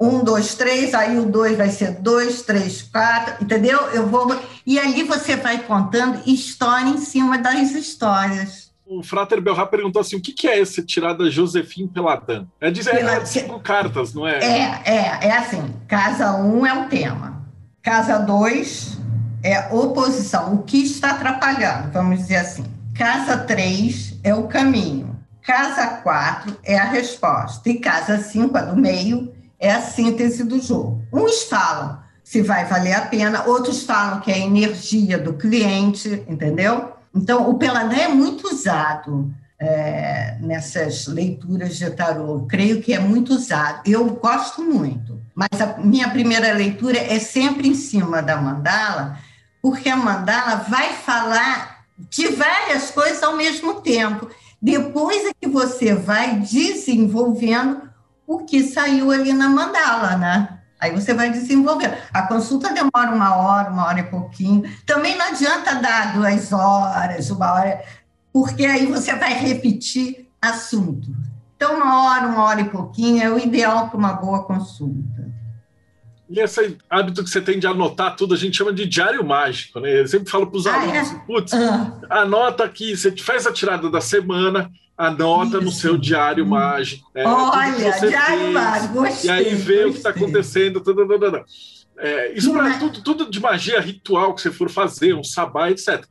um, 0.00 0.24
dois, 0.24 0.54
três, 0.54 0.94
aí 0.94 1.18
o 1.18 1.26
dois 1.26 1.58
vai 1.58 1.68
ser 1.68 2.00
dois, 2.00 2.40
três, 2.40 2.80
quatro, 2.80 3.44
entendeu? 3.44 3.78
Eu 3.92 4.06
vou. 4.06 4.34
E 4.64 4.78
ali 4.78 5.02
você 5.02 5.36
vai 5.36 5.58
contando 5.58 6.22
história 6.26 6.88
em 6.88 6.96
cima 6.96 7.36
das 7.36 7.72
histórias. 7.72 8.70
O 8.86 9.02
Frater 9.02 9.42
Belrá 9.42 9.66
perguntou 9.66 10.00
assim: 10.00 10.16
o 10.16 10.20
que, 10.20 10.32
que 10.32 10.48
é 10.48 10.58
esse 10.58 10.82
tirada 10.82 11.30
Josefim 11.30 11.86
Peladan? 11.86 12.46
É 12.58 12.70
dizer, 12.70 12.96
Pela... 12.96 13.16
é 13.16 13.24
cinco 13.26 13.60
cartas, 13.60 14.14
não 14.14 14.26
é? 14.26 14.38
É, 14.38 14.82
é, 14.86 15.28
é 15.28 15.36
assim: 15.36 15.74
casa 15.86 16.34
um 16.34 16.64
é 16.64 16.72
o 16.72 16.88
tema, 16.88 17.46
casa 17.82 18.18
dois 18.18 18.98
é 19.42 19.68
oposição, 19.72 20.54
o 20.54 20.62
que 20.62 20.78
está 20.78 21.10
atrapalhando, 21.10 21.92
vamos 21.92 22.20
dizer 22.20 22.36
assim. 22.36 22.64
Casa 22.94 23.36
três 23.36 24.18
é 24.24 24.34
o 24.34 24.48
caminho, 24.48 25.14
casa 25.42 25.86
quatro 26.02 26.56
é 26.64 26.78
a 26.78 26.84
resposta, 26.84 27.68
e 27.68 27.78
casa 27.78 28.18
cinco, 28.18 28.56
a 28.56 28.62
do 28.62 28.76
meio, 28.76 29.32
é 29.60 29.70
a 29.70 29.82
síntese 29.82 30.42
do 30.42 30.58
jogo. 30.60 31.04
Uns 31.12 31.42
falam 31.44 32.00
se 32.30 32.42
vai 32.42 32.64
valer 32.64 32.92
a 32.92 33.00
pena, 33.02 33.44
outros 33.44 33.82
falam 33.82 34.20
que 34.20 34.30
é 34.30 34.34
a 34.34 34.38
energia 34.38 35.18
do 35.18 35.32
cliente, 35.32 36.24
entendeu? 36.28 36.92
Então, 37.12 37.50
o 37.50 37.54
Peladã 37.54 37.96
é 37.96 38.06
muito 38.06 38.46
usado 38.46 39.34
é, 39.58 40.36
nessas 40.40 41.08
leituras 41.08 41.76
de 41.76 41.90
tarô. 41.90 42.46
Creio 42.48 42.80
que 42.80 42.94
é 42.94 43.00
muito 43.00 43.34
usado. 43.34 43.82
Eu 43.84 44.04
gosto 44.10 44.62
muito. 44.62 45.20
Mas 45.34 45.60
a 45.60 45.78
minha 45.78 46.08
primeira 46.08 46.52
leitura 46.52 46.98
é 46.98 47.18
sempre 47.18 47.66
em 47.66 47.74
cima 47.74 48.22
da 48.22 48.36
mandala, 48.36 49.18
porque 49.60 49.88
a 49.88 49.96
mandala 49.96 50.56
vai 50.68 50.92
falar 50.92 51.84
de 51.98 52.28
várias 52.28 52.92
coisas 52.92 53.24
ao 53.24 53.36
mesmo 53.36 53.80
tempo. 53.80 54.30
Depois 54.62 55.26
é 55.26 55.32
que 55.38 55.48
você 55.48 55.94
vai 55.94 56.38
desenvolvendo 56.38 57.89
o 58.30 58.44
que 58.44 58.62
saiu 58.62 59.10
ali 59.10 59.32
na 59.32 59.48
mandala, 59.48 60.16
né? 60.16 60.60
Aí 60.78 60.92
você 60.92 61.12
vai 61.12 61.32
desenvolver. 61.32 61.98
A 62.14 62.22
consulta 62.22 62.72
demora 62.72 63.12
uma 63.12 63.34
hora, 63.34 63.70
uma 63.70 63.86
hora 63.86 63.98
e 63.98 64.04
pouquinho. 64.04 64.62
Também 64.86 65.18
não 65.18 65.26
adianta 65.26 65.74
dar 65.74 66.14
duas 66.14 66.52
horas, 66.52 67.28
uma 67.28 67.52
hora, 67.52 67.82
porque 68.32 68.64
aí 68.64 68.86
você 68.86 69.16
vai 69.16 69.34
repetir 69.34 70.28
assunto. 70.40 71.08
Então, 71.56 71.74
uma 71.74 72.04
hora, 72.04 72.28
uma 72.28 72.44
hora 72.44 72.60
e 72.60 72.70
pouquinho 72.70 73.20
é 73.20 73.28
o 73.28 73.36
ideal 73.36 73.88
para 73.88 73.98
uma 73.98 74.12
boa 74.12 74.44
consulta. 74.44 75.28
E 76.28 76.38
esse 76.38 76.78
hábito 76.88 77.24
que 77.24 77.30
você 77.30 77.40
tem 77.40 77.58
de 77.58 77.66
anotar 77.66 78.14
tudo, 78.14 78.32
a 78.32 78.36
gente 78.36 78.56
chama 78.56 78.72
de 78.72 78.86
diário 78.86 79.24
mágico, 79.24 79.80
né? 79.80 80.02
Eu 80.02 80.06
sempre 80.06 80.30
falo 80.30 80.46
para 80.46 80.56
os 80.56 80.68
alunos, 80.68 81.10
ah, 81.10 81.16
é? 81.16 81.18
putz, 81.26 81.52
ah. 81.52 81.98
anota 82.08 82.62
aqui, 82.62 82.96
você 82.96 83.10
faz 83.16 83.44
a 83.44 83.52
tirada 83.52 83.90
da 83.90 84.00
semana, 84.00 84.70
anota 85.00 85.56
Isso. 85.56 85.64
no 85.64 85.72
seu 85.72 85.96
diário 85.96 86.46
mágico. 86.46 87.10
Né? 87.14 87.24
Olha, 87.24 87.90
diário 87.98 88.38
fez, 88.38 88.52
mágico, 88.52 88.94
gostei. 88.94 89.30
E 89.30 89.32
aí 89.32 89.54
vê 89.54 89.56
gostei. 89.56 89.84
o 89.84 89.90
que 89.92 89.96
está 89.96 90.10
acontecendo. 90.10 90.80
Tadadadada. 90.80 91.44
É, 91.98 92.32
isso 92.32 92.52
para 92.52 92.78
tudo, 92.78 93.02
tudo 93.02 93.30
de 93.30 93.40
magia 93.40 93.78
ritual 93.78 94.34
que 94.34 94.40
você 94.40 94.50
for 94.50 94.70
fazer, 94.70 95.14
um 95.14 95.22
sabá, 95.22 95.70
etc. 95.70 96.02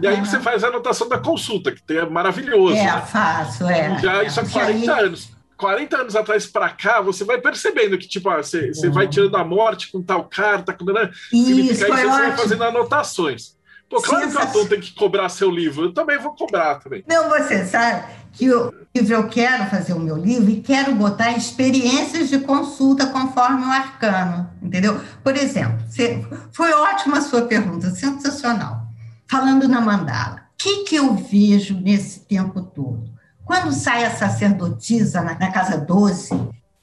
e 0.00 0.06
aí 0.06 0.20
você 0.20 0.38
faz 0.38 0.62
a 0.62 0.68
anotação 0.68 1.08
da 1.08 1.18
consulta, 1.18 1.72
que 1.72 1.80
é 1.92 2.06
maravilhoso. 2.06 2.76
É, 2.76 2.84
né? 2.84 3.00
faço, 3.00 3.68
é. 3.68 3.98
Já 3.98 4.22
isso 4.22 4.38
há 4.38 4.46
40 4.46 4.94
aí... 4.94 5.04
anos. 5.06 5.34
40 5.56 5.96
anos 5.96 6.16
atrás 6.16 6.46
para 6.46 6.68
cá, 6.68 7.00
você 7.00 7.24
vai 7.24 7.40
percebendo 7.40 7.96
que, 7.96 8.08
tipo, 8.08 8.28
ah, 8.28 8.42
você, 8.42 8.74
você 8.74 8.90
vai 8.90 9.06
tirando 9.08 9.36
a 9.36 9.44
morte 9.44 9.90
com 9.90 10.02
tal 10.02 10.24
carta, 10.24 10.72
com... 10.72 10.84
Né? 10.84 11.10
significa 11.30 11.72
isso, 11.72 11.86
você 11.86 12.06
vai 12.06 12.36
fazendo 12.36 12.64
anotações. 12.64 13.56
Pô, 13.94 14.02
claro 14.02 14.28
que 14.28 14.36
o 14.36 14.40
Atom 14.40 14.66
tem 14.66 14.80
que 14.80 14.92
cobrar 14.92 15.28
seu 15.28 15.48
livro, 15.48 15.84
eu 15.84 15.94
também 15.94 16.18
vou 16.18 16.32
cobrar 16.32 16.80
também. 16.80 17.04
Não, 17.06 17.28
você 17.28 17.64
sabe 17.64 18.04
que 18.32 18.52
o 18.52 18.74
livro 18.92 19.14
eu 19.14 19.28
quero 19.28 19.70
fazer 19.70 19.92
o 19.92 20.00
meu 20.00 20.16
livro 20.16 20.50
e 20.50 20.60
quero 20.60 20.92
botar 20.96 21.30
experiências 21.30 22.28
de 22.28 22.40
consulta 22.40 23.06
conforme 23.06 23.64
o 23.64 23.70
arcano, 23.70 24.50
entendeu? 24.60 25.00
Por 25.22 25.36
exemplo, 25.36 25.78
você, 25.88 26.26
foi 26.50 26.72
ótima 26.72 27.18
a 27.18 27.20
sua 27.20 27.42
pergunta, 27.42 27.88
sensacional. 27.90 28.84
Falando 29.30 29.68
na 29.68 29.80
mandala, 29.80 30.42
o 30.54 30.56
que, 30.58 30.82
que 30.82 30.96
eu 30.96 31.14
vejo 31.14 31.78
nesse 31.80 32.18
tempo 32.18 32.62
todo? 32.62 33.08
Quando 33.44 33.72
sai 33.72 34.04
a 34.04 34.10
sacerdotisa 34.10 35.20
na, 35.20 35.38
na 35.38 35.52
casa 35.52 35.78
12, 35.78 36.30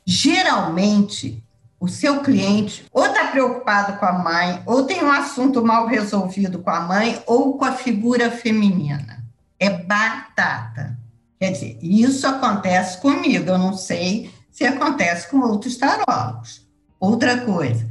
geralmente 0.06 1.44
o 1.82 1.88
seu 1.88 2.20
cliente 2.20 2.86
ou 2.94 3.08
está 3.08 3.26
preocupado 3.30 3.98
com 3.98 4.06
a 4.06 4.14
mãe, 4.14 4.62
ou 4.68 4.84
tem 4.84 5.04
um 5.04 5.12
assunto 5.12 5.66
mal 5.66 5.88
resolvido 5.88 6.60
com 6.60 6.70
a 6.70 6.82
mãe, 6.82 7.20
ou 7.26 7.58
com 7.58 7.66
a 7.66 7.72
figura 7.72 8.30
feminina. 8.30 9.26
É 9.60 9.68
batata. 9.68 10.96
Quer 11.40 11.54
dizer, 11.54 11.80
isso 11.82 12.28
acontece 12.28 13.02
comigo, 13.02 13.50
eu 13.50 13.58
não 13.58 13.74
sei 13.74 14.32
se 14.52 14.64
acontece 14.64 15.28
com 15.28 15.40
outros 15.40 15.76
tarólogos. 15.76 16.62
Outra 17.00 17.42
coisa, 17.42 17.90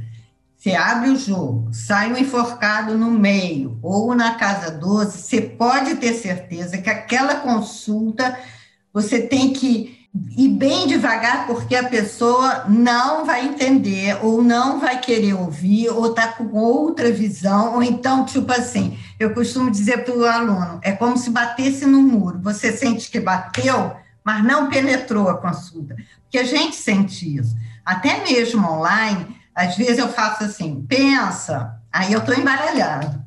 você 0.55 0.73
abre 0.73 1.09
o 1.09 1.17
jogo, 1.17 1.73
sai 1.73 2.13
um 2.13 2.17
enforcado 2.17 2.97
no 2.97 3.11
meio, 3.11 3.77
ou 3.81 4.15
na 4.15 4.35
casa 4.35 4.71
12, 4.71 5.17
você 5.17 5.41
pode 5.41 5.95
ter 5.95 6.13
certeza 6.13 6.77
que 6.77 6.89
aquela 6.89 7.35
consulta 7.35 8.39
você 8.93 9.21
tem 9.21 9.51
que 9.51 10.00
e 10.13 10.49
bem 10.49 10.87
devagar, 10.87 11.47
porque 11.47 11.73
a 11.73 11.87
pessoa 11.87 12.65
não 12.67 13.25
vai 13.25 13.45
entender, 13.45 14.17
ou 14.21 14.41
não 14.41 14.79
vai 14.79 14.99
querer 14.99 15.33
ouvir, 15.33 15.89
ou 15.89 16.07
está 16.07 16.27
com 16.27 16.51
outra 16.51 17.11
visão, 17.11 17.75
ou 17.75 17.83
então, 17.83 18.25
tipo 18.25 18.51
assim, 18.51 18.99
eu 19.17 19.33
costumo 19.33 19.71
dizer 19.71 20.03
para 20.03 20.13
o 20.13 20.25
aluno, 20.25 20.79
é 20.81 20.91
como 20.91 21.17
se 21.17 21.29
batesse 21.29 21.85
no 21.85 22.01
muro, 22.01 22.41
você 22.41 22.73
sente 22.73 23.09
que 23.09 23.21
bateu, 23.21 23.95
mas 24.23 24.43
não 24.43 24.69
penetrou 24.69 25.29
a 25.29 25.37
consulta, 25.37 25.95
porque 26.23 26.37
a 26.37 26.43
gente 26.43 26.75
sente 26.75 27.37
isso. 27.37 27.55
Até 27.85 28.21
mesmo 28.23 28.67
online, 28.67 29.25
às 29.55 29.77
vezes 29.77 29.97
eu 29.97 30.09
faço 30.09 30.43
assim, 30.43 30.85
pensa, 30.87 31.73
aí 31.91 32.11
eu 32.11 32.19
estou 32.19 32.35
embaralhando. 32.35 33.21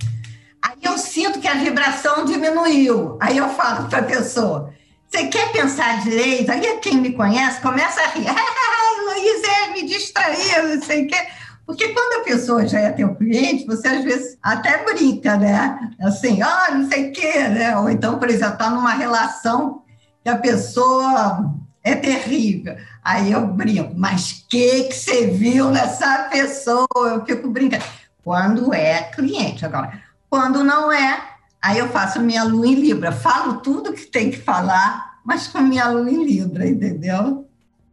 Aí 0.62 0.78
eu 0.82 0.96
sinto 0.96 1.40
que 1.40 1.48
a 1.48 1.54
vibração 1.54 2.24
diminuiu. 2.24 3.18
Aí 3.20 3.36
eu 3.36 3.50
falo 3.50 3.88
para 3.88 3.98
a 3.98 4.04
pessoa, 4.04 4.72
você 5.14 5.28
quer 5.28 5.52
pensar 5.52 6.02
direito? 6.02 6.50
Aí 6.50 6.78
quem 6.78 6.96
me 6.96 7.12
conhece 7.12 7.60
começa 7.60 8.00
a 8.02 8.08
rir. 8.08 8.26
Ah, 8.76 9.14
Luiz, 9.14 9.42
é, 9.44 9.72
me 9.72 9.86
distraiu, 9.86 10.74
não 10.74 10.82
sei 10.82 11.04
o 11.04 11.06
quê. 11.06 11.16
Porque 11.64 11.88
quando 11.88 12.20
a 12.20 12.24
pessoa 12.24 12.66
já 12.66 12.80
é 12.80 12.90
teu 12.90 13.14
cliente, 13.14 13.64
você 13.64 13.88
às 13.88 14.04
vezes 14.04 14.36
até 14.42 14.84
brinca, 14.84 15.36
né? 15.36 15.92
Assim, 16.00 16.42
ah, 16.42 16.68
não 16.72 16.88
sei 16.88 17.08
o 17.08 17.12
quê, 17.12 17.48
né? 17.48 17.76
Ou 17.76 17.88
então, 17.88 18.18
por 18.18 18.28
exemplo, 18.28 18.54
está 18.54 18.70
numa 18.70 18.92
relação 18.92 19.82
que 20.22 20.28
a 20.28 20.36
pessoa 20.36 21.54
é 21.82 21.94
terrível. 21.94 22.76
Aí 23.02 23.30
eu 23.32 23.46
brinco, 23.46 23.94
mas 23.96 24.44
que 24.50 24.84
que 24.84 24.94
você 24.94 25.28
viu 25.28 25.70
nessa 25.70 26.28
pessoa? 26.30 26.88
Eu 26.96 27.24
fico 27.24 27.48
brincando. 27.48 27.84
Quando 28.22 28.74
é 28.74 29.02
cliente, 29.02 29.64
agora. 29.64 30.02
Quando 30.28 30.64
não 30.64 30.90
é, 30.90 31.33
aí 31.64 31.78
eu 31.78 31.88
faço 31.88 32.20
minha 32.20 32.44
lua 32.44 32.66
em 32.66 32.74
Libra. 32.74 33.10
Falo 33.10 33.54
tudo 33.54 33.94
que 33.94 34.04
tem 34.04 34.30
que 34.30 34.36
falar, 34.36 35.18
mas 35.24 35.48
com 35.48 35.60
minha 35.62 35.88
lua 35.88 36.10
em 36.10 36.22
Libra, 36.22 36.68
entendeu? 36.68 37.48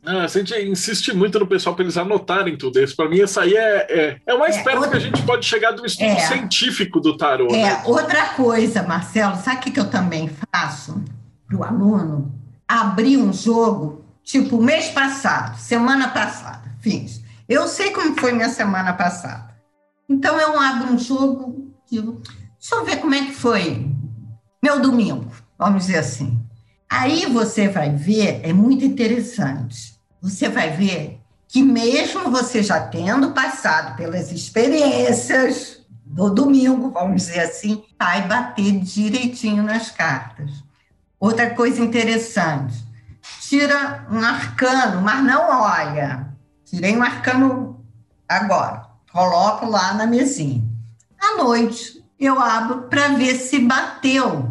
Ah, 0.05 0.23
a 0.23 0.27
gente 0.27 0.53
insiste 0.55 1.13
muito 1.13 1.39
no 1.39 1.47
pessoal 1.47 1.73
para 1.73 1.85
eles 1.85 1.95
anotarem 1.95 2.57
tudo 2.57 2.81
isso. 2.81 2.95
Para 2.95 3.07
mim, 3.07 3.21
essa 3.21 3.43
aí 3.43 3.55
é, 3.55 3.87
é, 3.89 4.21
é 4.25 4.33
o 4.33 4.39
mais 4.39 4.57
é, 4.57 4.63
perto 4.63 4.77
outra... 4.77 4.91
que 4.91 4.97
a 4.97 4.99
gente 4.99 5.21
pode 5.23 5.45
chegar 5.45 5.71
do 5.71 5.85
estudo 5.85 6.09
é, 6.09 6.19
científico 6.19 6.99
do 6.99 7.15
tarô. 7.15 7.47
É, 7.47 7.63
né? 7.63 7.81
outra 7.85 8.25
coisa, 8.29 8.83
Marcelo, 8.83 9.37
sabe 9.37 9.69
o 9.69 9.71
que 9.71 9.79
eu 9.79 9.89
também 9.89 10.29
faço 10.51 11.01
para 11.47 11.55
o 11.55 11.63
aluno? 11.63 12.33
Abrir 12.67 13.17
um 13.17 13.31
jogo, 13.31 14.03
tipo, 14.23 14.61
mês 14.61 14.89
passado, 14.89 15.57
semana 15.57 16.09
passada, 16.09 16.75
fiz. 16.81 17.21
Eu 17.47 17.67
sei 17.67 17.91
como 17.91 18.19
foi 18.19 18.33
minha 18.33 18.49
semana 18.49 18.93
passada. 18.93 19.51
Então, 20.09 20.37
eu 20.39 20.59
abro 20.59 20.93
um 20.93 20.97
jogo, 20.97 21.71
digo, 21.89 22.21
deixa 22.61 22.75
eu 22.75 22.85
ver 22.85 22.97
como 22.97 23.15
é 23.15 23.25
que 23.25 23.33
foi 23.33 23.91
meu 24.63 24.79
domingo, 24.79 25.25
vamos 25.57 25.87
dizer 25.87 25.97
assim. 25.97 26.39
Aí 26.87 27.25
você 27.25 27.67
vai 27.67 27.89
ver, 27.95 28.41
é 28.43 28.53
muito 28.53 28.85
interessante, 28.85 29.99
você 30.21 30.47
vai 30.47 30.69
ver 30.69 31.19
que 31.47 31.63
mesmo 31.63 32.29
você 32.29 32.61
já 32.61 32.79
tendo 32.79 33.31
passado 33.31 33.97
pelas 33.97 34.31
experiências 34.31 35.81
do 36.05 36.29
domingo, 36.29 36.91
vamos 36.91 37.23
dizer 37.23 37.39
assim, 37.39 37.83
vai 37.99 38.27
bater 38.27 38.79
direitinho 38.79 39.63
nas 39.63 39.89
cartas. 39.89 40.51
Outra 41.19 41.49
coisa 41.55 41.81
interessante, 41.81 42.75
tira 43.41 44.05
um 44.11 44.19
arcano, 44.19 45.01
mas 45.01 45.23
não 45.23 45.49
olha. 45.49 46.31
Tirei 46.65 46.95
um 46.95 47.03
arcano 47.03 47.83
agora, 48.29 48.87
coloco 49.11 49.65
lá 49.65 49.93
na 49.93 50.05
mesinha. 50.05 50.63
À 51.19 51.37
noite, 51.37 52.00
eu 52.25 52.39
abro 52.39 52.83
para 52.83 53.09
ver 53.09 53.35
se 53.35 53.59
bateu 53.59 54.49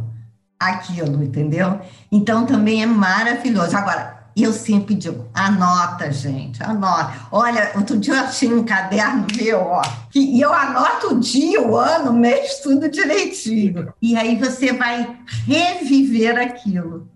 aquilo, 0.59 1.23
entendeu? 1.23 1.81
Então 2.11 2.45
também 2.45 2.83
é 2.83 2.87
maravilhoso. 2.87 3.77
Agora, 3.77 4.21
eu 4.37 4.53
sempre 4.53 4.95
digo, 4.95 5.27
anota, 5.35 6.11
gente, 6.11 6.63
anota. 6.63 7.13
Olha, 7.31 7.73
outro 7.75 7.99
dia 7.99 8.15
eu 8.15 8.21
achei 8.21 8.53
um 8.53 8.65
caderno 8.65 9.27
meu, 9.37 9.61
ó, 9.61 9.83
e 10.15 10.41
eu 10.41 10.53
anoto 10.53 11.15
o 11.15 11.21
dia, 11.21 11.61
o 11.61 11.77
ano, 11.77 12.11
o 12.11 12.15
mês, 12.15 12.61
tudo 12.61 12.89
direitinho. 12.89 13.93
E 14.01 14.17
aí 14.17 14.37
você 14.37 14.73
vai 14.73 15.17
reviver 15.47 16.39
aquilo. 16.39 17.09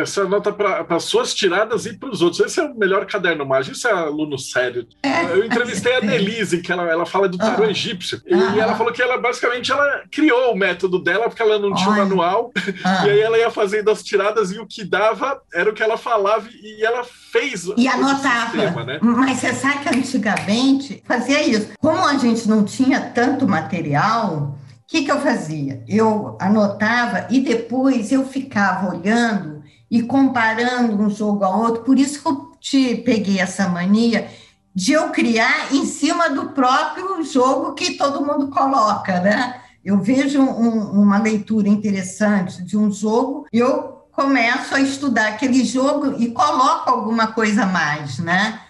Essa 0.00 0.24
nota 0.24 0.52
para 0.52 1.00
suas 1.00 1.34
tiradas 1.34 1.86
e 1.86 1.92
para 1.92 2.10
os 2.10 2.22
outros. 2.22 2.40
Esse 2.40 2.60
é 2.60 2.64
o 2.64 2.74
melhor 2.74 3.06
caderno 3.06 3.44
mágico. 3.46 3.76
Isso 3.76 3.88
é 3.88 3.92
aluno 3.92 4.38
sério. 4.38 4.86
É. 5.02 5.24
Eu 5.24 5.44
entrevistei 5.44 5.96
a 5.96 6.00
Denise, 6.08 6.60
que 6.60 6.72
ela, 6.72 6.84
ela 6.84 7.06
fala 7.06 7.28
do 7.28 7.38
tarô 7.38 7.64
ah. 7.64 7.70
egípcio. 7.70 8.20
E 8.26 8.34
ah. 8.34 8.54
ela 8.58 8.76
falou 8.76 8.92
que 8.92 9.02
ela 9.02 9.18
basicamente 9.18 9.70
ela 9.72 10.02
criou 10.10 10.52
o 10.52 10.56
método 10.56 10.98
dela, 10.98 11.28
porque 11.28 11.42
ela 11.42 11.58
não 11.58 11.74
tinha 11.74 11.88
o 11.88 11.92
um 11.92 11.96
manual. 11.96 12.52
Ah. 12.84 13.06
E 13.06 13.10
aí 13.10 13.20
ela 13.20 13.38
ia 13.38 13.50
fazendo 13.50 13.90
as 13.90 14.02
tiradas 14.02 14.52
e 14.52 14.58
o 14.58 14.66
que 14.66 14.84
dava 14.84 15.40
era 15.52 15.70
o 15.70 15.74
que 15.74 15.82
ela 15.82 15.96
falava 15.96 16.48
e 16.62 16.84
ela 16.84 17.04
fez. 17.04 17.66
E 17.76 17.88
anotava. 17.88 18.50
Sistema, 18.50 18.84
né? 18.84 18.98
Mas 19.00 19.38
você 19.38 19.52
sabe 19.52 19.80
que 19.80 19.88
antigamente 19.88 21.02
fazia 21.06 21.42
isso. 21.42 21.70
Como 21.78 22.04
a 22.04 22.16
gente 22.18 22.48
não 22.48 22.64
tinha 22.64 23.00
tanto 23.00 23.46
material 23.46 24.57
que, 24.88 25.02
que 25.02 25.12
eu 25.12 25.20
fazia? 25.20 25.84
Eu 25.86 26.38
anotava 26.40 27.26
e 27.28 27.40
depois 27.40 28.10
eu 28.10 28.26
ficava 28.26 28.88
olhando 28.88 29.62
e 29.90 30.02
comparando 30.02 31.00
um 31.00 31.10
jogo 31.10 31.44
a 31.44 31.54
outro. 31.54 31.84
Por 31.84 31.98
isso 31.98 32.22
que 32.22 32.28
eu 32.28 32.52
te 32.58 32.96
peguei 32.96 33.38
essa 33.38 33.68
mania 33.68 34.30
de 34.74 34.92
eu 34.92 35.10
criar 35.10 35.74
em 35.74 35.84
cima 35.84 36.30
do 36.30 36.50
próprio 36.50 37.22
jogo 37.22 37.74
que 37.74 37.98
todo 37.98 38.24
mundo 38.24 38.48
coloca, 38.48 39.20
né? 39.20 39.60
Eu 39.84 40.00
vejo 40.00 40.40
um, 40.40 41.02
uma 41.02 41.18
leitura 41.18 41.68
interessante 41.68 42.62
de 42.62 42.76
um 42.76 42.90
jogo, 42.90 43.46
eu 43.52 44.06
começo 44.10 44.74
a 44.74 44.80
estudar 44.80 45.28
aquele 45.28 45.64
jogo 45.64 46.14
e 46.18 46.30
coloco 46.30 46.88
alguma 46.88 47.28
coisa 47.28 47.64
a 47.64 47.66
mais, 47.66 48.18
né? 48.18 48.60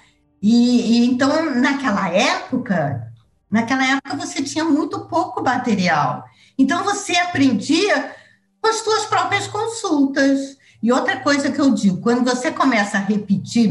E, 0.43 1.03
e 1.03 1.07
então, 1.07 1.55
naquela 1.55 2.09
época, 2.09 3.08
Naquela 3.51 3.85
época 3.87 4.17
você 4.17 4.43
tinha 4.43 4.65
muito 4.65 5.01
pouco 5.07 5.43
material. 5.43 6.25
Então 6.59 6.85
você 6.85 7.17
aprendia 7.17 8.15
com 8.61 8.69
as 8.69 8.77
suas 8.77 9.07
próprias 9.07 9.47
consultas. 9.47 10.59
E 10.83 10.93
outra 10.93 11.19
coisa 11.21 11.51
que 11.51 11.61
eu 11.61 11.73
digo, 11.73 12.01
quando 12.01 12.25
você 12.25 12.53
começa 12.53 12.99
a 12.99 13.01
repetir 13.01 13.71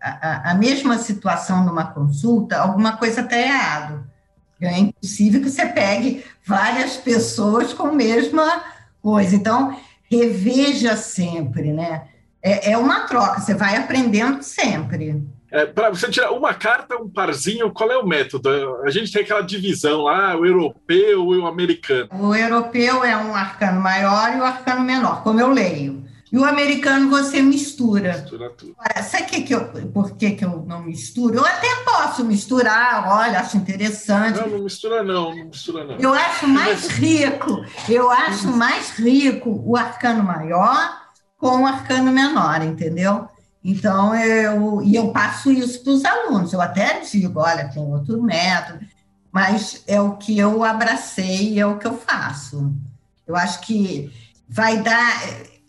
a, 0.00 0.54
mesma 0.54 0.98
situação 0.98 1.64
numa 1.64 1.86
consulta, 1.86 2.58
alguma 2.58 2.96
coisa 2.96 3.20
está 3.20 3.38
errado. 3.38 4.04
É 4.60 4.78
impossível 4.78 5.40
que 5.40 5.50
você 5.50 5.66
pegue 5.66 6.24
várias 6.44 6.96
pessoas 6.96 7.72
com 7.72 7.88
a 7.88 7.92
mesma 7.92 8.64
coisa. 9.00 9.34
Então, 9.36 9.76
reveja 10.10 10.96
sempre, 10.96 11.72
né? 11.72 12.08
É, 12.42 12.72
é 12.72 12.78
uma 12.78 13.06
troca, 13.06 13.40
você 13.40 13.54
vai 13.54 13.76
aprendendo 13.76 14.42
sempre. 14.42 15.24
É, 15.52 15.66
para 15.66 15.90
você 15.90 16.08
tirar 16.08 16.30
uma 16.30 16.54
carta, 16.54 16.96
um 16.96 17.10
parzinho, 17.10 17.70
qual 17.70 17.90
é 17.92 17.98
o 17.98 18.06
método? 18.06 18.48
A 18.84 18.90
gente 18.90 19.12
tem 19.12 19.20
aquela 19.20 19.42
divisão 19.42 20.00
lá, 20.00 20.34
o 20.34 20.46
europeu 20.46 21.34
e 21.34 21.38
o 21.38 21.46
americano. 21.46 22.08
O 22.10 22.34
europeu 22.34 23.04
é 23.04 23.14
um 23.14 23.34
arcano 23.34 23.78
maior 23.78 24.34
e 24.34 24.40
o 24.40 24.44
arcano 24.44 24.80
menor, 24.80 25.22
como 25.22 25.38
eu 25.38 25.50
leio. 25.50 26.02
E 26.32 26.38
o 26.38 26.44
americano 26.46 27.10
você 27.10 27.42
mistura. 27.42 28.14
Mistura 28.14 28.48
tudo. 28.48 28.74
Sabe 29.02 29.26
que 29.26 29.42
que 29.42 29.54
eu, 29.54 29.66
por 29.92 30.16
que, 30.16 30.30
que 30.30 30.42
eu 30.42 30.64
não 30.66 30.82
misturo? 30.82 31.34
Eu 31.34 31.44
até 31.44 31.68
posso 31.84 32.24
misturar, 32.24 33.06
olha, 33.06 33.40
acho 33.40 33.58
interessante. 33.58 34.40
Não, 34.40 34.48
não 34.48 34.64
mistura 34.64 35.02
não, 35.02 35.36
não 35.36 35.44
mistura 35.44 35.84
não. 35.84 35.96
Eu 35.96 36.14
acho 36.14 36.48
mais 36.48 36.88
rico, 36.88 37.62
eu 37.86 38.10
acho 38.10 38.48
mais 38.48 38.98
rico 38.98 39.62
o 39.66 39.76
arcano 39.76 40.22
maior 40.22 41.02
com 41.36 41.62
o 41.62 41.66
arcano 41.66 42.10
menor, 42.10 42.62
entendeu? 42.62 43.28
Então, 43.64 44.14
eu, 44.14 44.82
e 44.82 44.96
eu 44.96 45.12
passo 45.12 45.52
isso 45.52 45.82
para 45.84 45.92
os 45.92 46.04
alunos. 46.04 46.52
Eu 46.52 46.60
até 46.60 47.00
digo, 47.00 47.40
olha, 47.40 47.68
tem 47.68 47.82
outro 47.82 48.20
método, 48.20 48.80
mas 49.30 49.82
é 49.86 50.00
o 50.00 50.16
que 50.16 50.38
eu 50.38 50.64
abracei, 50.64 51.58
é 51.58 51.66
o 51.66 51.78
que 51.78 51.86
eu 51.86 51.96
faço. 51.96 52.72
Eu 53.26 53.36
acho 53.36 53.60
que 53.60 54.12
vai 54.48 54.78
dar. 54.78 55.22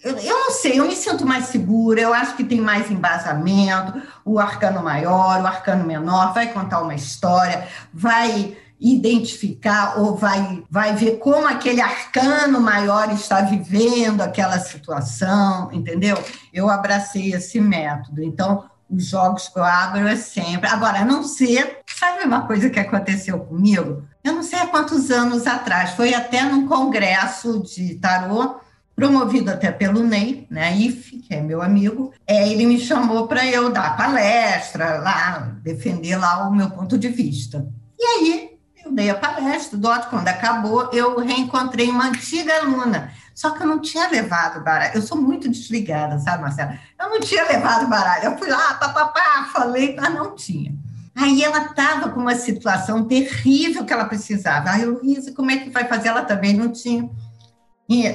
Eu, 0.03 0.17
eu 0.17 0.39
não 0.39 0.51
sei, 0.51 0.79
eu 0.79 0.85
me 0.85 0.95
sinto 0.95 1.25
mais 1.25 1.45
segura, 1.45 2.01
eu 2.01 2.13
acho 2.13 2.35
que 2.35 2.43
tem 2.43 2.59
mais 2.59 2.89
embasamento. 2.89 4.01
O 4.25 4.39
arcano 4.39 4.83
maior, 4.83 5.41
o 5.41 5.47
arcano 5.47 5.85
menor, 5.85 6.33
vai 6.33 6.51
contar 6.51 6.81
uma 6.81 6.95
história, 6.95 7.67
vai 7.93 8.57
identificar 8.83 9.97
ou 9.97 10.17
vai, 10.17 10.61
vai 10.69 10.93
ver 10.93 11.17
como 11.17 11.47
aquele 11.47 11.79
arcano 11.79 12.59
maior 12.59 13.09
está 13.13 13.39
vivendo 13.39 14.19
aquela 14.19 14.59
situação, 14.59 15.71
entendeu? 15.71 16.21
Eu 16.53 16.69
abracei 16.69 17.33
esse 17.33 17.61
método. 17.61 18.21
Então, 18.21 18.65
os 18.89 19.05
jogos 19.05 19.47
que 19.47 19.57
eu 19.57 19.63
abro 19.63 20.05
é 20.05 20.17
sempre. 20.17 20.69
Agora, 20.69 20.99
a 20.99 21.05
não 21.05 21.23
ser. 21.23 21.79
Sabe 21.87 22.25
uma 22.25 22.45
coisa 22.45 22.69
que 22.69 22.79
aconteceu 22.79 23.39
comigo? 23.39 24.03
Eu 24.21 24.33
não 24.33 24.43
sei 24.43 24.59
há 24.59 24.67
quantos 24.67 25.09
anos 25.09 25.47
atrás, 25.47 25.91
foi 25.91 26.13
até 26.13 26.43
num 26.43 26.67
congresso 26.67 27.63
de 27.63 27.95
tarô, 27.95 28.57
promovido 28.95 29.49
até 29.49 29.71
pelo 29.71 30.03
Ney, 30.03 30.45
né, 30.49 30.75
IF, 30.75 31.19
que 31.19 31.33
é 31.33 31.41
meu 31.41 31.61
amigo, 31.61 32.13
é, 32.27 32.47
ele 32.47 32.65
me 32.65 32.79
chamou 32.79 33.27
para 33.27 33.45
eu 33.45 33.71
dar 33.71 33.97
palestra 33.97 34.97
lá, 34.99 35.55
defender 35.61 36.15
lá 36.17 36.47
o 36.47 36.55
meu 36.55 36.69
ponto 36.69 36.97
de 36.97 37.09
vista. 37.09 37.65
E 37.97 38.03
aí 38.03 38.52
eu 38.85 38.91
dei 38.91 39.09
a 39.09 39.15
palestra, 39.15 39.77
Dot, 39.77 40.07
quando 40.07 40.27
acabou, 40.27 40.89
eu 40.91 41.19
reencontrei 41.19 41.89
uma 41.89 42.07
antiga 42.07 42.57
aluna. 42.57 43.11
Só 43.33 43.51
que 43.51 43.63
eu 43.63 43.67
não 43.67 43.79
tinha 43.79 44.07
levado, 44.09 44.63
Bara. 44.63 44.91
Eu 44.93 45.01
sou 45.01 45.19
muito 45.19 45.49
desligada, 45.49 46.19
sabe, 46.19 46.43
Marcela? 46.43 46.77
Eu 46.99 47.09
não 47.09 47.19
tinha 47.19 47.43
levado 47.45 47.87
baralho. 47.87 48.25
Eu 48.25 48.37
fui 48.37 48.49
lá, 48.49 48.75
papapá, 48.75 49.49
falei, 49.51 49.95
mas 49.95 50.13
não 50.13 50.35
tinha. 50.35 50.73
Aí 51.15 51.43
ela 51.43 51.65
estava 51.65 52.09
com 52.09 52.19
uma 52.19 52.35
situação 52.35 53.05
terrível 53.05 53.85
que 53.85 53.93
ela 53.93 54.05
precisava. 54.05 54.71
Aí 54.71 54.83
eu 54.83 54.99
disse, 55.01 55.31
como 55.31 55.51
é 55.51 55.57
que 55.57 55.69
vai 55.69 55.87
fazer? 55.87 56.09
Ela 56.09 56.23
também 56.23 56.53
não 56.53 56.71
tinha. 56.71 57.09
E 57.89 58.05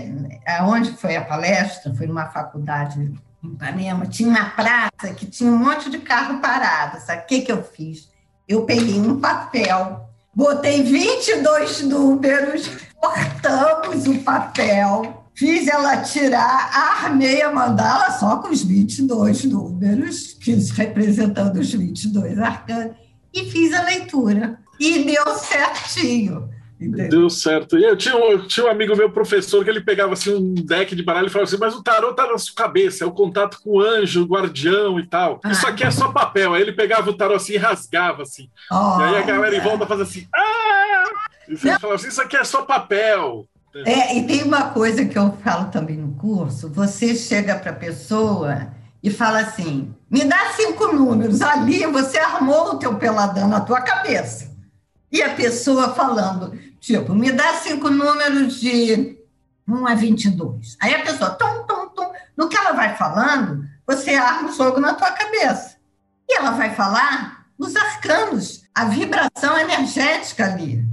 aonde 0.47 0.93
foi 0.93 1.16
a 1.16 1.25
palestra? 1.25 1.95
Foi 1.95 2.07
numa 2.07 2.27
faculdade 2.27 3.01
em 3.43 3.53
Ipanema. 3.53 4.07
Tinha 4.07 4.29
uma 4.29 4.51
praça 4.51 5.14
que 5.14 5.27
tinha 5.27 5.51
um 5.51 5.59
monte 5.59 5.91
de 5.91 5.99
carro 5.99 6.41
parado. 6.41 7.01
Sabe 7.01 7.23
o 7.23 7.27
que, 7.27 7.43
que 7.43 7.53
eu 7.53 7.62
fiz? 7.62 8.09
Eu 8.47 8.64
peguei 8.64 8.99
um 8.99 9.21
papel, 9.21 10.08
botei 10.39 10.84
22 10.84 11.82
números, 11.82 12.70
cortamos 12.95 14.07
o 14.07 14.18
papel, 14.20 15.24
fiz 15.34 15.66
ela 15.66 15.97
tirar, 15.97 16.70
armei 17.03 17.43
a 17.43 17.53
mandala 17.53 18.12
só 18.12 18.36
com 18.36 18.49
os 18.49 18.62
22 18.62 19.43
números, 19.47 20.39
representando 20.76 21.59
os 21.59 21.74
22 21.74 22.39
arcanos, 22.39 22.95
e 23.34 23.51
fiz 23.51 23.74
a 23.74 23.82
leitura. 23.82 24.61
E 24.78 25.03
deu 25.03 25.26
certinho. 25.34 26.49
Deu 26.81 27.29
certo. 27.29 27.76
E 27.76 27.83
eu 27.83 27.97
tinha, 27.97 28.16
um, 28.16 28.31
eu 28.31 28.47
tinha 28.47 28.66
um 28.66 28.70
amigo 28.70 28.97
meu, 28.97 29.11
professor, 29.11 29.64
que 29.64 29.70
ele 29.70 29.81
pegava 29.81 30.12
assim, 30.12 30.33
um 30.33 30.55
deck 30.55 30.95
de 30.95 31.03
baralho 31.03 31.26
e 31.26 31.31
falava 31.31 31.49
assim: 31.49 31.59
Mas 31.59 31.74
o 31.74 31.83
tarô 31.83 32.14
tá 32.14 32.31
na 32.31 32.39
sua 32.39 32.55
cabeça, 32.55 33.03
é 33.03 33.07
o 33.07 33.12
contato 33.12 33.59
com 33.62 33.70
o 33.70 33.81
anjo, 33.81 34.22
o 34.22 34.26
guardião 34.26 34.99
e 35.01 35.07
tal. 35.07 35.41
Ah. 35.43 35.51
Isso 35.51 35.66
aqui 35.66 35.83
é 35.83 35.91
só 35.91 36.12
papel. 36.12 36.55
Aí 36.55 36.62
ele 36.62 36.72
pegava 36.72 37.11
o 37.11 37.14
tarô 37.14 37.35
assim 37.35 37.55
e 37.55 37.57
rasgava 37.57 38.22
assim. 38.22 38.49
Oh, 38.70 39.01
e 39.01 39.05
aí 39.05 39.16
a 39.16 39.22
galera 39.22 39.57
em 39.57 39.61
volta 39.61 39.87
fazia 39.87 40.05
assim: 40.05 40.29
Ah! 40.33 41.05
E 41.49 41.57
você 41.57 41.79
falava 41.79 41.97
assim: 41.97 42.09
Isso 42.09 42.22
aqui 42.22 42.37
é 42.37 42.45
só 42.45 42.62
papel. 42.62 43.45
É, 43.85 44.16
e 44.16 44.26
tem 44.26 44.43
uma 44.43 44.70
coisa 44.70 45.05
que 45.05 45.18
eu 45.18 45.37
falo 45.43 45.70
também 45.70 45.97
no 45.97 46.12
curso: 46.14 46.68
você 46.68 47.14
chega 47.14 47.57
para 47.57 47.72
a 47.72 47.74
pessoa 47.74 48.68
e 49.03 49.11
fala 49.11 49.41
assim: 49.41 49.95
me 50.11 50.24
dá 50.24 50.53
cinco 50.55 50.93
números. 50.93 51.43
Ali 51.43 51.85
você 51.87 52.18
armou 52.18 52.74
o 52.74 52.79
teu 52.79 52.95
peladão 52.97 53.49
na 53.49 53.61
tua 53.61 53.81
cabeça. 53.81 54.47
E 55.11 55.23
a 55.23 55.35
pessoa 55.35 55.95
falando, 55.95 56.59
tipo, 56.81 57.15
me 57.15 57.33
dá 57.33 57.55
cinco 57.55 57.89
números 57.91 58.61
de 58.61 59.19
1 59.67 59.87
a 59.87 59.95
22. 59.95 60.77
Aí 60.81 60.95
a 60.95 61.03
pessoa, 61.03 61.31
tum, 61.31 61.67
tum, 61.67 61.89
tum. 61.91 62.13
No 62.37 62.49
que 62.49 62.57
ela 62.57 62.73
vai 62.73 62.97
falando, 62.97 63.65
você 63.87 64.15
arma 64.15 64.51
o 64.51 64.53
jogo 64.53 64.81
na 64.81 64.95
tua 64.95 65.11
cabeça. 65.11 65.77
E 66.29 66.37
ela 66.37 66.51
vai 66.53 66.75
falar 66.75 67.47
os 67.59 67.75
arcanos, 67.75 68.63
a 68.75 68.85
vibração 68.85 69.59
energética 69.59 70.45
ali. 70.45 70.85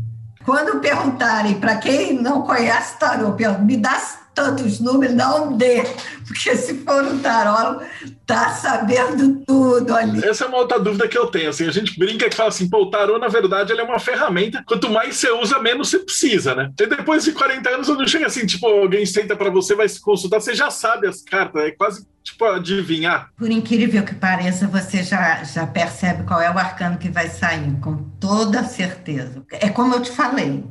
Quando 0.44 0.80
perguntarem 0.80 1.60
para 1.60 1.78
quem 1.78 2.22
não 2.22 2.44
conhece 2.44 2.98
tarô, 3.00 3.36
me 3.62 3.78
dá 3.78 4.00
tantos 4.36 4.80
números, 4.82 5.16
não 5.16 5.58
dê, 5.58 5.84
porque 6.28 6.56
se 6.56 6.76
for 6.80 7.04
um 7.06 7.20
tarô, 7.20 7.82
tá 8.26 8.50
sabendo 8.50 9.44
tudo 9.48 9.96
ali. 9.96 10.24
Essa 10.24 10.44
é 10.44 10.48
uma 10.48 10.58
outra 10.58 10.78
dúvida 10.78 11.08
que 11.08 11.18
eu 11.18 11.28
tenho. 11.28 11.50
Assim, 11.50 11.66
a 11.68 11.72
gente 11.72 11.98
brinca 11.98 12.30
que 12.30 12.36
fala 12.36 12.50
assim, 12.50 12.70
pô, 12.70 12.84
o 12.84 12.90
tarô, 12.92 13.18
na 13.18 13.30
verdade, 13.30 13.72
ele 13.72 13.82
é 13.82 13.84
uma 13.84 13.98
ferramenta. 13.98 14.62
Quanto 14.68 14.90
mais 14.90 15.16
você 15.16 15.32
usa, 15.32 15.58
menos 15.60 15.90
você 15.90 16.00
precisa, 16.00 16.54
né? 16.54 16.72
E 16.80 16.86
depois 16.86 17.24
de 17.24 17.32
40 17.32 17.70
anos, 17.70 17.88
não 17.88 18.06
chega 18.06 18.28
assim, 18.28 18.46
tipo, 18.46 18.68
alguém 18.68 19.06
senta 19.06 19.36
para 19.36 19.50
você, 19.50 19.74
vai 19.74 19.88
se 19.88 20.02
consultar, 20.02 20.42
você 20.42 20.54
já 20.54 20.70
sabe 20.70 21.08
as 21.08 21.22
cartas, 21.22 21.64
é 21.64 21.72
quase 21.72 22.06
tipo 22.22 22.44
adivinhar. 22.44 23.30
Por 23.38 23.50
incrível 23.50 24.04
que 24.04 24.16
pareça, 24.16 24.68
você 24.68 25.04
já, 25.04 25.44
já 25.44 25.66
percebe 25.68 26.24
qual 26.24 26.42
é 26.42 26.52
o 26.52 26.58
arcano 26.58 26.98
que 26.98 27.10
vai 27.10 27.30
sair, 27.30 27.72
com 27.80 27.98
toda 28.20 28.64
certeza. 28.64 29.46
É 29.52 29.70
como 29.70 29.94
eu 29.94 30.02
te 30.02 30.12
falei, 30.12 30.64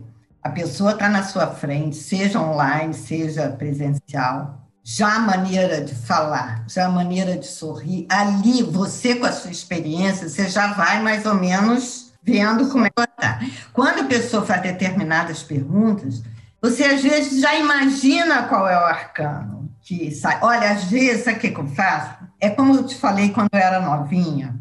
a 0.44 0.50
pessoa 0.50 0.92
está 0.92 1.08
na 1.08 1.22
sua 1.22 1.46
frente, 1.46 1.96
seja 1.96 2.38
online, 2.38 2.92
seja 2.92 3.48
presencial, 3.48 4.60
já 4.82 5.16
a 5.16 5.18
maneira 5.18 5.80
de 5.80 5.94
falar, 5.94 6.66
já 6.68 6.84
a 6.84 6.90
maneira 6.90 7.38
de 7.38 7.46
sorrir, 7.46 8.06
ali 8.10 8.62
você 8.62 9.14
com 9.14 9.24
a 9.24 9.32
sua 9.32 9.50
experiência, 9.50 10.28
você 10.28 10.46
já 10.46 10.74
vai 10.74 11.02
mais 11.02 11.24
ou 11.24 11.34
menos 11.34 12.12
vendo 12.22 12.68
como 12.68 12.86
é 12.86 12.90
que 12.90 13.00
está. 13.00 13.40
Quando 13.72 14.00
a 14.00 14.04
pessoa 14.04 14.44
faz 14.44 14.60
determinadas 14.60 15.42
perguntas, 15.42 16.22
você 16.60 16.84
às 16.84 17.02
vezes 17.02 17.40
já 17.40 17.54
imagina 17.54 18.42
qual 18.42 18.68
é 18.68 18.76
o 18.76 18.84
arcano 18.84 19.70
que 19.80 20.10
sai. 20.10 20.38
Olha, 20.42 20.72
às 20.72 20.84
vezes, 20.84 21.24
sabe 21.24 21.38
o 21.38 21.40
que 21.40 21.58
eu 21.58 21.66
faço? 21.68 22.24
É 22.38 22.50
como 22.50 22.74
eu 22.74 22.84
te 22.84 22.96
falei 22.96 23.30
quando 23.30 23.48
eu 23.52 23.60
era 23.60 23.80
novinha. 23.80 24.54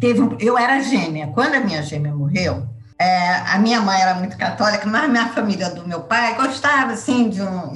Teve 0.00 0.20
um, 0.20 0.36
eu 0.38 0.56
era 0.58 0.82
gêmea. 0.82 1.28
Quando 1.28 1.54
a 1.54 1.60
minha 1.60 1.82
gêmea 1.82 2.14
morreu, 2.14 2.66
é, 2.98 3.34
a 3.52 3.58
minha 3.58 3.80
mãe 3.80 4.00
era 4.00 4.14
muito 4.14 4.38
católica, 4.38 4.86
mas 4.86 5.04
a 5.04 5.08
minha 5.08 5.28
família 5.28 5.68
do 5.68 5.86
meu 5.86 6.00
pai 6.04 6.34
gostava, 6.34 6.92
assim, 6.92 7.28
de 7.28 7.42
um 7.42 7.74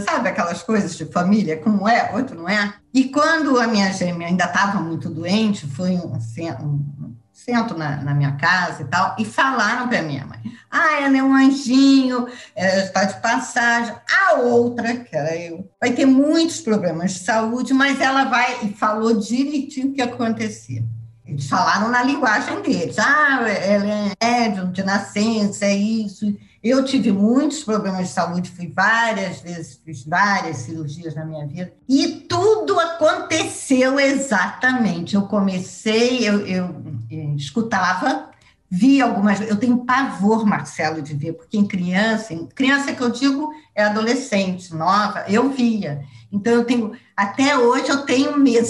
sabe? 0.00 0.28
Aquelas 0.28 0.62
coisas 0.62 0.96
de 0.96 1.06
família, 1.06 1.56
como 1.56 1.88
é, 1.88 2.12
outro 2.14 2.36
não 2.36 2.48
é. 2.48 2.74
E 2.94 3.04
quando 3.04 3.58
a 3.58 3.66
minha 3.66 3.92
gêmea 3.92 4.28
ainda 4.28 4.44
estava 4.44 4.80
muito 4.80 5.10
doente, 5.10 5.66
foi 5.66 5.90
um, 5.92 6.14
um 6.14 7.16
centro 7.32 7.76
na, 7.76 7.96
na, 7.96 8.14
minha 8.14 8.36
casa 8.36 8.82
e 8.82 8.84
tal, 8.84 9.16
e 9.18 9.24
falaram 9.24 9.88
para 9.88 10.02
minha 10.02 10.24
mãe, 10.24 10.38
ah, 10.70 11.00
ela 11.00 11.16
é 11.16 11.22
um 11.22 11.34
anjinho, 11.34 12.28
ela 12.54 12.84
está 12.84 13.04
de 13.04 13.20
passagem. 13.20 13.92
A 14.08 14.34
outra, 14.34 14.98
que 14.98 15.16
era 15.16 15.34
eu, 15.36 15.68
vai 15.80 15.92
ter 15.92 16.06
muitos 16.06 16.60
problemas 16.60 17.12
de 17.12 17.18
saúde, 17.20 17.74
mas 17.74 18.00
ela 18.00 18.24
vai, 18.26 18.58
e 18.62 18.72
falou 18.72 19.18
direitinho 19.18 19.88
o 19.88 19.92
que 19.92 20.00
acontecia. 20.00 20.84
Eles 21.32 21.48
falaram 21.48 21.88
na 21.88 22.02
linguagem 22.02 22.60
deles. 22.60 22.98
Ah, 22.98 23.40
ela 23.48 24.12
é 24.20 24.48
médium 24.50 24.70
de 24.70 24.82
nascença, 24.82 25.64
é 25.64 25.74
isso. 25.74 26.36
Eu 26.62 26.84
tive 26.84 27.10
muitos 27.10 27.64
problemas 27.64 28.08
de 28.08 28.12
saúde, 28.12 28.50
fui 28.50 28.68
várias 28.68 29.40
vezes, 29.40 29.80
fiz 29.82 30.04
várias 30.04 30.58
cirurgias 30.58 31.14
na 31.14 31.24
minha 31.24 31.44
vida, 31.44 31.72
e 31.88 32.06
tudo 32.28 32.78
aconteceu 32.78 33.98
exatamente. 33.98 35.16
Eu 35.16 35.22
comecei, 35.22 36.28
eu, 36.28 36.46
eu, 36.46 36.84
eu 37.10 37.34
escutava, 37.34 38.30
vi 38.70 39.00
algumas. 39.00 39.40
Eu 39.40 39.56
tenho 39.56 39.84
pavor, 39.84 40.46
Marcelo, 40.46 41.02
de 41.02 41.14
ver, 41.14 41.32
porque 41.32 41.56
em 41.56 41.66
criança, 41.66 42.32
criança 42.54 42.92
que 42.92 43.02
eu 43.02 43.10
digo 43.10 43.50
é 43.74 43.84
adolescente, 43.84 44.72
nova, 44.74 45.24
eu 45.28 45.48
via. 45.48 46.04
Então 46.30 46.52
eu 46.52 46.64
tenho, 46.64 46.92
até 47.16 47.58
hoje 47.58 47.88
eu 47.88 48.04
tenho 48.04 48.38
medo. 48.38 48.68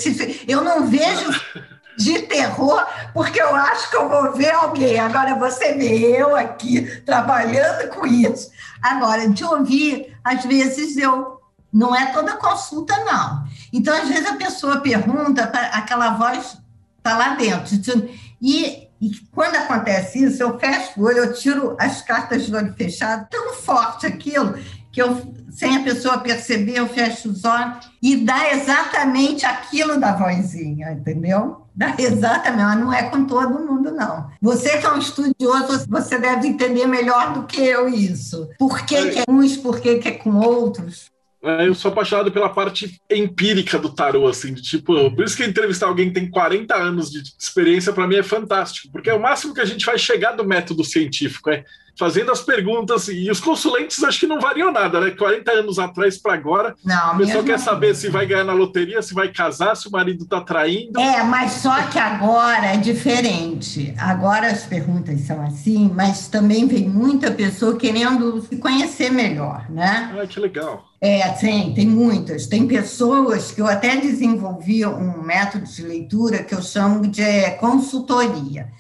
Eu 0.49 0.63
não 0.63 0.87
vejo 0.87 1.31
de 2.03 2.23
terror, 2.23 2.85
porque 3.13 3.41
eu 3.41 3.55
acho 3.55 3.91
que 3.91 3.97
eu 3.97 4.09
vou 4.09 4.33
ver 4.33 4.51
alguém. 4.51 4.99
Agora 4.99 5.35
você 5.35 5.75
vê 5.75 6.21
eu 6.21 6.35
aqui 6.35 7.03
trabalhando 7.03 7.89
com 7.91 8.07
isso. 8.07 8.51
Agora, 8.83 9.29
de 9.29 9.45
ouvir, 9.45 10.17
às 10.25 10.45
vezes 10.45 10.97
eu. 10.97 11.41
Não 11.73 11.97
é 11.97 12.13
toda 12.13 12.37
consulta, 12.37 12.95
não. 13.03 13.47
Então, 13.73 13.97
às 13.97 14.07
vezes 14.07 14.27
a 14.27 14.35
pessoa 14.35 14.81
pergunta, 14.81 15.45
aquela 15.45 16.11
voz 16.11 16.59
está 16.99 17.17
lá 17.17 17.35
dentro. 17.35 18.11
E, 18.43 18.89
e, 19.01 19.11
quando 19.33 19.57
acontece 19.57 20.23
isso, 20.23 20.43
eu 20.43 20.59
fecho 20.59 21.01
o 21.01 21.05
olho, 21.05 21.19
eu 21.19 21.33
tiro 21.33 21.75
as 21.81 22.03
cartas 22.03 22.45
de 22.45 22.55
olho 22.55 22.75
fechado, 22.75 23.27
tão 23.31 23.55
forte 23.55 24.05
aquilo, 24.07 24.55
que 24.93 25.01
eu, 25.01 25.35
sem 25.51 25.79
a 25.79 25.83
pessoa 25.83 26.19
perceber, 26.19 26.79
eu 26.79 26.89
fecho 26.89 27.31
os 27.31 27.43
olhos 27.43 27.91
e 28.03 28.17
dá 28.17 28.53
exatamente 28.53 29.47
aquilo 29.47 29.99
da 29.99 30.13
vozinha, 30.13 30.93
entendeu? 30.93 31.62
Dá 31.75 31.95
exatamente, 31.99 32.63
mas 32.63 32.79
não 32.79 32.93
é 32.93 33.05
com 33.05 33.25
todo 33.25 33.59
mundo, 33.59 33.91
não. 33.93 34.31
Você 34.41 34.79
que 34.79 34.87
é 34.87 34.93
um 34.93 34.99
estudioso, 34.99 35.87
você 35.89 36.19
deve 36.19 36.49
entender 36.49 36.87
melhor 36.87 37.33
do 37.33 37.45
que 37.45 37.61
eu 37.61 37.89
isso. 37.89 38.49
Por 38.59 38.85
que, 38.85 38.95
é. 38.95 39.11
que 39.11 39.19
é 39.21 39.25
uns, 39.29 39.57
por 39.57 39.81
que, 39.81 39.99
que 39.99 40.09
é 40.09 40.13
com 40.13 40.37
outros? 40.39 41.11
É, 41.45 41.67
eu 41.67 41.75
sou 41.75 41.91
apaixonado 41.91 42.31
pela 42.31 42.49
parte 42.49 43.01
empírica 43.11 43.77
do 43.77 43.93
tarô, 43.93 44.29
assim, 44.29 44.55
de 44.55 44.63
tipo, 44.63 45.11
por 45.11 45.25
isso 45.25 45.37
que 45.37 45.45
entrevistar 45.45 45.87
alguém 45.89 46.07
que 46.07 46.15
tem 46.21 46.31
40 46.31 46.73
anos 46.77 47.11
de 47.11 47.21
experiência, 47.37 47.93
para 47.93 48.07
mim 48.07 48.15
é 48.15 48.23
fantástico, 48.23 48.93
porque 48.93 49.11
é 49.11 49.15
o 49.15 49.21
máximo 49.21 49.53
que 49.53 49.61
a 49.61 49.65
gente 49.65 49.85
vai 49.85 49.99
chegar 49.99 50.33
do 50.33 50.45
método 50.45 50.85
científico, 50.85 51.51
é 51.51 51.65
fazendo 51.99 52.33
as 52.33 52.41
perguntas, 52.41 53.09
e 53.09 53.31
os 53.31 53.41
consulentes 53.41 54.03
acho 54.03 54.21
que 54.21 54.27
não 54.27 54.41
variam 54.41 54.73
nada, 54.73 55.01
né? 55.01 55.11
40 55.11 55.51
anos 55.53 55.79
atrás 55.79 56.17
para 56.19 56.35
agora, 56.35 56.75
não, 56.85 57.13
a 57.13 57.17
pessoa 57.17 57.45
quer 57.45 57.59
saber 57.59 57.95
se 57.95 58.09
vai 58.09 58.27
ganhar 58.27 58.45
na 58.45 58.53
loteria, 58.53 59.03
se 59.03 59.15
vai 59.15 59.29
casar, 59.29 59.77
se 59.77 59.89
o 59.89 59.91
marido 59.91 60.25
está 60.25 60.41
traindo. 60.41 60.99
É, 60.99 61.23
mas 61.23 61.53
só 61.53 61.83
que 61.85 61.99
agora 61.99 62.67
é 62.67 62.77
diferente. 62.77 63.95
Agora 63.99 64.49
as 64.49 64.65
perguntas 64.65 65.21
são 65.21 65.43
assim, 65.43 65.91
mas 65.95 66.29
também 66.29 66.67
vem 66.67 66.89
muita 66.89 67.31
pessoa 67.31 67.77
querendo 67.77 68.41
se 68.43 68.57
conhecer 68.57 69.11
melhor, 69.11 69.67
né? 69.71 70.15
Ah, 70.19 70.27
que 70.27 70.41
legal. 70.41 70.85
É, 71.01 71.29
tem, 71.31 71.75
tem 71.75 71.87
muitas. 71.87 72.47
Tem 72.47 72.67
pessoas 72.67 73.51
que 73.51 73.61
eu 73.61 73.67
até 73.67 73.97
desenvolvi 73.97 74.87
um 74.87 75.21
método 75.21 75.65
de 75.65 75.83
leitura 75.83 76.45
que 76.45 76.55
eu 76.55 76.63
chamo 76.63 77.09
de 77.09 77.51
consultoria 77.59 78.71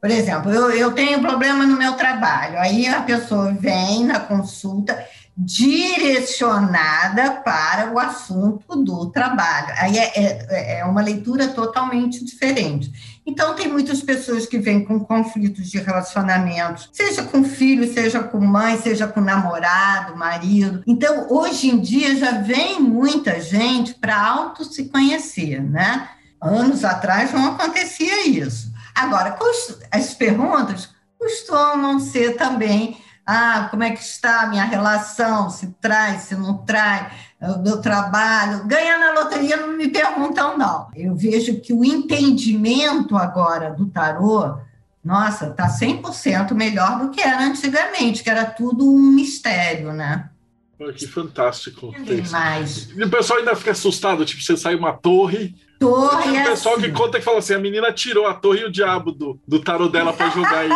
Por 0.00 0.10
exemplo, 0.10 0.50
eu, 0.50 0.70
eu 0.70 0.92
tenho 0.92 1.20
problema 1.20 1.66
no 1.66 1.76
meu 1.76 1.92
trabalho, 1.92 2.58
aí 2.58 2.86
a 2.86 3.02
pessoa 3.02 3.52
vem 3.52 4.04
na 4.04 4.18
consulta 4.18 4.98
direcionada 5.42 7.30
para 7.42 7.92
o 7.92 7.98
assunto 7.98 8.76
do 8.76 9.06
trabalho. 9.10 9.72
Aí 9.78 9.98
é, 9.98 10.12
é, 10.14 10.78
é, 10.78 10.84
uma 10.84 11.00
leitura 11.00 11.48
totalmente 11.48 12.22
diferente. 12.24 12.92
Então, 13.26 13.54
tem 13.54 13.68
muitas 13.68 14.02
pessoas 14.02 14.44
que 14.44 14.58
vêm 14.58 14.84
com 14.84 15.00
conflitos 15.00 15.70
de 15.70 15.78
relacionamento, 15.78 16.90
seja 16.92 17.22
com 17.22 17.44
filho, 17.44 17.90
seja 17.92 18.22
com 18.22 18.40
mãe, 18.40 18.76
seja 18.78 19.06
com 19.06 19.20
namorado, 19.20 20.16
marido. 20.16 20.82
Então, 20.86 21.26
hoje 21.30 21.68
em 21.68 21.78
dia, 21.78 22.16
já 22.16 22.32
vem 22.32 22.80
muita 22.80 23.40
gente 23.40 23.94
para 23.94 24.20
auto 24.20 24.64
se 24.64 24.86
conhecer, 24.86 25.62
né? 25.62 26.08
Anos 26.40 26.84
atrás 26.84 27.32
não 27.32 27.52
acontecia 27.52 28.26
isso. 28.26 28.69
Agora, 29.00 29.36
as 29.90 30.14
perguntas 30.14 30.90
costumam 31.18 31.98
ser 32.00 32.36
também 32.36 32.98
ah, 33.26 33.68
como 33.70 33.84
é 33.84 33.90
que 33.90 34.02
está 34.02 34.42
a 34.42 34.46
minha 34.48 34.64
relação, 34.64 35.50
se 35.50 35.68
trai, 35.80 36.18
se 36.18 36.34
não 36.34 36.58
trai, 36.58 37.10
o 37.40 37.58
meu 37.58 37.80
trabalho. 37.80 38.66
Ganhar 38.66 38.98
na 38.98 39.20
loteria 39.20 39.56
não 39.56 39.76
me 39.76 39.88
perguntam, 39.88 40.58
não. 40.58 40.88
Eu 40.94 41.14
vejo 41.14 41.60
que 41.60 41.72
o 41.72 41.84
entendimento 41.84 43.16
agora 43.16 43.70
do 43.70 43.86
tarô, 43.86 44.58
nossa, 45.04 45.46
está 45.46 45.68
100% 45.68 46.52
melhor 46.54 46.98
do 46.98 47.10
que 47.10 47.20
era 47.20 47.44
antigamente, 47.44 48.22
que 48.22 48.30
era 48.30 48.44
tudo 48.44 48.92
um 48.92 49.12
mistério, 49.12 49.92
né? 49.92 50.28
Que 50.96 51.06
fantástico. 51.06 51.94
E 52.96 53.04
o 53.04 53.10
pessoal 53.10 53.38
ainda 53.38 53.54
fica 53.54 53.72
assustado, 53.72 54.24
tipo, 54.24 54.42
você 54.42 54.56
sai 54.56 54.74
uma 54.74 54.92
torre, 54.92 55.54
torre. 55.78 56.22
Tem 56.22 56.40
um 56.40 56.44
pessoal 56.44 56.76
assim. 56.76 56.84
que 56.84 56.92
conta 56.92 57.18
que 57.18 57.24
fala 57.24 57.38
assim: 57.38 57.54
a 57.54 57.58
menina 57.58 57.92
tirou 57.92 58.26
a 58.26 58.34
torre 58.34 58.60
e 58.60 58.64
o 58.64 58.70
diabo 58.70 59.12
do, 59.12 59.40
do 59.46 59.60
tarô 59.60 59.88
dela 59.88 60.12
para 60.12 60.30
jogar 60.30 60.58
aí. 60.58 60.70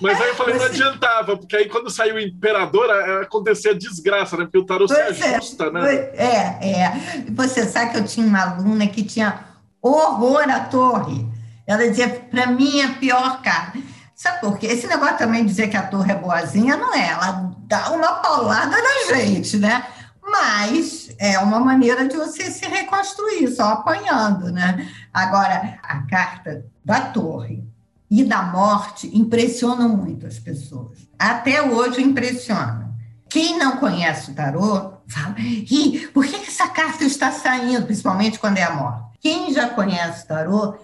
Mas 0.00 0.20
aí 0.20 0.28
eu 0.28 0.34
falei, 0.36 0.56
não 0.56 0.64
adiantava, 0.64 1.36
porque 1.36 1.56
aí 1.56 1.68
quando 1.68 1.90
saiu 1.90 2.14
o 2.14 2.20
imperador, 2.20 2.88
acontecia 3.20 3.74
desgraça, 3.74 4.36
né? 4.36 4.44
Porque 4.44 4.58
o 4.58 4.64
tarô 4.64 4.86
pois 4.86 5.16
se 5.16 5.24
é, 5.24 5.34
ajusta, 5.34 5.64
é, 5.64 5.70
né? 5.72 5.94
É, 6.14 6.82
é. 6.82 6.92
Você 7.30 7.66
sabe 7.66 7.90
que 7.90 7.98
eu 7.98 8.04
tinha 8.04 8.24
uma 8.24 8.42
aluna 8.42 8.86
que 8.86 9.02
tinha 9.02 9.44
horror 9.82 10.48
à 10.48 10.60
torre. 10.60 11.26
Ela 11.66 11.88
dizia, 11.88 12.08
para 12.08 12.46
mim, 12.46 12.80
é 12.80 12.84
a 12.84 12.92
pior 12.94 13.42
carta. 13.42 13.78
Sabe 14.18 14.40
por 14.40 14.58
quê? 14.58 14.66
Esse 14.66 14.88
negócio 14.88 15.16
também 15.16 15.42
de 15.42 15.50
dizer 15.50 15.68
que 15.68 15.76
a 15.76 15.86
torre 15.86 16.10
é 16.10 16.16
boazinha, 16.16 16.76
não 16.76 16.92
é. 16.92 17.10
Ela 17.10 17.54
dá 17.68 17.90
uma 17.90 18.14
paulada 18.14 18.76
na 18.76 19.14
gente, 19.14 19.56
né? 19.56 19.84
mas 20.30 21.10
é 21.18 21.38
uma 21.38 21.58
maneira 21.58 22.06
de 22.06 22.16
você 22.16 22.50
se 22.50 22.66
reconstruir, 22.66 23.48
só 23.48 23.72
apanhando, 23.72 24.52
né? 24.52 24.88
Agora, 25.12 25.78
a 25.82 26.02
carta 26.02 26.66
da 26.84 27.00
torre 27.00 27.64
e 28.10 28.24
da 28.24 28.42
morte 28.42 29.10
impressionam 29.16 29.88
muito 29.88 30.26
as 30.26 30.38
pessoas. 30.38 30.98
Até 31.18 31.62
hoje 31.62 32.02
impressiona. 32.02 32.88
Quem 33.28 33.58
não 33.58 33.76
conhece 33.76 34.30
o 34.30 34.34
tarô, 34.34 34.94
fala, 35.06 35.34
e 35.38 36.08
por 36.12 36.26
que 36.26 36.36
essa 36.36 36.68
carta 36.68 37.04
está 37.04 37.30
saindo, 37.30 37.86
principalmente 37.86 38.38
quando 38.38 38.58
é 38.58 38.64
a 38.64 38.74
morte? 38.74 39.18
Quem 39.20 39.52
já 39.52 39.68
conhece 39.68 40.24
o 40.24 40.28
tarô 40.28 40.74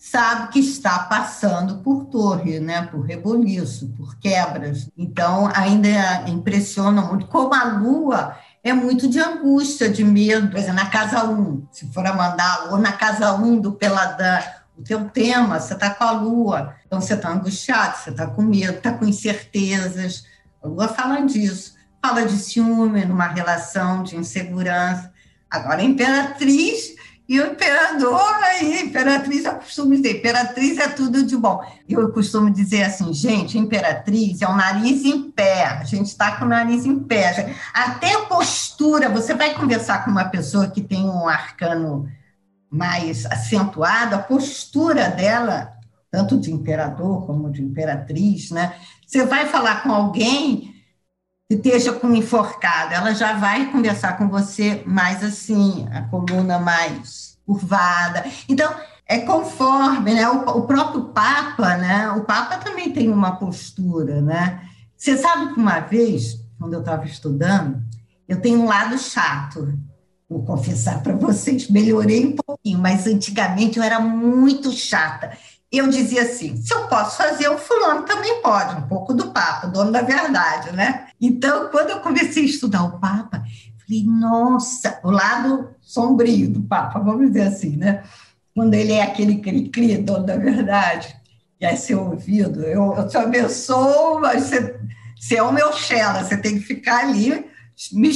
sabe 0.00 0.50
que 0.50 0.60
está 0.60 1.00
passando 1.00 1.82
por 1.82 2.06
torre, 2.06 2.58
né? 2.58 2.86
por 2.86 3.02
reboliço, 3.02 3.88
por 3.98 4.16
quebras. 4.18 4.88
Então, 4.96 5.52
ainda 5.54 6.24
impressiona 6.26 7.02
muito 7.02 7.26
como 7.26 7.54
a 7.54 7.64
lua 7.64 8.34
é 8.64 8.72
muito 8.72 9.06
de 9.06 9.20
angústia, 9.20 9.90
de 9.90 10.02
medo. 10.02 10.48
Por 10.48 10.56
exemplo, 10.56 10.76
na 10.76 10.88
casa 10.88 11.24
1, 11.24 11.66
se 11.70 11.92
for 11.92 12.06
a 12.06 12.14
mandar, 12.14 12.72
ou 12.72 12.78
na 12.78 12.92
casa 12.92 13.34
1 13.34 13.60
do 13.60 13.72
Peladã, 13.72 14.38
o 14.74 14.82
teu 14.82 15.06
tema, 15.10 15.60
você 15.60 15.74
está 15.74 15.90
com 15.90 16.04
a 16.04 16.12
lua, 16.12 16.74
então 16.86 16.98
você 16.98 17.12
está 17.12 17.30
angustiado, 17.30 17.98
você 17.98 18.08
está 18.08 18.26
com 18.26 18.40
medo, 18.40 18.78
está 18.78 18.92
com 18.92 19.04
incertezas. 19.04 20.24
A 20.64 20.66
lua 20.66 20.88
fala 20.88 21.20
disso. 21.26 21.74
Fala 22.02 22.24
de 22.24 22.38
ciúme 22.38 23.04
numa 23.04 23.26
relação, 23.26 24.02
de 24.02 24.16
insegurança. 24.16 25.12
Agora, 25.50 25.82
a 25.82 25.84
imperatriz 25.84 26.94
e 27.30 27.40
o 27.40 27.52
imperador, 27.52 28.34
aí, 28.42 28.82
imperatriz, 28.82 29.44
eu 29.44 29.54
costumo 29.54 29.94
dizer, 29.94 30.18
imperatriz 30.18 30.78
é 30.78 30.88
tudo 30.88 31.22
de 31.22 31.36
bom. 31.36 31.64
Eu 31.88 32.10
costumo 32.10 32.50
dizer 32.50 32.82
assim, 32.82 33.12
gente, 33.12 33.56
imperatriz 33.56 34.42
é 34.42 34.48
o 34.48 34.56
nariz 34.56 35.04
em 35.04 35.30
pé, 35.30 35.64
a 35.64 35.84
gente 35.84 36.06
está 36.06 36.32
com 36.32 36.44
o 36.44 36.48
nariz 36.48 36.84
em 36.84 36.98
pé. 36.98 37.54
Até 37.72 38.14
a 38.14 38.22
postura, 38.22 39.08
você 39.08 39.32
vai 39.32 39.54
conversar 39.54 40.04
com 40.04 40.10
uma 40.10 40.24
pessoa 40.24 40.70
que 40.70 40.80
tem 40.80 41.04
um 41.04 41.28
arcano 41.28 42.08
mais 42.68 43.24
acentuado, 43.26 44.16
a 44.16 44.18
postura 44.18 45.08
dela, 45.08 45.72
tanto 46.10 46.36
de 46.36 46.50
imperador 46.50 47.26
como 47.26 47.48
de 47.48 47.62
imperatriz, 47.62 48.50
né? 48.50 48.74
Você 49.06 49.24
vai 49.24 49.46
falar 49.46 49.84
com 49.84 49.92
alguém 49.92 50.69
esteja 51.50 51.92
com 51.92 52.14
enforcada, 52.14 52.94
ela 52.94 53.12
já 53.12 53.32
vai 53.32 53.70
conversar 53.72 54.16
com 54.16 54.28
você 54.28 54.82
mais 54.86 55.22
assim, 55.24 55.88
a 55.92 56.02
coluna 56.02 56.58
mais 56.58 57.36
curvada. 57.44 58.24
Então, 58.48 58.72
é 59.04 59.18
conforme, 59.18 60.14
né? 60.14 60.28
O, 60.28 60.58
o, 60.58 60.62
próprio 60.62 61.06
Papa, 61.06 61.76
né? 61.76 62.10
O 62.12 62.22
Papa 62.22 62.58
também 62.58 62.92
tem 62.92 63.10
uma 63.10 63.36
postura, 63.36 64.22
né? 64.22 64.60
Você 64.96 65.16
sabe 65.16 65.52
que 65.52 65.60
uma 65.60 65.80
vez, 65.80 66.40
quando 66.58 66.74
eu 66.74 66.80
estava 66.80 67.04
estudando, 67.04 67.82
eu 68.28 68.40
tenho 68.40 68.60
um 68.60 68.66
lado 68.66 68.96
chato. 68.96 69.76
Vou 70.28 70.44
confessar 70.44 71.02
para 71.02 71.16
vocês, 71.16 71.68
melhorei 71.68 72.24
um 72.24 72.36
pouquinho, 72.36 72.78
mas 72.78 73.08
antigamente 73.08 73.78
eu 73.78 73.82
era 73.82 73.98
muito 73.98 74.70
chata 74.70 75.32
eu 75.72 75.88
dizia 75.88 76.22
assim: 76.22 76.56
se 76.56 76.74
eu 76.74 76.88
posso 76.88 77.16
fazer, 77.16 77.48
o 77.48 77.58
fulano 77.58 78.02
também 78.02 78.42
pode, 78.42 78.76
um 78.76 78.88
pouco 78.88 79.14
do 79.14 79.30
Papa, 79.30 79.68
dono 79.68 79.92
da 79.92 80.02
verdade, 80.02 80.72
né? 80.72 81.09
Então, 81.20 81.68
quando 81.68 81.90
eu 81.90 82.00
comecei 82.00 82.44
a 82.44 82.46
estudar 82.46 82.84
o 82.84 82.98
Papa, 82.98 83.44
falei, 83.86 84.04
nossa, 84.04 85.00
o 85.02 85.10
lado 85.10 85.70
sombrio 85.80 86.50
do 86.50 86.62
Papa, 86.62 87.00
vamos 87.00 87.28
dizer 87.28 87.48
assim, 87.48 87.76
né? 87.76 88.02
Quando 88.54 88.74
ele 88.74 88.92
é 88.92 89.02
aquele 89.02 89.38
cri-cri, 89.38 89.98
da 89.98 90.36
verdade, 90.36 91.14
e 91.60 91.66
é 91.66 91.76
seu 91.76 92.00
ouvido, 92.02 92.62
eu, 92.62 92.94
eu 92.96 93.08
te 93.08 93.16
abençoo, 93.16 94.20
mas 94.20 94.44
você, 94.44 94.80
você 95.18 95.36
é 95.36 95.42
o 95.42 95.52
meu 95.52 95.72
Shella, 95.72 96.24
você 96.24 96.36
tem 96.36 96.54
que 96.54 96.64
ficar 96.64 97.04
ali 97.04 97.44
me, 97.92 98.10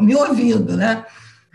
me 0.00 0.14
ouvindo, 0.16 0.76
né? 0.76 1.04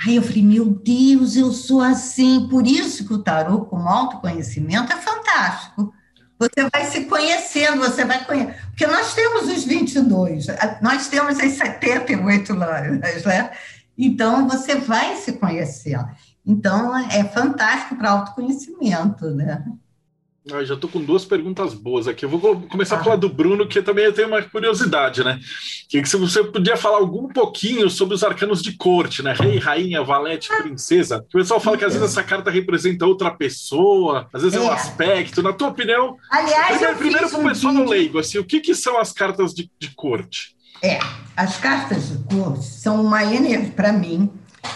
Aí 0.05 0.17
eu 0.17 0.21
falei, 0.21 0.43
meu 0.43 0.65
Deus, 0.65 1.36
eu 1.36 1.51
sou 1.51 1.82
assim. 1.82 2.47
Por 2.49 2.67
isso 2.67 3.05
que 3.07 3.13
o 3.13 3.23
tarô 3.23 3.61
com 3.61 3.78
autoconhecimento 3.88 4.91
é 4.91 4.97
fantástico. 4.97 5.93
Você 6.38 6.69
vai 6.71 6.86
se 6.86 7.05
conhecendo, 7.05 7.77
você 7.77 8.03
vai 8.03 8.25
conhecer. 8.25 8.55
Porque 8.67 8.86
nós 8.88 9.13
temos 9.13 9.43
os 9.49 9.63
22, 9.63 10.47
nós 10.81 11.07
temos 11.07 11.39
as 11.39 11.53
78 11.53 12.53
anos, 12.53 13.23
né? 13.25 13.51
Então, 13.97 14.47
você 14.47 14.75
vai 14.75 15.15
se 15.15 15.33
conhecendo. 15.33 16.07
Então, 16.45 16.95
é 17.09 17.23
fantástico 17.23 17.95
para 17.95 18.11
autoconhecimento, 18.11 19.31
né? 19.31 19.63
Ah, 20.51 20.63
já 20.63 20.75
estou 20.75 20.87
com 20.87 21.03
duas 21.03 21.25
perguntas 21.25 21.73
boas 21.73 22.07
aqui. 22.07 22.23
Eu 22.23 22.29
vou 22.29 22.61
começar 22.69 22.97
ah. 22.97 22.99
a 22.99 23.03
falar 23.03 23.15
do 23.15 23.27
Bruno, 23.27 23.67
que 23.67 23.81
também 23.81 24.05
eu 24.05 24.13
tenho 24.13 24.27
uma 24.27 24.41
curiosidade, 24.43 25.23
né? 25.23 25.39
Que 25.89 26.05
se 26.05 26.15
você 26.17 26.43
podia 26.43 26.77
falar 26.77 26.97
algum 26.97 27.27
pouquinho 27.27 27.89
sobre 27.89 28.13
os 28.13 28.23
arcanos 28.23 28.61
de 28.61 28.77
corte, 28.77 29.23
né? 29.23 29.33
Rei, 29.33 29.57
rainha, 29.57 30.03
valete, 30.03 30.49
princesa. 30.49 31.25
O 31.29 31.37
pessoal 31.37 31.59
fala 31.59 31.77
que 31.77 31.85
às 31.85 31.93
vezes 31.93 32.11
essa 32.11 32.23
carta 32.23 32.51
representa 32.51 33.07
outra 33.07 33.31
pessoa, 33.31 34.29
às 34.31 34.43
vezes 34.43 34.55
é, 34.55 34.61
é 34.61 34.63
um 34.63 34.71
aspecto. 34.71 35.41
Na 35.41 35.51
tua 35.51 35.69
opinião, 35.69 36.15
Aliás, 36.29 36.77
primeiro, 36.77 36.97
primeiro 36.97 37.29
para 37.29 37.39
o 37.39 37.43
pessoal 37.43 37.73
um 37.73 37.89
leigo, 37.89 38.19
assim, 38.19 38.37
o 38.37 38.45
que, 38.45 38.59
que 38.59 38.75
são 38.75 38.99
as 38.99 39.11
cartas 39.11 39.51
de, 39.51 39.69
de 39.79 39.95
corte? 39.95 40.55
É, 40.79 40.99
as 41.35 41.57
cartas 41.57 42.09
de 42.09 42.35
corte 42.35 42.65
são 42.65 43.01
uma 43.01 43.23
energia, 43.23 43.71
para 43.75 43.91
mim, 43.91 44.29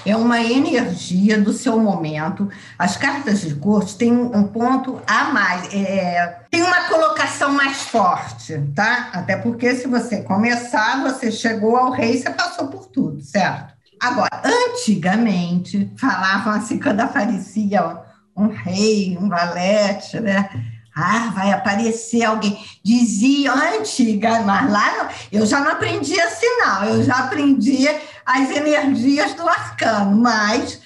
é 0.06 0.16
uma 0.16 0.42
energia 0.42 1.40
do 1.40 1.54
seu 1.54 1.80
momento. 1.80 2.50
As 2.78 2.98
cartas 2.98 3.42
de 3.42 3.56
corte 3.56 3.98
têm 3.98 4.12
um 4.12 4.44
ponto 4.44 5.02
a 5.08 5.26
mais, 5.26 5.74
é, 5.74 6.40
tem 6.50 6.64
uma 6.64 6.84
colocação 6.84 7.52
mais 7.52 7.84
forte, 7.84 8.60
tá? 8.76 9.10
Até 9.14 9.38
porque 9.38 9.76
se 9.76 9.88
você 9.88 10.22
começar, 10.24 11.02
você 11.02 11.32
chegou 11.32 11.78
ao 11.78 11.92
rei, 11.92 12.18
você 12.18 12.30
passou 12.30 12.68
por 12.68 12.88
tudo, 12.88 13.22
certo? 13.22 13.74
Agora, 14.00 14.42
antigamente, 14.44 15.92
falavam 15.98 16.54
assim, 16.54 16.80
quando 16.80 17.02
aparecia 17.02 17.98
um 18.36 18.48
rei, 18.48 19.18
um 19.20 19.28
valete, 19.28 20.20
né? 20.20 20.50
Ah, 20.96 21.32
vai 21.34 21.52
aparecer 21.52 22.24
alguém. 22.24 22.58
Dizia 22.84 23.54
antiga, 23.54 24.42
mas 24.42 24.70
lá 24.70 25.10
eu 25.32 25.46
já 25.46 25.60
não 25.60 25.72
aprendi 25.72 26.20
assim, 26.20 26.48
não. 26.60 26.84
Eu 26.86 27.04
já 27.04 27.16
aprendi 27.16 27.88
as 28.30 28.51
energias 28.51 29.34
do 29.34 29.49
arcano, 29.49 30.15
mas 30.15 30.80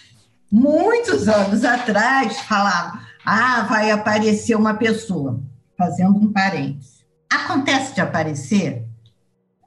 muitos 0.49 1.27
anos 1.27 1.65
atrás 1.65 2.39
falavam: 2.39 3.01
ah, 3.25 3.65
vai 3.69 3.91
aparecer 3.91 4.55
uma 4.55 4.75
pessoa, 4.75 5.41
fazendo 5.77 6.17
um 6.17 6.31
parênteses. 6.31 7.03
Acontece 7.29 7.95
de 7.95 7.99
aparecer? 7.99 8.87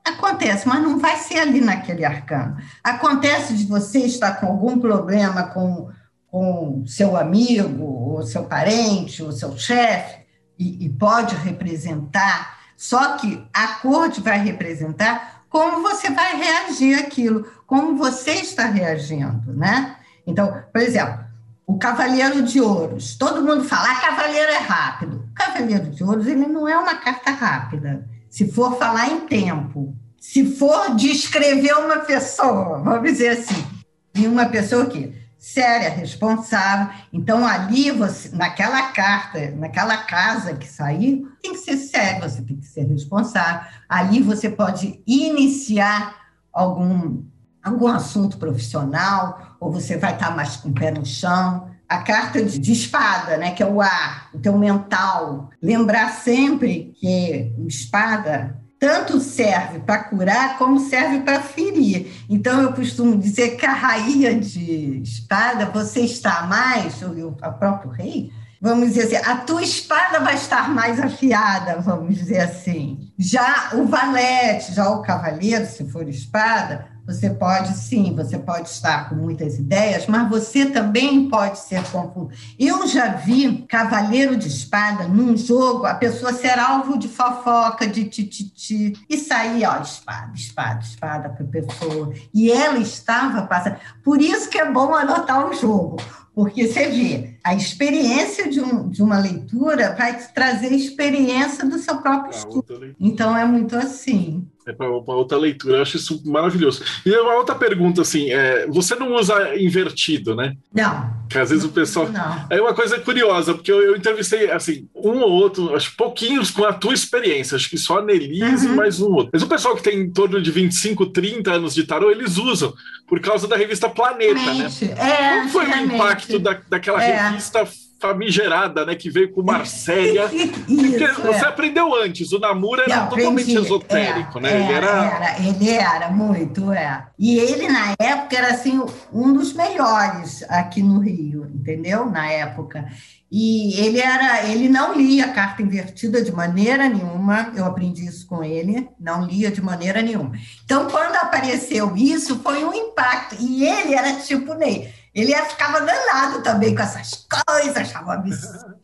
Acontece, 0.02 0.66
mas 0.66 0.82
não 0.82 0.98
vai 0.98 1.16
ser 1.16 1.40
ali 1.40 1.60
naquele 1.60 2.04
arcano. 2.04 2.56
Acontece 2.82 3.54
de 3.54 3.66
você 3.66 3.98
estar 3.98 4.40
com 4.40 4.46
algum 4.46 4.78
problema 4.78 5.42
com, 5.48 5.90
com 6.28 6.82
seu 6.86 7.14
amigo, 7.14 7.84
ou 7.84 8.22
seu 8.22 8.44
parente, 8.44 9.22
ou 9.22 9.32
seu 9.32 9.54
chefe, 9.58 10.24
e, 10.58 10.86
e 10.86 10.88
pode 10.88 11.34
representar, 11.34 12.56
só 12.74 13.16
que 13.16 13.46
a 13.52 13.68
corte 13.80 14.20
vai 14.22 14.38
representar 14.38 15.35
como 15.56 15.80
você 15.80 16.10
vai 16.10 16.36
reagir 16.36 16.98
àquilo, 16.98 17.46
como 17.66 17.96
você 17.96 18.32
está 18.32 18.66
reagindo, 18.66 19.54
né? 19.54 19.96
Então, 20.26 20.62
por 20.70 20.82
exemplo, 20.82 21.24
o 21.66 21.78
Cavaleiro 21.78 22.42
de 22.42 22.60
Ouros. 22.60 23.16
Todo 23.16 23.42
mundo 23.42 23.64
fala, 23.64 23.90
ah, 23.90 24.00
Cavaleiro 24.02 24.52
é 24.52 24.58
rápido. 24.58 25.24
O 25.30 25.34
Cavaleiro 25.34 25.86
de 25.86 26.04
Ouros, 26.04 26.26
ele 26.26 26.46
não 26.46 26.68
é 26.68 26.76
uma 26.76 26.96
carta 26.96 27.30
rápida. 27.30 28.06
Se 28.28 28.52
for 28.52 28.78
falar 28.78 29.08
em 29.08 29.20
tempo, 29.20 29.96
se 30.20 30.44
for 30.56 30.94
descrever 30.94 31.72
uma 31.78 32.00
pessoa, 32.00 32.78
vamos 32.80 33.10
dizer 33.10 33.28
assim, 33.28 33.66
e 34.14 34.26
uma 34.26 34.44
pessoa 34.44 34.84
que 34.84 35.14
séria, 35.46 35.90
responsável. 35.90 36.92
Então, 37.12 37.46
ali, 37.46 37.92
você, 37.92 38.34
naquela 38.34 38.90
carta, 38.90 39.52
naquela 39.52 39.96
casa 39.98 40.54
que 40.54 40.66
saiu, 40.66 41.30
tem 41.40 41.52
que 41.52 41.58
ser 41.58 41.76
sério, 41.76 42.28
você 42.28 42.42
tem 42.42 42.56
que 42.56 42.66
ser 42.66 42.82
responsável. 42.82 43.64
Ali 43.88 44.20
você 44.20 44.50
pode 44.50 45.00
iniciar 45.06 46.16
algum, 46.52 47.22
algum 47.62 47.86
assunto 47.86 48.38
profissional, 48.38 49.56
ou 49.60 49.70
você 49.70 49.96
vai 49.96 50.14
estar 50.14 50.34
mais 50.34 50.56
com 50.56 50.70
o 50.70 50.74
pé 50.74 50.90
no 50.90 51.06
chão. 51.06 51.70
A 51.88 51.98
carta 51.98 52.42
de, 52.42 52.58
de 52.58 52.72
espada, 52.72 53.36
né, 53.36 53.52
que 53.52 53.62
é 53.62 53.66
o 53.66 53.80
ar, 53.80 54.30
o 54.34 54.40
teu 54.40 54.58
mental. 54.58 55.50
Lembrar 55.62 56.10
sempre 56.10 56.92
que 56.98 57.54
espada 57.68 58.60
tanto 58.78 59.20
serve 59.20 59.80
para 59.80 60.04
curar 60.04 60.58
como 60.58 60.80
serve 60.80 61.20
para 61.20 61.40
ferir. 61.40 62.12
Então, 62.28 62.60
eu 62.60 62.72
costumo 62.72 63.16
dizer 63.16 63.56
que 63.56 63.64
a 63.64 63.72
rainha 63.72 64.38
de 64.38 65.00
espada, 65.02 65.66
você 65.66 66.00
está 66.00 66.42
mais, 66.42 67.02
ou 67.02 67.28
o 67.28 67.32
próprio 67.32 67.90
rei, 67.90 68.30
vamos 68.60 68.92
dizer 68.92 69.16
assim, 69.16 69.30
a 69.30 69.36
tua 69.36 69.62
espada 69.62 70.20
vai 70.20 70.34
estar 70.34 70.68
mais 70.70 71.00
afiada, 71.00 71.80
vamos 71.80 72.14
dizer 72.16 72.40
assim. 72.40 73.10
Já 73.18 73.70
o 73.74 73.86
valete, 73.86 74.74
já 74.74 74.90
o 74.90 75.02
cavaleiro, 75.02 75.66
se 75.66 75.88
for 75.90 76.08
espada, 76.08 76.95
você 77.06 77.30
pode, 77.30 77.72
sim, 77.74 78.12
você 78.14 78.36
pode 78.36 78.68
estar 78.68 79.08
com 79.08 79.14
muitas 79.14 79.58
ideias, 79.58 80.06
mas 80.08 80.28
você 80.28 80.66
também 80.66 81.28
pode 81.28 81.60
ser 81.60 81.82
confuso. 81.90 82.30
Eu 82.58 82.86
já 82.88 83.08
vi 83.12 83.64
cavaleiro 83.68 84.36
de 84.36 84.48
espada 84.48 85.06
num 85.06 85.36
jogo, 85.36 85.86
a 85.86 85.94
pessoa 85.94 86.32
ser 86.32 86.58
alvo 86.58 86.98
de 86.98 87.06
fofoca, 87.06 87.86
de 87.86 88.06
tititi, 88.06 88.94
e 89.08 89.16
sair, 89.16 89.64
ó, 89.64 89.80
espada, 89.80 90.32
espada, 90.34 90.80
espada 90.80 91.28
para 91.28 91.44
a 91.44 91.48
pessoa. 91.48 92.12
E 92.34 92.50
ela 92.50 92.78
estava 92.78 93.42
passando. 93.46 93.76
Por 94.02 94.20
isso 94.20 94.50
que 94.50 94.58
é 94.58 94.70
bom 94.70 94.92
anotar 94.92 95.48
o 95.48 95.54
jogo, 95.54 95.98
porque 96.34 96.66
você 96.66 96.88
vê, 96.88 97.38
a 97.42 97.54
experiência 97.54 98.50
de, 98.50 98.60
um, 98.60 98.88
de 98.88 99.02
uma 99.02 99.18
leitura 99.18 99.94
vai 99.94 100.18
te 100.18 100.34
trazer 100.34 100.72
experiência 100.72 101.64
do 101.64 101.78
seu 101.78 101.98
próprio 101.98 102.36
estudo. 102.36 102.94
Então, 102.98 103.36
é 103.36 103.44
muito 103.44 103.76
assim. 103.76 104.46
É 104.66 104.72
para 104.72 104.88
outra 104.88 105.38
leitura, 105.38 105.76
eu 105.76 105.82
acho 105.82 105.96
isso 105.96 106.20
maravilhoso. 106.24 106.82
E 107.04 107.10
uma 107.16 107.34
outra 107.34 107.54
pergunta, 107.54 108.02
assim, 108.02 108.32
é, 108.32 108.66
você 108.66 108.96
não 108.96 109.14
usa 109.14 109.56
invertido, 109.56 110.34
né? 110.34 110.56
Não. 110.74 111.08
Que 111.30 111.38
às 111.38 111.50
vezes 111.50 111.64
o 111.64 111.68
pessoal. 111.68 112.08
Não. 112.08 112.46
É 112.50 112.60
uma 112.60 112.74
coisa 112.74 112.98
curiosa, 112.98 113.54
porque 113.54 113.70
eu, 113.70 113.80
eu, 113.80 113.96
entrevistei, 113.96 114.50
assim, 114.50 114.88
um 114.92 115.20
ou 115.20 115.30
outro, 115.30 115.72
acho 115.76 115.94
pouquinhos 115.96 116.50
com 116.50 116.64
a 116.64 116.72
tua 116.72 116.92
experiência, 116.94 117.54
acho 117.54 117.70
que 117.70 117.78
só 117.78 118.00
a 118.00 118.02
Nelise 118.02 118.66
uhum. 118.66 118.72
e 118.72 118.76
mais 118.76 119.00
um 119.00 119.12
outro. 119.12 119.30
Mas 119.32 119.42
o 119.42 119.46
pessoal 119.46 119.76
que 119.76 119.84
tem 119.84 120.00
em 120.00 120.10
torno 120.10 120.42
de 120.42 120.50
25, 120.50 121.06
30 121.06 121.52
anos 121.52 121.72
de 121.72 121.84
tarô, 121.84 122.10
eles 122.10 122.36
usam, 122.36 122.74
por 123.06 123.20
causa 123.20 123.46
da 123.46 123.56
revista 123.56 123.88
Planeta, 123.88 124.34
né? 124.34 124.40
realmente. 124.42 124.84
né? 124.84 124.94
É, 124.98 125.40
Qual 125.42 125.48
foi 125.48 125.66
o 125.66 125.94
impacto 125.94 126.38
da, 126.40 126.60
daquela 126.68 127.00
é. 127.04 127.28
revista 127.28 127.64
famigerada, 127.98 128.84
né? 128.84 128.94
Que 128.94 129.10
veio 129.10 129.32
com 129.32 129.42
Marsella. 129.42 130.30
Isso, 130.32 131.22
você 131.22 131.44
é. 131.44 131.48
aprendeu 131.48 131.94
antes, 131.94 132.32
o 132.32 132.38
namoro 132.38 132.82
era 132.82 133.06
totalmente 133.06 133.50
aprendi. 133.50 133.56
esotérico, 133.56 134.38
é, 134.38 134.42
né? 134.42 134.62
ele 134.62 134.72
era... 134.72 135.04
era... 135.04 135.40
Ele 135.40 135.70
era 135.70 136.10
muito, 136.10 136.72
é. 136.72 137.06
E 137.18 137.38
ele, 137.38 137.68
na 137.68 137.94
época, 137.98 138.36
era 138.36 138.48
assim, 138.48 138.80
um 139.12 139.32
dos 139.32 139.52
melhores 139.52 140.44
aqui 140.48 140.82
no 140.82 141.00
Rio, 141.00 141.50
entendeu? 141.54 142.06
Na 142.06 142.30
época. 142.30 142.86
E 143.30 143.78
ele 143.80 143.98
era, 143.98 144.46
ele 144.46 144.68
não 144.68 144.94
lia 144.94 145.28
carta 145.32 145.60
invertida 145.60 146.22
de 146.22 146.30
maneira 146.30 146.88
nenhuma. 146.88 147.52
Eu 147.56 147.64
aprendi 147.64 148.06
isso 148.06 148.26
com 148.26 148.44
ele, 148.44 148.88
não 149.00 149.26
lia 149.26 149.50
de 149.50 149.60
maneira 149.60 150.00
nenhuma. 150.00 150.32
Então, 150.64 150.88
quando 150.88 151.16
apareceu 151.16 151.96
isso, 151.96 152.38
foi 152.40 152.64
um 152.64 152.72
impacto. 152.72 153.36
E 153.40 153.64
ele 153.66 153.94
era 153.94 154.14
tipo 154.14 154.54
Ney 154.54 154.92
ele 155.16 155.34
ficava 155.46 155.80
danado 155.80 156.42
também 156.42 156.74
com 156.74 156.82
essas 156.82 157.26
coisas, 157.46 157.74
achava 157.74 158.12
absurdo, 158.12 158.76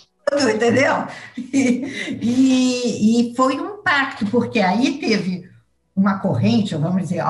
entendeu? 0.51 1.07
E, 1.37 2.19
e, 2.23 3.31
e, 3.33 3.37
foi 3.37 3.61
um 3.61 3.75
impacto, 3.75 4.25
porque 4.27 4.59
aí 4.59 4.99
teve 4.99 5.47
uma 5.95 6.21
corrente, 6.21 6.75
vamos 6.75 7.03
dizer, 7.03 7.23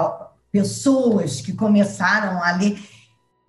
pessoas 0.53 1.41
que 1.41 1.53
começaram 1.53 2.41
a 2.45 2.53
ler. 2.53 2.79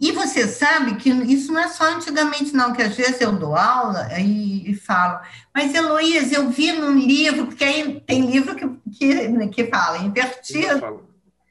E 0.01 0.11
você 0.11 0.47
sabe 0.47 0.95
que 0.95 1.09
isso 1.09 1.53
não 1.53 1.61
é 1.61 1.67
só 1.67 1.93
antigamente, 1.93 2.51
não, 2.53 2.73
que 2.73 2.81
às 2.81 2.95
vezes 2.95 3.21
eu 3.21 3.33
dou 3.33 3.55
aula 3.55 4.09
e, 4.19 4.71
e 4.71 4.75
falo, 4.75 5.19
mas 5.53 5.73
Heloísa, 5.73 6.33
eu 6.33 6.49
vi 6.49 6.71
num 6.71 6.97
livro, 6.97 7.45
porque 7.45 7.63
aí 7.63 8.01
tem 8.01 8.25
livro 8.25 8.55
que, 8.55 8.67
que, 8.91 9.47
que 9.49 9.67
fala 9.67 9.99
invertido. 9.99 11.07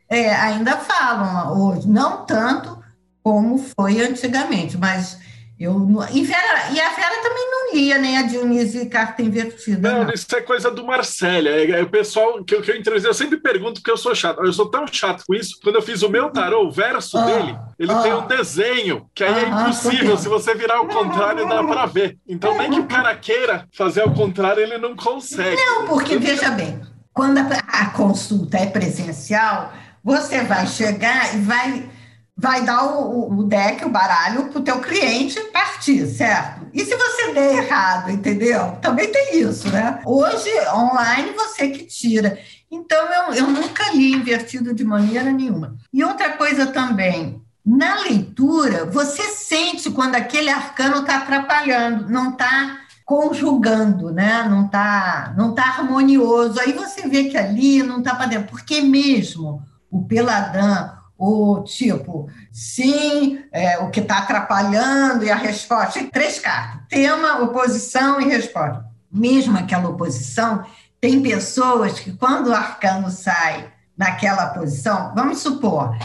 É, 0.09 0.35
ainda 0.35 0.77
falam 0.77 1.57
hoje, 1.57 1.89
não 1.89 2.27
tanto, 2.27 2.82
como 3.23 3.59
foi 3.59 4.01
antigamente, 4.01 4.77
mas 4.77 5.19
eu 5.63 5.87
e, 6.13 6.25
Vera, 6.25 6.73
e 6.73 6.81
a 6.81 6.89
Vera 6.89 7.23
também 7.23 7.51
não 7.51 7.73
lia, 7.73 7.97
nem 7.97 8.19
a 8.19 8.23
Dionísio 8.23 8.89
carta 8.91 9.23
invertida. 9.23 9.93
Não, 9.93 10.05
não, 10.05 10.13
isso 10.13 10.27
é 10.35 10.41
coisa 10.41 10.73
do 10.73 10.85
Marcélia. 10.85 11.51
É, 11.51 11.83
o 11.83 11.89
pessoal 11.89 12.43
que, 12.43 12.61
que 12.61 12.71
eu 12.73 12.77
entrevistei, 12.77 13.09
eu 13.09 13.15
sempre 13.15 13.37
pergunto 13.39 13.75
porque 13.75 13.91
eu 13.91 13.97
sou 13.97 14.13
chato. 14.13 14.45
Eu 14.45 14.53
sou 14.53 14.67
tão 14.69 14.85
chato 14.89 15.23
com 15.25 15.35
isso. 15.35 15.61
Quando 15.63 15.77
eu 15.77 15.83
fiz 15.83 16.03
o 16.03 16.09
meu 16.09 16.31
tarô, 16.31 16.67
o 16.67 16.73
verso 16.73 17.17
ah, 17.17 17.25
dele, 17.27 17.57
ele 17.79 17.93
ah, 17.93 18.03
tem 18.03 18.13
um 18.13 18.27
desenho, 18.27 19.07
que 19.15 19.23
aí 19.23 19.33
ah, 19.33 19.39
é 19.39 19.49
impossível. 19.49 20.19
Se 20.19 20.29
você 20.29 20.53
virar 20.53 20.79
ao 20.79 20.89
contrário, 20.89 21.49
dá 21.49 21.63
para 21.63 21.87
ver. 21.87 22.19
Então, 22.27 22.59
nem 22.59 22.69
que 22.69 22.81
o 22.81 22.87
cara 22.87 23.15
queira 23.15 23.69
fazer 23.73 24.01
ao 24.01 24.13
contrário, 24.13 24.65
ele 24.65 24.79
não 24.79 24.97
consegue. 24.97 25.63
Não, 25.65 25.87
porque, 25.87 26.19
veja 26.19 26.51
bem, 26.51 26.81
quando 27.13 27.39
a, 27.39 27.59
a 27.69 27.91
consulta 27.91 28.59
é 28.59 28.67
presencial, 28.67 29.73
você 30.03 30.43
vai 30.43 30.67
chegar 30.67 31.37
e 31.37 31.41
vai 31.43 31.89
vai 32.37 32.65
dar 32.65 32.85
o, 32.85 33.39
o 33.39 33.45
deck, 33.45 33.85
o 33.85 33.91
baralho, 33.91 34.49
para 34.49 34.61
o 34.61 34.65
teu 34.65 34.81
cliente 34.81 35.39
partir, 35.53 36.07
certo? 36.07 36.67
E 36.73 36.85
se 36.85 36.97
você 36.97 37.33
der 37.33 37.65
errado, 37.65 38.11
entendeu? 38.11 38.73
Também 38.81 39.11
tem 39.11 39.41
isso, 39.41 39.69
né? 39.71 40.01
Hoje, 40.05 40.51
online, 40.75 41.33
você 41.33 41.69
que 41.69 41.85
tira. 41.85 42.39
Então, 42.71 42.99
eu, 43.13 43.35
eu 43.35 43.47
nunca 43.49 43.93
li 43.93 44.13
invertido 44.13 44.75
de 44.75 44.83
maneira 44.83 45.31
nenhuma. 45.31 45.77
E 45.93 46.03
outra 46.03 46.31
coisa 46.31 46.67
também, 46.67 47.43
na 47.65 48.01
leitura, 48.01 48.87
você 48.87 49.23
sente 49.23 49.91
quando 49.91 50.15
aquele 50.15 50.49
arcano 50.49 51.01
está 51.01 51.19
atrapalhando, 51.19 52.09
não 52.09 52.31
está 52.31 52.79
conjugando, 53.05 54.11
né? 54.11 54.47
Não 54.49 54.67
está 54.67 55.35
não 55.37 55.55
tá 55.55 55.65
harmonioso. 55.65 56.59
Aí 56.59 56.73
você 56.73 57.07
vê 57.09 57.25
que 57.25 57.37
ali 57.37 57.83
não 57.83 57.99
está 57.99 58.15
para 58.15 58.27
dentro. 58.27 58.49
Porque 58.49 58.81
mesmo 58.81 59.63
o 59.91 60.07
Peladão, 60.07 61.02
o 61.25 61.63
tipo, 61.63 62.29
sim, 62.51 63.45
é, 63.53 63.79
o 63.79 63.91
que 63.91 64.01
está 64.01 64.19
atrapalhando 64.19 65.25
e 65.25 65.31
a 65.31 65.37
resposta. 65.37 66.01
Tem 66.01 66.09
três 66.09 66.41
cartas: 66.41 66.81
tema, 66.89 67.41
oposição 67.43 68.21
e 68.21 68.25
resposta. 68.25 68.85
Mesmo 69.09 69.57
aquela 69.57 69.89
oposição, 69.89 70.65
tem 71.01 71.23
pessoas 71.23 72.01
que, 72.01 72.13
quando 72.13 72.49
o 72.49 72.53
arcano 72.53 73.09
sai 73.09 73.71
naquela 73.97 74.47
posição, 74.49 75.13
vamos 75.15 75.39
supor, 75.39 75.97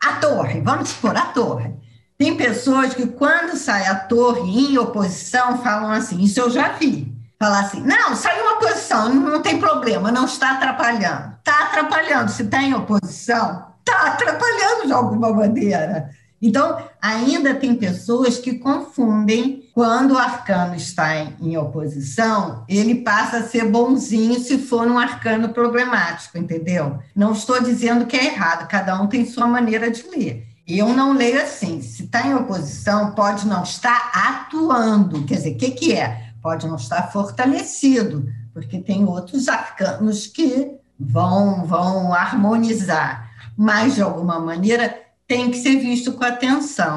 a 0.00 0.12
torre, 0.14 0.62
vamos 0.62 0.88
supor, 0.88 1.14
a 1.14 1.26
torre. 1.26 1.74
Tem 2.16 2.34
pessoas 2.34 2.94
que, 2.94 3.06
quando 3.06 3.58
sai 3.58 3.84
a 3.86 3.96
torre 3.96 4.48
em 4.48 4.78
oposição, 4.78 5.58
falam 5.58 5.90
assim: 5.90 6.22
Isso 6.22 6.40
eu 6.40 6.48
já 6.48 6.70
vi. 6.70 7.14
Falar 7.38 7.60
assim: 7.60 7.82
Não, 7.82 8.16
saiu 8.16 8.42
uma 8.44 8.58
posição, 8.58 9.12
não 9.14 9.42
tem 9.42 9.58
problema, 9.58 10.10
não 10.10 10.24
está 10.24 10.52
atrapalhando. 10.52 11.34
Está 11.38 11.64
atrapalhando. 11.64 12.30
Se 12.30 12.44
está 12.44 12.62
em 12.62 12.72
oposição, 12.72 13.73
está 13.86 14.08
atrapalhando 14.08 14.86
de 14.86 14.92
alguma 14.92 15.32
maneira. 15.32 16.10
Então, 16.40 16.76
ainda 17.00 17.54
tem 17.54 17.74
pessoas 17.74 18.38
que 18.38 18.58
confundem 18.58 19.64
quando 19.72 20.12
o 20.12 20.18
arcano 20.18 20.74
está 20.74 21.16
em, 21.16 21.34
em, 21.40 21.56
oposição, 21.56 22.64
ele 22.68 22.96
passa 22.96 23.38
a 23.38 23.42
ser 23.42 23.64
bonzinho 23.70 24.38
se 24.38 24.58
for 24.58 24.86
um 24.86 24.98
arcano 24.98 25.48
problemático, 25.48 26.36
entendeu? 26.36 26.98
Não 27.16 27.32
estou 27.32 27.62
dizendo 27.62 28.06
que 28.06 28.16
é 28.16 28.26
errado, 28.26 28.68
cada 28.68 29.00
um 29.00 29.06
tem 29.06 29.24
sua 29.24 29.46
maneira 29.46 29.90
de 29.90 30.02
ler. 30.08 30.46
Eu 30.66 30.88
não 30.88 31.12
leio 31.12 31.40
assim. 31.42 31.82
Se 31.82 32.04
está 32.04 32.26
em 32.26 32.34
oposição, 32.34 33.12
pode 33.12 33.46
não 33.46 33.62
estar 33.62 34.10
atuando. 34.14 35.24
Quer 35.24 35.36
dizer, 35.36 35.52
o 35.52 35.56
que, 35.56 35.70
que 35.70 35.92
é? 35.94 36.30
Pode 36.42 36.66
não 36.66 36.76
estar 36.76 37.10
fortalecido, 37.10 38.26
porque 38.52 38.80
tem 38.80 39.04
outros 39.04 39.48
arcanos 39.48 40.26
que 40.26 40.72
vão, 40.98 41.64
vão 41.64 42.14
harmonizar 42.14 43.23
mas 43.56 43.94
de 43.94 44.02
alguma 44.02 44.38
maneira 44.38 45.02
tem 45.26 45.50
que 45.50 45.56
ser 45.56 45.76
visto 45.76 46.12
com 46.12 46.24
atenção. 46.24 46.96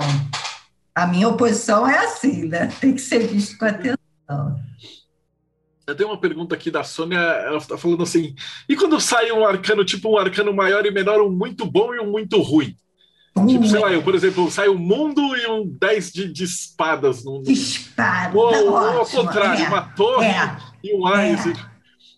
A 0.94 1.06
minha 1.06 1.30
oposição 1.30 1.88
é 1.88 1.98
assim, 2.00 2.46
né? 2.48 2.68
Tem 2.82 2.94
que 2.94 3.02
ser 3.02 3.28
visto 3.28 3.58
com 3.58 3.66
atenção. 3.66 3.98
Eu 5.86 5.96
tenho 5.96 6.10
uma 6.10 6.20
pergunta 6.20 6.54
aqui 6.54 6.70
da 6.70 6.84
Sônia, 6.84 7.18
ela 7.18 7.58
está 7.58 7.78
falando 7.78 8.04
assim: 8.04 8.36
e 8.68 8.76
quando 8.76 9.00
sai 9.00 9.32
um 9.32 9.46
arcano, 9.46 9.86
tipo 9.86 10.10
um 10.10 10.18
arcano 10.18 10.54
maior 10.54 10.86
e 10.86 10.92
menor, 10.92 11.22
um 11.22 11.32
muito 11.32 11.66
bom 11.66 11.94
e 11.94 12.00
um 12.00 12.12
muito 12.12 12.42
ruim? 12.42 12.76
Tipo, 13.46 13.68
sei 13.68 13.80
lá, 13.80 13.92
eu, 13.92 14.02
por 14.02 14.16
exemplo, 14.16 14.50
sai 14.50 14.68
um 14.68 14.78
mundo 14.78 15.22
e 15.38 15.48
um 15.48 15.68
10 15.80 16.12
de, 16.12 16.34
de 16.34 16.44
espadas. 16.44 17.24
No, 17.24 17.42
no... 17.42 17.52
Espada. 17.52 18.36
Ou, 18.36 18.72
ou 18.72 18.78
ao 18.78 19.06
contrário, 19.06 19.64
é, 19.64 19.68
uma 19.68 19.82
torre 19.82 20.26
é, 20.26 20.58
e 20.84 20.96
um. 20.96 21.08
É, 21.08 21.36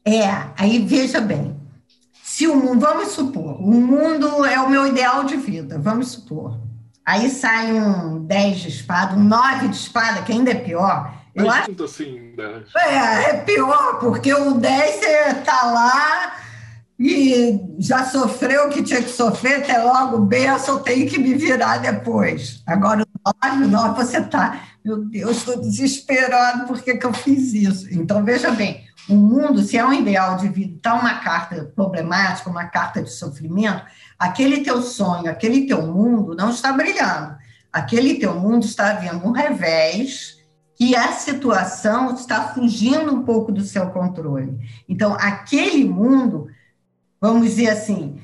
é, 0.05 0.53
aí 0.57 0.79
veja 0.79 1.19
bem. 1.19 1.58
Se 2.39 2.47
o 2.47 2.55
mundo, 2.55 2.79
vamos 2.79 3.09
supor, 3.09 3.61
o 3.61 3.69
mundo 3.69 4.45
é 4.45 4.57
o 4.61 4.69
meu 4.69 4.87
ideal 4.87 5.25
de 5.25 5.35
vida, 5.35 5.77
vamos 5.77 6.11
supor. 6.11 6.57
Aí 7.05 7.29
sai 7.29 7.73
um 7.73 8.23
10 8.23 8.59
de 8.59 8.67
espada, 8.69 9.13
um 9.17 9.23
9 9.25 9.67
de 9.67 9.75
espada, 9.75 10.21
que 10.21 10.31
ainda 10.31 10.51
é 10.51 10.55
pior. 10.55 11.13
Eu 11.35 11.51
acho... 11.51 11.83
assim, 11.83 12.33
né? 12.37 12.63
É, 12.77 13.31
é 13.31 13.33
pior, 13.41 13.99
porque 13.99 14.33
o 14.33 14.53
10 14.53 14.95
você 14.95 15.33
tá 15.43 15.63
lá 15.65 16.37
e 16.97 17.59
já 17.77 18.05
sofreu 18.05 18.67
o 18.67 18.69
que 18.69 18.83
tinha 18.83 19.03
que 19.03 19.09
sofrer, 19.09 19.57
até 19.57 19.77
logo 19.83 20.19
benção, 20.19 20.79
tenho 20.79 21.09
que 21.09 21.19
me 21.19 21.33
virar 21.33 21.79
depois. 21.79 22.63
Agora, 22.65 23.03
o 23.03 23.67
9, 23.67 24.01
você 24.01 24.19
está, 24.19 24.61
meu 24.85 25.03
Deus, 25.03 25.39
estou 25.39 25.59
desesperado, 25.59 26.67
por 26.67 26.81
que, 26.81 26.95
que 26.95 27.05
eu 27.05 27.11
fiz 27.11 27.53
isso? 27.53 27.93
Então, 27.93 28.23
veja 28.23 28.49
bem, 28.51 28.87
o 29.09 29.15
mundo, 29.15 29.61
se 29.61 29.77
é 29.77 29.85
um 29.85 29.93
ideal 29.93 30.37
de 30.37 30.47
vida, 30.47 30.75
está 30.75 30.93
uma 30.93 31.15
carta 31.15 31.71
problemática, 31.75 32.49
uma 32.49 32.65
carta 32.65 33.01
de 33.01 33.11
sofrimento, 33.11 33.83
aquele 34.17 34.61
teu 34.63 34.81
sonho, 34.81 35.29
aquele 35.29 35.65
teu 35.65 35.85
mundo 35.85 36.35
não 36.35 36.49
está 36.49 36.71
brilhando. 36.71 37.37
Aquele 37.71 38.15
teu 38.15 38.39
mundo 38.39 38.65
está 38.65 38.91
havendo 38.91 39.27
um 39.27 39.31
revés 39.31 40.37
que 40.75 40.95
a 40.95 41.11
situação 41.11 42.15
está 42.15 42.53
fugindo 42.53 43.13
um 43.13 43.23
pouco 43.23 43.51
do 43.51 43.61
seu 43.61 43.89
controle. 43.89 44.57
Então, 44.87 45.13
aquele 45.13 45.83
mundo 45.83 46.47
vamos 47.19 47.43
dizer 47.49 47.69
assim, 47.69 48.21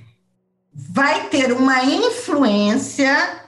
vai 0.74 1.30
ter 1.30 1.52
uma 1.52 1.84
influência 1.84 3.45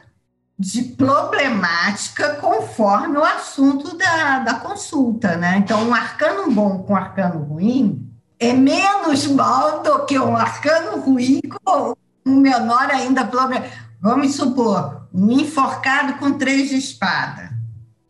de 0.60 0.84
problemática 0.84 2.36
conforme 2.36 3.18
o 3.18 3.24
assunto 3.24 3.96
da, 3.96 4.40
da 4.40 4.54
consulta, 4.56 5.38
né? 5.38 5.58
Então, 5.58 5.88
um 5.88 5.94
arcano 5.94 6.52
bom 6.52 6.80
com 6.80 6.94
um 6.94 6.96
arcano 6.96 7.44
ruim 7.44 8.12
é 8.40 8.54
menos 8.54 9.28
mal 9.28 9.84
do 9.84 10.06
que 10.06 10.18
um 10.18 10.36
arcano 10.36 11.00
ruim 11.02 11.42
com 11.64 11.96
um 12.26 12.36
menor 12.40 12.90
ainda 12.90 13.24
problema. 13.26 13.66
Vamos 14.02 14.36
supor, 14.36 15.08
um 15.14 15.32
enforcado 15.32 16.14
com 16.14 16.34
três 16.34 16.70
de 16.70 16.78
espada. 16.78 17.52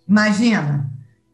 Imagina. 0.08 0.90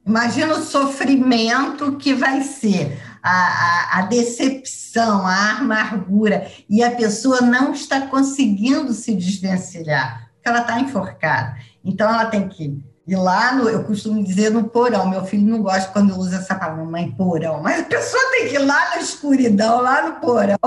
Imagina 0.06 0.56
o 0.56 0.64
sofrimento 0.64 1.94
que 1.94 2.14
vai 2.14 2.42
ser 2.42 3.00
a, 3.22 3.32
a, 3.32 4.00
a 4.00 4.02
decepção, 4.02 5.26
a 5.26 5.60
amargura, 5.60 6.52
e 6.70 6.84
a 6.84 6.92
pessoa 6.92 7.40
não 7.40 7.72
está 7.72 8.02
conseguindo 8.02 8.92
se 8.94 9.16
desvencilhar, 9.16 10.23
porque 10.44 10.50
ela 10.50 10.60
está 10.60 10.80
enforcada. 10.80 11.56
Então, 11.84 12.10
ela 12.10 12.26
tem 12.26 12.50
que 12.50 12.84
ir 13.08 13.16
lá, 13.16 13.54
no, 13.54 13.70
eu 13.70 13.84
costumo 13.86 14.22
dizer 14.24 14.52
no 14.52 14.66
porão, 14.66 15.10
meu 15.10 15.24
filho 15.26 15.48
não 15.48 15.62
gosta 15.62 15.90
quando 15.92 16.10
eu 16.12 16.18
uso 16.18 16.36
essa 16.36 16.56
palavra, 16.56 16.84
mãe, 16.84 17.12
porão, 17.12 17.62
mas 17.62 17.82
a 17.82 17.86
pessoa 17.86 18.22
tem 18.32 18.50
que 18.50 18.56
ir 18.56 18.60
lá 18.60 18.90
na 18.90 18.98
escuridão, 18.98 19.82
lá 19.82 20.10
no 20.10 20.16
porão, 20.20 20.58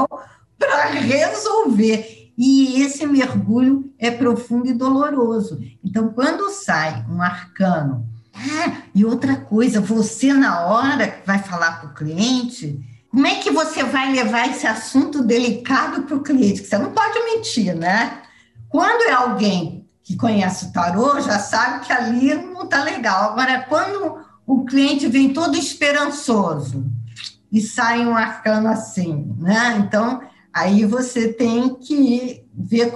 para 0.58 0.86
resolver. 0.86 2.32
E 2.38 2.82
esse 2.82 3.06
mergulho 3.06 3.92
é 3.98 4.10
profundo 4.10 4.68
e 4.68 4.74
doloroso. 4.74 5.58
Então, 5.84 6.08
quando 6.08 6.50
sai 6.50 7.04
um 7.10 7.20
arcano 7.20 8.06
ah, 8.34 8.82
e 8.94 9.04
outra 9.04 9.36
coisa, 9.36 9.80
você 9.80 10.32
na 10.32 10.66
hora 10.66 11.08
que 11.08 11.26
vai 11.26 11.38
falar 11.38 11.80
para 11.80 11.90
o 11.90 11.94
cliente, 11.94 12.78
como 13.10 13.26
é 13.26 13.36
que 13.36 13.50
você 13.50 13.82
vai 13.82 14.12
levar 14.12 14.50
esse 14.50 14.66
assunto 14.66 15.22
delicado 15.22 16.02
para 16.02 16.16
o 16.16 16.22
cliente? 16.22 16.66
Você 16.66 16.76
não 16.76 16.92
pode 16.92 17.18
mentir, 17.20 17.74
né? 17.74 18.22
Quando 18.68 19.08
é 19.08 19.12
alguém 19.12 19.86
que 20.02 20.16
conhece 20.16 20.66
o 20.66 20.72
tarô, 20.72 21.20
já 21.20 21.38
sabe 21.38 21.84
que 21.84 21.92
ali 21.92 22.34
não 22.34 22.64
está 22.64 22.82
legal. 22.84 23.32
Agora, 23.32 23.62
quando 23.68 24.24
o 24.46 24.64
cliente 24.64 25.08
vem 25.08 25.32
todo 25.32 25.56
esperançoso 25.56 26.86
e 27.50 27.60
sai 27.60 28.06
um 28.06 28.16
arcano 28.16 28.68
assim, 28.68 29.34
né? 29.38 29.76
Então, 29.78 30.20
aí 30.52 30.84
você 30.84 31.32
tem 31.32 31.74
que 31.74 32.44
ver 32.54 32.92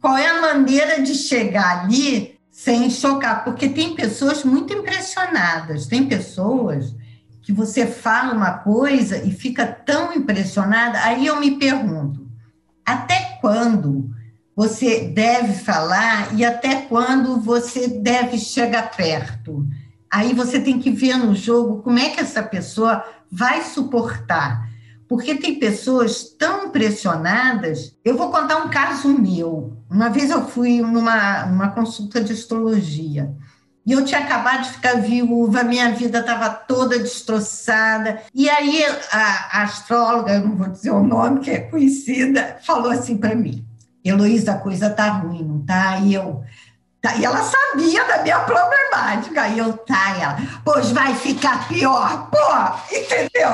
qual 0.00 0.16
é 0.16 0.28
a 0.28 0.40
maneira 0.40 1.00
de 1.00 1.14
chegar 1.14 1.84
ali 1.84 2.36
sem 2.50 2.90
chocar, 2.90 3.44
porque 3.44 3.68
tem 3.68 3.94
pessoas 3.94 4.42
muito 4.42 4.72
impressionadas, 4.72 5.86
tem 5.86 6.06
pessoas 6.06 6.94
que 7.42 7.52
você 7.52 7.86
fala 7.86 8.32
uma 8.32 8.52
coisa 8.52 9.18
e 9.18 9.30
fica 9.30 9.66
tão 9.66 10.12
impressionada, 10.12 10.98
aí 11.04 11.26
eu 11.26 11.38
me 11.38 11.52
pergunto, 11.52 12.26
até 12.84 13.38
quando 13.40 14.10
você 14.56 15.00
deve 15.00 15.52
falar 15.52 16.34
e 16.34 16.42
até 16.42 16.76
quando 16.76 17.38
você 17.38 17.86
deve 17.86 18.38
chegar 18.38 18.90
perto? 18.96 19.66
Aí 20.10 20.32
você 20.32 20.58
tem 20.58 20.80
que 20.80 20.90
ver 20.90 21.18
no 21.18 21.34
jogo 21.34 21.82
como 21.82 21.98
é 21.98 22.08
que 22.08 22.20
essa 22.20 22.42
pessoa 22.42 23.04
vai 23.30 23.62
suportar. 23.62 24.66
Porque 25.06 25.34
tem 25.34 25.58
pessoas 25.58 26.24
tão 26.24 26.70
pressionadas. 26.70 27.94
Eu 28.02 28.16
vou 28.16 28.30
contar 28.30 28.56
um 28.64 28.70
caso 28.70 29.08
meu. 29.08 29.76
Uma 29.90 30.08
vez 30.08 30.30
eu 30.30 30.48
fui 30.48 30.80
numa, 30.80 31.44
numa 31.44 31.68
consulta 31.68 32.20
de 32.20 32.32
astrologia. 32.32 33.30
E 33.84 33.92
eu 33.92 34.04
tinha 34.04 34.20
acabado 34.20 34.62
de 34.62 34.70
ficar 34.70 34.94
viúva, 34.94 35.62
minha 35.62 35.92
vida 35.92 36.20
estava 36.20 36.48
toda 36.48 36.98
destroçada. 36.98 38.22
E 38.34 38.48
aí 38.48 38.82
a, 39.12 39.58
a, 39.58 39.62
astróloga, 39.64 40.32
eu 40.32 40.40
não 40.40 40.56
vou 40.56 40.68
dizer 40.68 40.90
o 40.90 41.04
nome, 41.04 41.40
que 41.40 41.50
é 41.50 41.60
conhecida, 41.60 42.56
falou 42.62 42.90
assim 42.90 43.18
para 43.18 43.34
mim: 43.34 43.65
Heloísa, 44.08 44.52
a 44.52 44.58
coisa 44.58 44.90
tá 44.90 45.08
ruim, 45.08 45.42
não 45.42 45.64
tá? 45.64 45.98
E 45.98 46.14
eu. 46.14 46.44
Tá, 47.00 47.16
e 47.16 47.24
ela 47.24 47.42
sabia 47.42 48.04
da 48.04 48.22
minha 48.22 48.40
problemática. 48.40 49.48
E 49.48 49.58
eu, 49.58 49.72
tá, 49.74 50.16
ela, 50.18 50.36
pois 50.64 50.90
vai 50.90 51.14
ficar 51.14 51.68
pior, 51.68 52.30
pô, 52.30 52.96
entendeu? 52.96 53.50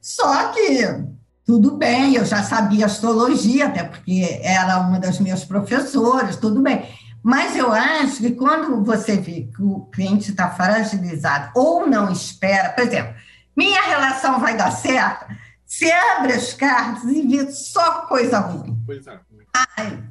Só 0.00 0.52
que 0.52 1.16
tudo 1.44 1.76
bem, 1.76 2.14
eu 2.14 2.24
já 2.24 2.42
sabia 2.42 2.86
astrologia, 2.86 3.66
até 3.66 3.84
porque 3.84 4.40
era 4.42 4.80
uma 4.80 4.98
das 4.98 5.20
minhas 5.20 5.44
professoras, 5.44 6.36
tudo 6.36 6.60
bem. 6.60 6.84
Mas 7.22 7.56
eu 7.56 7.72
acho 7.72 8.18
que 8.18 8.32
quando 8.32 8.84
você 8.84 9.16
vê 9.16 9.48
que 9.54 9.62
o 9.62 9.86
cliente 9.86 10.30
está 10.30 10.50
fragilizado 10.50 11.50
ou 11.54 11.86
não 11.86 12.10
espera, 12.10 12.70
por 12.70 12.84
exemplo, 12.84 13.14
minha 13.56 13.82
relação 13.82 14.38
vai 14.38 14.56
dar 14.56 14.70
certo, 14.70 15.26
você 15.64 15.90
abre 15.90 16.32
as 16.32 16.52
cartas 16.52 17.04
e 17.10 17.22
vê 17.26 17.50
só 17.50 18.02
coisa 18.02 18.38
ruim. 18.38 18.80
Coisa 18.86 19.20
ruim. 19.28 19.35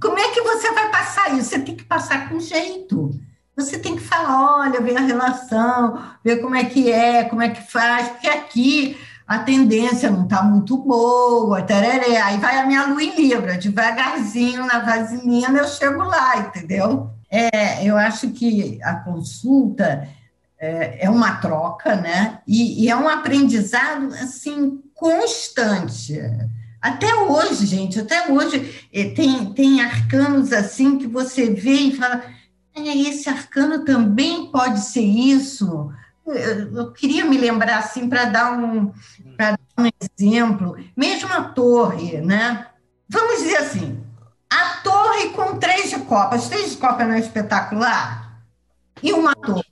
Como 0.01 0.19
é 0.19 0.29
que 0.31 0.41
você 0.41 0.71
vai 0.71 0.89
passar 0.89 1.33
isso? 1.33 1.49
Você 1.49 1.59
tem 1.59 1.75
que 1.75 1.83
passar 1.83 2.29
com 2.29 2.39
jeito. 2.39 3.11
Você 3.55 3.79
tem 3.79 3.95
que 3.95 4.03
falar, 4.03 4.59
olha, 4.59 4.81
ver 4.81 4.97
a 4.97 5.01
relação, 5.01 6.01
ver 6.23 6.41
como 6.41 6.55
é 6.55 6.65
que 6.65 6.91
é, 6.91 7.23
como 7.23 7.41
é 7.41 7.49
que 7.49 7.71
faz, 7.71 8.09
porque 8.09 8.27
aqui 8.27 8.97
a 9.25 9.39
tendência 9.39 10.11
não 10.11 10.23
está 10.25 10.43
muito 10.43 10.77
boa, 10.77 11.61
tereré. 11.61 12.21
aí 12.21 12.37
vai 12.37 12.57
a 12.57 12.65
minha 12.65 12.85
lua 12.85 13.01
em 13.01 13.15
Libra, 13.15 13.57
devagarzinho 13.57 14.65
na 14.65 14.79
vaselina 14.79 15.57
eu 15.57 15.67
chego 15.67 16.03
lá, 16.03 16.37
entendeu? 16.37 17.09
É, 17.29 17.83
eu 17.83 17.97
acho 17.97 18.29
que 18.29 18.79
a 18.83 18.95
consulta 18.95 20.07
é, 20.59 21.05
é 21.05 21.09
uma 21.09 21.37
troca, 21.37 21.95
né? 21.95 22.39
E, 22.47 22.83
e, 22.83 22.89
é 22.89 22.95
um 22.95 23.09
aprendizado, 23.09 24.07
assim, 24.13 24.81
constante. 24.93 26.19
Até 26.85 27.15
hoje, 27.15 27.65
gente, 27.65 27.99
até 27.99 28.31
hoje 28.31 28.87
é, 28.93 29.09
tem, 29.09 29.51
tem 29.53 29.81
arcanos 29.81 30.53
assim 30.53 30.99
que 30.99 31.07
você 31.07 31.49
vê 31.49 31.73
e 31.73 31.97
fala, 31.97 32.23
é, 32.75 32.95
esse 32.95 33.27
arcano 33.27 33.83
também 33.83 34.51
pode 34.51 34.81
ser 34.81 35.01
isso, 35.01 35.91
eu 36.27 36.91
queria 36.91 37.25
me 37.25 37.39
lembrar 37.39 37.79
assim 37.79 38.07
para 38.07 38.25
dar 38.25 38.51
um 38.51 38.93
dar 39.35 39.59
um 39.79 39.89
exemplo, 39.99 40.77
mesmo 40.95 41.33
a 41.33 41.45
torre, 41.45 42.21
né? 42.21 42.67
Vamos 43.09 43.39
dizer 43.39 43.57
assim, 43.57 43.99
a 44.47 44.81
torre 44.83 45.29
com 45.29 45.57
três 45.57 45.89
de 45.89 45.97
copas, 46.01 46.49
três 46.49 46.69
de 46.69 46.77
copas 46.77 47.07
não 47.07 47.15
é 47.15 47.19
espetacular? 47.19 48.43
E 49.01 49.11
uma 49.11 49.33
torre. 49.33 49.65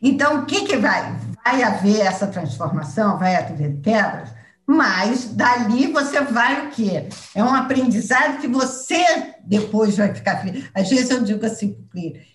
Então, 0.00 0.42
o 0.42 0.46
que, 0.46 0.64
que 0.64 0.76
vai? 0.76 1.12
Vai 1.44 1.60
haver 1.64 2.02
essa 2.02 2.28
transformação, 2.28 3.18
vai 3.18 3.34
haver 3.34 3.80
quebras, 3.80 4.39
mas 4.72 5.24
dali 5.24 5.88
você 5.88 6.20
vai 6.20 6.68
o 6.68 6.70
quê? 6.70 7.08
É 7.34 7.42
um 7.42 7.52
aprendizado 7.52 8.38
que 8.40 8.46
você 8.46 9.34
depois 9.42 9.96
vai 9.96 10.14
ficar 10.14 10.36
feliz. 10.36 10.70
Às 10.72 10.88
vezes 10.88 11.10
eu 11.10 11.24
digo 11.24 11.44
assim, 11.44 11.76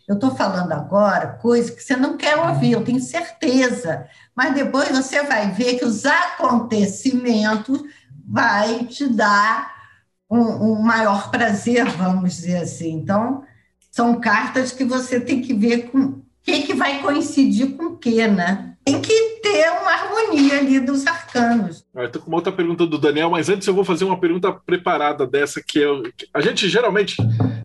eu 0.06 0.16
estou 0.16 0.36
falando 0.36 0.74
agora 0.74 1.38
coisas 1.42 1.70
que 1.70 1.82
você 1.82 1.96
não 1.96 2.18
quer 2.18 2.36
ouvir, 2.36 2.74
eu 2.74 2.84
tenho 2.84 3.00
certeza, 3.00 4.06
mas 4.36 4.54
depois 4.54 4.90
você 4.90 5.24
vai 5.24 5.50
ver 5.52 5.80
que 5.80 5.86
os 5.86 6.06
acontecimentos 6.06 7.82
vai 8.28 8.84
te 8.84 9.08
dar 9.08 9.74
um, 10.30 10.42
um 10.42 10.82
maior 10.82 11.32
prazer, 11.32 11.86
vamos 11.92 12.36
dizer 12.36 12.58
assim. 12.58 12.92
Então, 12.92 13.46
são 13.90 14.20
cartas 14.20 14.74
que 14.74 14.84
você 14.84 15.22
tem 15.22 15.42
que 15.42 15.54
ver 15.54 15.90
com 15.90 16.22
que, 16.46 16.62
que 16.62 16.74
vai 16.74 17.02
coincidir 17.02 17.76
com 17.76 17.86
o 17.86 17.98
que, 17.98 18.28
né? 18.28 18.76
tem 18.86 19.02
que 19.02 19.40
ter 19.42 19.68
uma 19.72 19.92
harmonia 19.92 20.60
ali 20.60 20.80
dos 20.80 21.08
arcanos. 21.08 21.84
Eu 21.96 22.06
estou 22.06 22.22
com 22.22 22.28
uma 22.28 22.38
outra 22.38 22.54
pergunta 22.54 22.86
do 22.86 23.00
Daniel, 23.00 23.32
mas 23.32 23.50
antes 23.50 23.68
eu 23.68 23.74
vou 23.74 23.84
fazer 23.84 24.06
uma 24.06 24.20
pergunta 24.20 24.54
preparada 24.54 25.26
dessa 25.26 25.60
que 25.60 25.80
eu, 25.80 26.04
a 26.32 26.40
gente 26.40 26.70
geralmente 26.70 27.16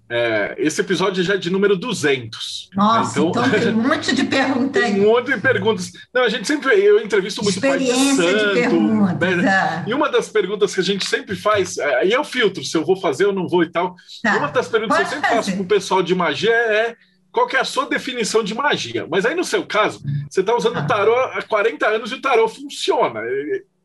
é, 0.08 0.54
esse 0.56 0.80
episódio 0.80 1.22
já 1.22 1.34
é 1.34 1.36
de 1.36 1.50
número 1.50 1.76
200. 1.76 2.70
Nossa, 2.74 3.20
então, 3.20 3.28
então, 3.28 3.50
tem 3.60 3.68
um 3.68 3.82
monte 3.86 4.14
de 4.14 4.24
perguntas 4.24 4.82
aí. 4.82 4.98
Um 4.98 5.12
monte 5.12 5.34
de 5.34 5.40
perguntas. 5.40 5.92
Não, 6.12 6.22
a 6.22 6.28
gente 6.30 6.48
sempre 6.48 6.72
eu 6.74 7.04
entrevisto 7.04 7.42
muito 7.44 7.56
Experiência 7.56 8.24
pai 8.24 8.32
de 8.32 8.40
santo. 8.40 8.54
De 8.54 8.60
perguntas, 8.60 9.36
né? 9.36 9.84
E 9.86 9.92
uma 9.92 10.08
das 10.08 10.30
perguntas 10.30 10.74
que 10.74 10.80
a 10.80 10.84
gente 10.84 11.06
sempre 11.06 11.36
faz, 11.36 11.78
aí 11.78 12.14
é 12.14 12.18
o 12.18 12.24
filtro, 12.24 12.64
se 12.64 12.74
eu 12.78 12.84
vou 12.84 12.96
fazer 12.96 13.26
ou 13.26 13.32
não 13.32 13.46
vou 13.46 13.62
e 13.62 13.70
tal. 13.70 13.94
Tá. 14.22 14.38
Uma 14.38 14.48
das 14.48 14.68
perguntas 14.68 14.96
Pode 14.96 15.08
que 15.10 15.14
eu 15.14 15.20
sempre 15.20 15.28
fazer. 15.28 15.50
faço 15.50 15.52
para 15.52 15.62
o 15.62 15.68
pessoal 15.68 16.02
de 16.02 16.14
magia 16.14 16.50
é 16.50 16.96
qual 17.32 17.46
que 17.46 17.56
é 17.56 17.60
a 17.60 17.64
sua 17.64 17.86
definição 17.86 18.42
de 18.42 18.54
magia. 18.54 19.06
Mas 19.10 19.24
aí, 19.24 19.34
no 19.34 19.44
seu 19.44 19.64
caso, 19.64 20.02
você 20.28 20.40
está 20.40 20.56
usando 20.56 20.76
o 20.76 20.80
ah. 20.80 20.86
tarô 20.86 21.14
há 21.14 21.42
40 21.42 21.86
anos 21.86 22.10
e 22.10 22.14
o 22.14 22.20
tarô 22.20 22.48
funciona. 22.48 23.20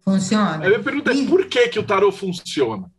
Funciona. 0.04 0.60
Aí 0.60 0.66
a 0.66 0.70
minha 0.70 0.84
pergunta 0.84 1.12
é, 1.12 1.20
é 1.20 1.26
por 1.26 1.46
que, 1.46 1.68
que 1.70 1.80
o 1.80 1.84
tarô 1.84 2.12
funciona? 2.12 2.90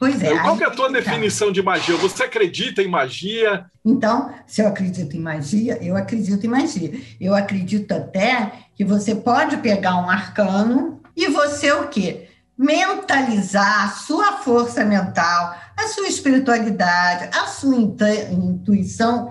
Pois 0.00 0.22
é. 0.22 0.36
Qual 0.38 0.58
é 0.58 0.64
a 0.64 0.70
tua 0.70 0.90
definição 0.90 1.52
de 1.52 1.62
magia? 1.62 1.94
Você 1.96 2.22
acredita 2.22 2.82
em 2.82 2.88
magia? 2.88 3.66
Então, 3.84 4.32
se 4.46 4.62
eu 4.62 4.68
acredito 4.68 5.14
em 5.14 5.20
magia, 5.20 5.78
eu 5.82 5.94
acredito 5.94 6.42
em 6.44 6.48
magia. 6.48 6.98
Eu 7.20 7.34
acredito 7.34 7.92
até 7.92 8.50
que 8.74 8.82
você 8.82 9.14
pode 9.14 9.58
pegar 9.58 9.96
um 9.96 10.08
arcano 10.08 11.02
e 11.14 11.28
você 11.28 11.70
o 11.72 11.88
quê? 11.88 12.28
Mentalizar 12.56 13.84
a 13.84 13.88
sua 13.90 14.38
força 14.38 14.86
mental, 14.86 15.54
a 15.76 15.88
sua 15.88 16.08
espiritualidade, 16.08 17.28
a 17.36 17.46
sua 17.46 17.76
intuição 17.76 19.30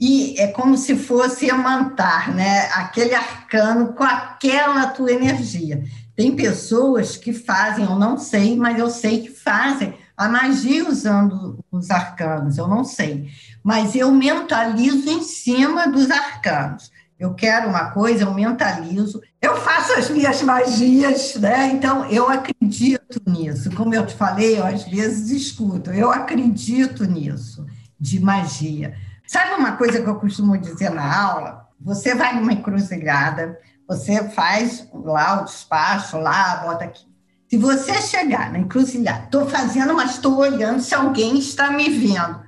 e 0.00 0.34
é 0.38 0.46
como 0.46 0.78
se 0.78 0.96
fosse 0.96 1.46
emantar, 1.46 2.34
né? 2.34 2.70
Aquele 2.72 3.14
arcano 3.14 3.92
com 3.92 4.02
aquela 4.02 4.86
tua 4.86 5.12
energia. 5.12 5.84
Tem 6.16 6.34
pessoas 6.34 7.16
que 7.16 7.34
fazem, 7.34 7.84
eu 7.84 7.96
não 7.96 8.16
sei, 8.16 8.56
mas 8.56 8.78
eu 8.78 8.88
sei 8.88 9.20
que 9.20 9.30
fazem 9.30 9.94
a 10.16 10.28
magia 10.28 10.88
usando 10.88 11.64
os 11.70 11.90
arcanos, 11.90 12.56
eu 12.56 12.66
não 12.66 12.84
sei. 12.84 13.28
Mas 13.62 13.94
eu 13.94 14.10
mentalizo 14.10 15.08
em 15.08 15.22
cima 15.22 15.86
dos 15.86 16.10
arcanos. 16.10 16.90
Eu 17.18 17.34
quero 17.34 17.68
uma 17.68 17.90
coisa, 17.90 18.24
eu 18.24 18.32
mentalizo. 18.32 19.20
Eu 19.42 19.56
faço 19.56 19.92
as 19.92 20.08
minhas 20.08 20.40
magias, 20.42 21.34
né? 21.36 21.68
Então, 21.68 22.06
eu 22.06 22.28
acredito 22.30 23.20
nisso. 23.26 23.70
Como 23.72 23.94
eu 23.94 24.06
te 24.06 24.14
falei, 24.14 24.58
eu 24.58 24.64
às 24.64 24.84
vezes 24.84 25.30
escuto. 25.30 25.90
Eu 25.90 26.10
acredito 26.10 27.04
nisso, 27.04 27.66
de 27.98 28.18
magia. 28.18 28.94
Sabe 29.30 29.54
uma 29.54 29.76
coisa 29.76 30.02
que 30.02 30.08
eu 30.08 30.16
costumo 30.16 30.58
dizer 30.58 30.90
na 30.90 31.22
aula? 31.22 31.68
Você 31.80 32.16
vai 32.16 32.34
numa 32.34 32.52
encruzilhada, 32.52 33.56
você 33.86 34.28
faz 34.30 34.88
lá 34.92 35.40
o 35.40 35.44
despacho, 35.44 36.18
lá, 36.18 36.56
bota 36.56 36.86
aqui. 36.86 37.06
Se 37.48 37.56
você 37.56 38.02
chegar 38.02 38.50
na 38.50 38.58
encruzilhada, 38.58 39.26
estou 39.26 39.48
fazendo, 39.48 39.94
mas 39.94 40.16
estou 40.16 40.36
olhando 40.36 40.80
se 40.80 40.96
alguém 40.96 41.38
está 41.38 41.70
me 41.70 41.88
vendo. 41.88 42.42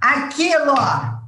Aquilo, 0.00 0.72
ó, 0.78 1.18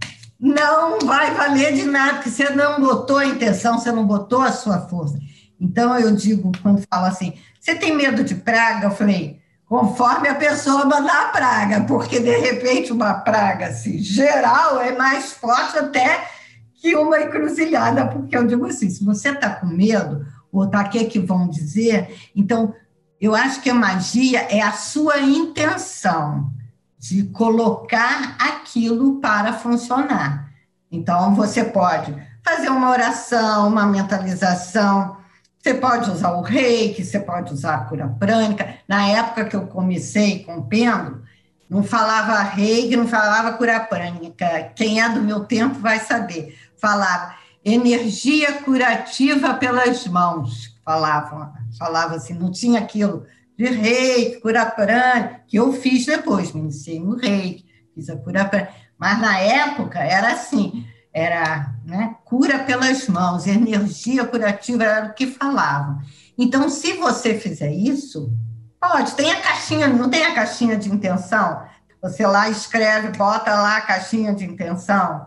não 0.40 0.98
vai 1.00 1.34
valer 1.34 1.74
de 1.74 1.84
nada, 1.84 2.14
porque 2.14 2.30
você 2.30 2.48
não 2.48 2.80
botou 2.80 3.18
a 3.18 3.26
intenção, 3.26 3.78
você 3.78 3.92
não 3.92 4.06
botou 4.06 4.40
a 4.40 4.50
sua 4.50 4.80
força. 4.88 5.18
Então, 5.60 5.94
eu 5.98 6.16
digo, 6.16 6.50
quando 6.62 6.82
falo 6.90 7.04
assim, 7.04 7.34
você 7.60 7.74
tem 7.74 7.94
medo 7.94 8.24
de 8.24 8.34
praga? 8.34 8.86
Eu 8.86 8.92
falei, 8.92 9.42
conforme 9.74 10.28
a 10.28 10.36
pessoa 10.36 10.84
mandar 10.84 11.22
a 11.22 11.28
praga, 11.30 11.80
porque 11.80 12.20
de 12.20 12.30
repente 12.38 12.92
uma 12.92 13.12
praga 13.12 13.66
assim, 13.66 13.98
geral 13.98 14.80
é 14.80 14.96
mais 14.96 15.32
forte 15.32 15.76
até 15.76 16.28
que 16.76 16.94
uma 16.94 17.20
encruzilhada, 17.20 18.06
porque 18.06 18.36
eu 18.36 18.46
digo 18.46 18.66
assim, 18.66 18.88
se 18.88 19.04
você 19.04 19.30
está 19.30 19.50
com 19.50 19.66
medo, 19.66 20.24
ou 20.52 20.64
o 20.64 20.88
que, 20.90 21.06
que 21.06 21.18
vão 21.18 21.48
dizer, 21.48 22.30
então 22.36 22.72
eu 23.20 23.34
acho 23.34 23.60
que 23.62 23.68
a 23.68 23.74
magia 23.74 24.42
é 24.42 24.62
a 24.62 24.70
sua 24.70 25.18
intenção 25.18 26.52
de 26.96 27.24
colocar 27.24 28.36
aquilo 28.38 29.18
para 29.20 29.54
funcionar. 29.54 30.52
Então 30.88 31.34
você 31.34 31.64
pode 31.64 32.14
fazer 32.44 32.68
uma 32.68 32.90
oração, 32.90 33.66
uma 33.66 33.86
mentalização, 33.86 35.16
você 35.64 35.72
pode 35.72 36.10
usar 36.10 36.32
o 36.32 36.42
reiki, 36.42 37.02
você 37.02 37.18
pode 37.18 37.54
usar 37.54 37.74
a 37.76 37.84
cura 37.86 38.06
prânica. 38.06 38.74
Na 38.86 39.08
época 39.08 39.46
que 39.46 39.56
eu 39.56 39.66
comecei 39.66 40.44
com 40.44 40.56
o 40.58 40.64
pêndulo, 40.64 41.22
não 41.70 41.82
falava 41.82 42.42
reiki, 42.42 42.94
não 42.94 43.08
falava 43.08 43.56
cura 43.56 43.80
prânica. 43.80 44.70
Quem 44.76 45.00
é 45.00 45.08
do 45.08 45.22
meu 45.22 45.46
tempo 45.46 45.76
vai 45.76 46.00
saber. 46.00 46.54
Falava 46.76 47.34
energia 47.64 48.60
curativa 48.60 49.54
pelas 49.54 50.06
mãos. 50.06 50.76
Falava, 50.84 51.54
falava 51.78 52.16
assim, 52.16 52.34
não 52.34 52.52
tinha 52.52 52.80
aquilo 52.80 53.24
de 53.56 53.64
reiki, 53.64 54.42
cura 54.42 54.66
prânica, 54.66 55.40
que 55.46 55.56
eu 55.56 55.72
fiz 55.72 56.04
depois, 56.04 56.52
me 56.52 56.60
iniciei 56.60 57.00
no 57.00 57.16
reiki, 57.16 57.64
fiz 57.94 58.10
a 58.10 58.16
cura 58.16 58.44
prânica. 58.44 58.74
Mas 58.98 59.18
na 59.18 59.38
época 59.38 59.98
era 59.98 60.32
assim, 60.32 60.86
era 61.14 61.72
né, 61.86 62.16
cura 62.24 62.58
pelas 62.58 63.06
mãos, 63.06 63.46
energia 63.46 64.26
curativa 64.26 64.82
era 64.82 65.06
o 65.06 65.14
que 65.14 65.28
falavam. 65.28 66.00
Então, 66.36 66.68
se 66.68 66.94
você 66.94 67.38
fizer 67.38 67.70
isso, 67.70 68.32
pode, 68.80 69.12
tem 69.12 69.30
a 69.30 69.40
caixinha, 69.40 69.86
não 69.86 70.10
tem 70.10 70.24
a 70.24 70.34
caixinha 70.34 70.76
de 70.76 70.90
intenção? 70.90 71.62
Você 72.02 72.26
lá 72.26 72.50
escreve, 72.50 73.16
bota 73.16 73.54
lá 73.54 73.76
a 73.76 73.82
caixinha 73.82 74.34
de 74.34 74.44
intenção. 74.44 75.26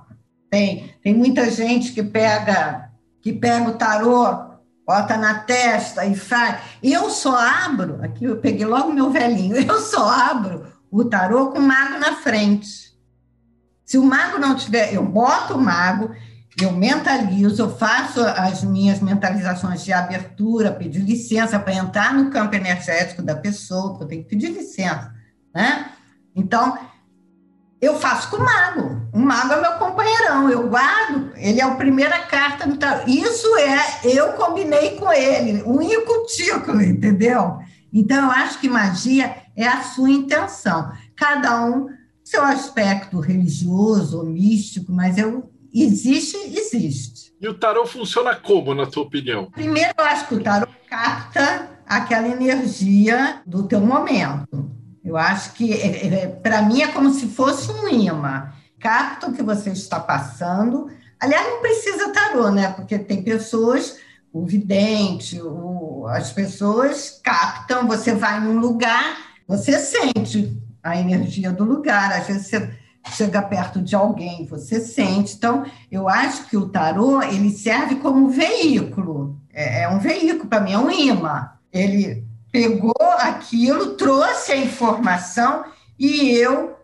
Tem, 0.50 0.94
tem 1.02 1.16
muita 1.16 1.50
gente 1.50 1.94
que 1.94 2.04
pega, 2.04 2.92
que 3.22 3.32
pega 3.32 3.70
o 3.70 3.78
tarô, 3.78 4.26
bota 4.86 5.16
na 5.16 5.40
testa 5.40 6.06
e 6.06 6.16
faz. 6.16 6.60
Eu 6.84 7.10
só 7.10 7.38
abro, 7.38 8.04
aqui 8.04 8.26
eu 8.26 8.38
peguei 8.38 8.66
logo 8.66 8.92
meu 8.92 9.10
velhinho, 9.10 9.56
eu 9.58 9.80
só 9.80 10.10
abro 10.10 10.68
o 10.92 11.06
tarô 11.06 11.52
com 11.52 11.60
o 11.60 11.62
mago 11.62 11.98
na 11.98 12.18
frente. 12.18 12.87
Se 13.88 13.98
o 13.98 14.04
mago 14.04 14.38
não 14.38 14.54
tiver, 14.54 14.94
eu 14.94 15.02
boto 15.02 15.56
o 15.56 15.62
mago, 15.62 16.12
eu 16.62 16.74
mentalizo, 16.74 17.62
eu 17.62 17.78
faço 17.78 18.20
as 18.22 18.62
minhas 18.62 19.00
mentalizações 19.00 19.82
de 19.82 19.94
abertura, 19.94 20.74
pedir 20.74 21.00
licença 21.00 21.58
para 21.58 21.74
entrar 21.74 22.14
no 22.14 22.30
campo 22.30 22.54
energético 22.54 23.22
da 23.22 23.34
pessoa, 23.34 23.92
porque 23.92 24.04
eu 24.04 24.08
tenho 24.10 24.24
que 24.24 24.30
pedir 24.30 24.50
licença, 24.50 25.14
né? 25.56 25.90
Então, 26.36 26.78
eu 27.80 27.98
faço 27.98 28.30
com 28.30 28.36
o 28.36 28.44
mago. 28.44 29.08
O 29.14 29.20
mago 29.20 29.54
é 29.54 29.62
meu 29.62 29.72
companheirão, 29.74 30.50
eu 30.50 30.68
guardo, 30.68 31.32
ele 31.38 31.62
é 31.62 31.64
a 31.64 31.76
primeira 31.76 32.20
carta 32.24 32.70
tarô. 32.76 33.04
Isso 33.08 33.48
é, 33.58 34.02
eu 34.04 34.34
combinei 34.34 34.98
com 34.98 35.14
ele, 35.14 35.64
um 35.64 35.80
título, 36.26 36.82
entendeu? 36.82 37.58
Então, 37.94 38.26
eu 38.26 38.32
acho 38.32 38.60
que 38.60 38.68
magia 38.68 39.34
é 39.56 39.66
a 39.66 39.82
sua 39.82 40.10
intenção. 40.10 40.92
Cada 41.16 41.64
um 41.66 41.88
seu 42.28 42.44
aspecto 42.44 43.22
religioso 43.22 44.18
ou 44.18 44.26
místico, 44.26 44.92
mas 44.92 45.18
eu, 45.18 45.50
existe, 45.74 46.36
existe. 46.36 47.34
E 47.40 47.48
o 47.48 47.54
tarô 47.54 47.86
funciona 47.86 48.36
como, 48.36 48.76
na 48.76 48.86
tua 48.86 49.04
opinião? 49.04 49.50
Primeiro, 49.50 49.94
eu 49.98 50.04
acho 50.04 50.28
que 50.28 50.36
o 50.36 50.44
tarô 50.44 50.68
capta 50.90 51.70
aquela 51.86 52.28
energia 52.28 53.42
do 53.46 53.66
teu 53.66 53.80
momento. 53.80 54.70
Eu 55.06 55.16
acho 55.16 55.54
que, 55.54 55.72
é, 55.72 56.08
é, 56.08 56.28
para 56.28 56.64
mim, 56.64 56.82
é 56.82 56.90
como 56.90 57.12
se 57.12 57.28
fosse 57.28 57.72
um 57.72 57.88
imã. 57.88 58.52
Capta 58.78 59.28
o 59.28 59.34
que 59.34 59.42
você 59.42 59.70
está 59.70 59.98
passando. 59.98 60.92
Aliás, 61.22 61.48
não 61.48 61.62
precisa 61.62 62.12
tarô, 62.12 62.52
né? 62.52 62.74
Porque 62.74 63.00
tem 63.00 63.24
pessoas, 63.24 64.00
o 64.34 64.46
vidente, 64.46 65.42
o, 65.42 66.06
as 66.08 66.34
pessoas 66.34 67.22
captam, 67.24 67.88
você 67.88 68.14
vai 68.14 68.42
num 68.42 68.60
lugar, 68.60 69.18
você 69.48 69.80
sente 69.80 70.67
a 70.90 70.98
energia 70.98 71.52
do 71.52 71.64
lugar. 71.64 72.12
Às 72.12 72.28
vezes 72.28 72.48
você 72.48 72.70
chega 73.12 73.42
perto 73.42 73.82
de 73.82 73.96
alguém, 73.96 74.46
você 74.46 74.80
sente. 74.80 75.36
Então, 75.36 75.66
eu 75.92 76.08
acho 76.08 76.48
que 76.48 76.58
o 76.58 76.70
tarô 76.70 77.22
ele 77.22 77.50
serve 77.52 77.96
como 77.96 78.30
veículo. 78.30 79.40
É, 79.54 79.84
é 79.84 79.90
um 79.90 80.00
veículo 80.00 80.48
para 80.48 80.62
mim, 80.62 80.74
é 80.74 80.80
um 80.80 80.92
imã. 80.92 81.52
Ele 81.72 82.26
pegou 82.52 82.96
aquilo, 83.20 83.96
trouxe 83.96 84.52
a 84.52 84.58
informação 84.58 85.66
e 85.98 86.32
eu 86.32 86.78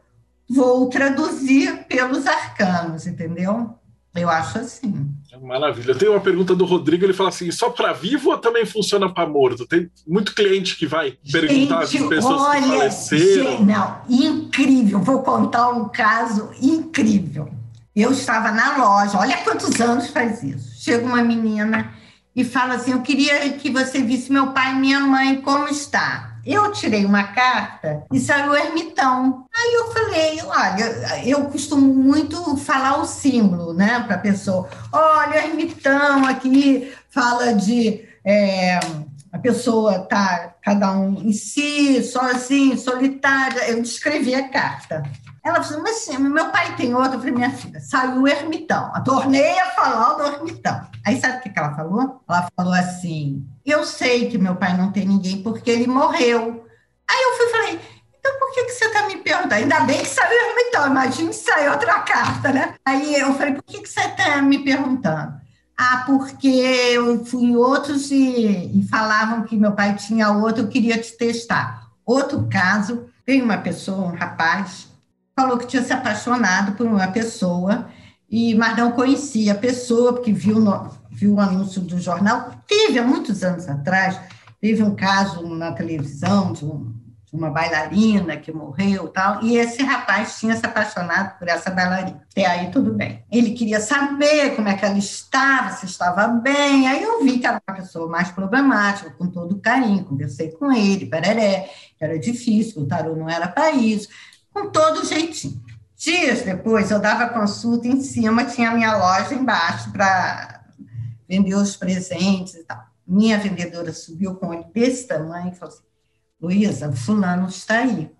vou 0.49 0.89
traduzir 0.89 1.85
pelos 1.87 2.27
arcanos, 2.27 3.07
entendeu? 3.07 3.73
Eu 4.15 4.29
acho 4.29 4.59
assim. 4.59 5.12
Maravilha. 5.41 5.91
Eu 5.91 5.97
tenho 5.97 6.11
uma 6.11 6.19
pergunta 6.19 6.55
do 6.55 6.65
Rodrigo, 6.65 7.05
ele 7.05 7.13
fala 7.13 7.29
assim: 7.29 7.51
só 7.51 7.69
para 7.69 7.93
vivo 7.93 8.29
ou 8.29 8.37
também 8.37 8.65
funciona 8.65 9.11
para 9.11 9.27
morto? 9.27 9.67
Tem 9.67 9.89
muito 10.07 10.35
cliente 10.35 10.75
que 10.75 10.85
vai 10.85 11.17
perguntar 11.31 11.85
gente, 11.85 12.03
as 12.03 12.09
pessoas 12.09 12.41
olha, 12.41 12.61
que 12.61 12.67
faleceram. 12.67 13.65
Não, 13.65 14.01
incrível. 14.09 14.99
Vou 14.99 15.23
contar 15.23 15.69
um 15.69 15.89
caso 15.89 16.51
incrível. 16.61 17.49
Eu 17.95 18.11
estava 18.11 18.51
na 18.51 18.77
loja, 18.77 19.19
olha 19.19 19.37
quantos 19.37 19.79
anos 19.79 20.09
faz 20.09 20.41
isso. 20.43 20.83
Chega 20.83 21.05
uma 21.05 21.23
menina 21.23 21.93
e 22.35 22.43
fala 22.43 22.75
assim: 22.75 22.91
Eu 22.91 23.01
queria 23.01 23.51
que 23.53 23.69
você 23.69 24.01
visse 24.01 24.31
meu 24.31 24.47
pai 24.47 24.73
e 24.73 24.79
minha 24.79 24.99
mãe 24.99 25.41
como 25.41 25.67
está. 25.67 26.32
Eu 26.45 26.71
tirei 26.71 27.05
uma 27.05 27.23
carta 27.23 28.03
e 28.11 28.19
saiu 28.19 28.51
o 28.51 28.55
ermitão. 28.55 29.45
Aí 29.55 29.73
eu 29.75 29.91
falei, 29.91 30.41
olha, 30.45 31.25
eu 31.25 31.45
costumo 31.45 31.93
muito 31.93 32.57
falar 32.57 32.99
o 32.99 33.05
símbolo, 33.05 33.73
né, 33.73 34.03
para 34.05 34.15
a 34.15 34.19
pessoa. 34.19 34.67
Olha, 34.91 35.45
ermitão 35.45 36.25
aqui 36.25 36.93
fala 37.09 37.53
de 37.53 38.03
é, 38.25 38.79
a 39.31 39.39
pessoa 39.39 39.99
tá 39.99 40.53
cada 40.61 40.91
um 40.91 41.15
em 41.21 41.33
si, 41.33 42.03
sozinho, 42.03 42.77
solitária. 42.77 43.69
Eu 43.69 43.81
descrevi 43.81 44.35
a 44.35 44.47
carta. 44.49 45.03
Ela 45.43 45.61
falou, 45.61 45.83
mas 45.83 45.97
sim, 45.97 46.17
meu 46.17 46.49
pai 46.49 46.75
tem 46.75 46.95
outro. 46.95 47.15
Eu 47.15 47.19
falei, 47.19 47.33
minha 47.33 47.51
filha, 47.51 47.79
saiu 47.81 48.21
o 48.21 48.27
ermitão. 48.27 48.91
Tornei 49.03 49.59
a 49.59 49.71
falar 49.71 50.13
do 50.13 50.23
ermitão. 50.23 50.87
Aí 51.05 51.19
sabe 51.19 51.37
o 51.37 51.41
que 51.41 51.59
ela 51.59 51.75
falou? 51.75 52.21
Ela 52.29 52.47
falou 52.55 52.73
assim: 52.73 53.45
eu 53.65 53.83
sei 53.83 54.29
que 54.29 54.37
meu 54.37 54.55
pai 54.55 54.75
não 54.77 54.91
tem 54.91 55.05
ninguém 55.05 55.43
porque 55.43 55.69
ele 55.69 55.87
morreu. 55.87 56.65
Aí 57.09 57.23
eu 57.23 57.37
fui 57.37 57.49
falei, 57.49 57.79
então 58.17 58.39
por 58.39 58.53
que, 58.53 58.63
que 58.63 58.71
você 58.71 58.85
está 58.85 59.05
me 59.07 59.17
perguntando? 59.17 59.53
Ainda 59.55 59.81
bem 59.81 59.99
que 59.99 60.07
saiu 60.07 60.29
o 60.29 60.49
ermitão, 60.51 60.87
imagina 60.87 61.33
se 61.33 61.43
saiu 61.43 61.71
outra 61.73 61.99
carta, 61.99 62.53
né? 62.53 62.75
Aí 62.85 63.15
eu 63.15 63.33
falei, 63.35 63.53
por 63.53 63.63
que, 63.63 63.81
que 63.81 63.89
você 63.89 63.99
está 63.99 64.41
me 64.41 64.63
perguntando? 64.63 65.33
Ah, 65.77 66.03
porque 66.05 66.47
eu 66.47 67.25
fui 67.25 67.43
em 67.43 67.55
outros 67.57 68.11
e, 68.11 68.79
e 68.79 68.87
falavam 68.89 69.43
que 69.43 69.57
meu 69.57 69.73
pai 69.73 69.95
tinha 69.95 70.31
outro, 70.31 70.63
eu 70.63 70.67
queria 70.69 70.97
te 70.97 71.17
testar. 71.17 71.89
Outro 72.05 72.47
caso, 72.49 73.09
tem 73.25 73.41
uma 73.41 73.57
pessoa, 73.57 74.07
um 74.07 74.15
rapaz, 74.15 74.87
falou 75.35 75.57
que 75.57 75.67
tinha 75.67 75.83
se 75.83 75.93
apaixonado 75.93 76.73
por 76.73 76.85
uma 76.85 77.07
pessoa, 77.07 77.87
e 78.29 78.55
mas 78.55 78.77
não 78.77 78.91
conhecia 78.91 79.53
a 79.53 79.57
pessoa, 79.57 80.13
porque 80.13 80.31
viu, 80.31 80.63
viu 81.11 81.35
o 81.35 81.39
anúncio 81.39 81.81
do 81.81 81.99
jornal. 81.99 82.51
Teve, 82.67 82.99
há 82.99 83.03
muitos 83.03 83.43
anos 83.43 83.67
atrás, 83.67 84.19
teve 84.59 84.81
um 84.83 84.95
caso 84.95 85.47
na 85.47 85.71
televisão 85.71 86.51
de, 86.53 86.65
um, 86.65 86.93
de 87.25 87.35
uma 87.35 87.51
bailarina 87.51 88.37
que 88.37 88.51
morreu 88.51 89.07
tal, 89.07 89.43
e 89.43 89.57
esse 89.57 89.83
rapaz 89.83 90.39
tinha 90.39 90.55
se 90.55 90.65
apaixonado 90.65 91.37
por 91.37 91.47
essa 91.47 91.69
bailarina. 91.69 92.23
Até 92.31 92.45
aí 92.45 92.71
tudo 92.71 92.93
bem. 92.93 93.23
Ele 93.31 93.51
queria 93.51 93.79
saber 93.79 94.55
como 94.55 94.67
é 94.67 94.75
que 94.75 94.85
ela 94.85 94.97
estava, 94.97 95.69
se 95.71 95.85
estava 95.85 96.27
bem. 96.27 96.87
Aí 96.87 97.03
eu 97.03 97.23
vi 97.23 97.37
que 97.37 97.45
era 97.45 97.61
uma 97.67 97.75
pessoa 97.75 98.07
mais 98.07 98.31
problemática, 98.31 99.11
com 99.11 99.27
todo 99.27 99.59
carinho, 99.59 100.05
conversei 100.05 100.51
com 100.51 100.71
ele, 100.71 101.07
que 101.07 102.03
era 102.03 102.17
difícil, 102.17 102.81
o 102.81 102.87
tarô 102.87 103.15
não 103.15 103.29
era 103.29 103.47
para 103.47 103.71
isso 103.71 104.09
com 104.53 104.69
todo 104.69 105.05
jeitinho. 105.05 105.61
Dias 105.95 106.41
depois, 106.41 106.91
eu 106.91 106.99
dava 106.99 107.29
consulta 107.29 107.87
em 107.87 108.01
cima, 108.01 108.45
tinha 108.45 108.69
a 108.69 108.75
minha 108.75 108.95
loja 108.95 109.33
embaixo 109.33 109.91
para 109.91 110.63
vender 111.27 111.55
os 111.55 111.75
presentes 111.75 112.55
e 112.55 112.63
tal. 112.63 112.85
Minha 113.07 113.37
vendedora 113.37 113.91
subiu 113.91 114.35
com 114.35 114.53
ele 114.53 114.65
desse 114.73 115.07
tamanho 115.07 115.51
e 115.51 115.55
falou 115.55 115.73
assim: 115.73 115.83
Luísa, 116.41 116.91
fulano 116.91 117.47
está 117.47 117.79
aí. 117.79 118.11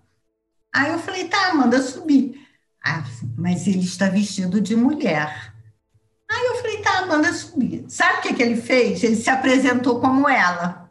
Aí 0.74 0.92
eu 0.92 0.98
falei, 0.98 1.28
tá, 1.28 1.54
manda 1.54 1.80
subir. 1.80 2.40
Aí, 2.82 3.02
mas 3.36 3.66
ele 3.66 3.84
está 3.84 4.08
vestido 4.08 4.60
de 4.60 4.74
mulher. 4.74 5.54
Aí 6.30 6.46
eu 6.46 6.56
falei, 6.56 6.82
tá, 6.82 7.06
manda 7.06 7.32
subir. 7.32 7.84
Sabe 7.88 8.18
o 8.18 8.22
que, 8.22 8.34
que 8.34 8.42
ele 8.42 8.60
fez? 8.60 9.04
Ele 9.04 9.14
se 9.14 9.30
apresentou 9.30 10.00
como 10.00 10.28
ela. 10.28 10.90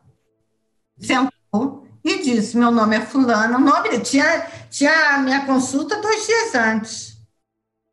Sentou, 0.98 1.84
e 2.04 2.22
disse: 2.22 2.58
Meu 2.58 2.70
nome 2.70 2.98
é 2.98 3.02
Fulano. 3.02 3.58
O 3.58 3.62
nome 3.62 4.00
tinha, 4.00 4.46
tinha 4.74 5.15
a 5.15 5.19
minha 5.19 5.45
consulta 5.45 6.01
dois 6.01 6.26
dias 6.26 6.55
antes. 6.55 7.17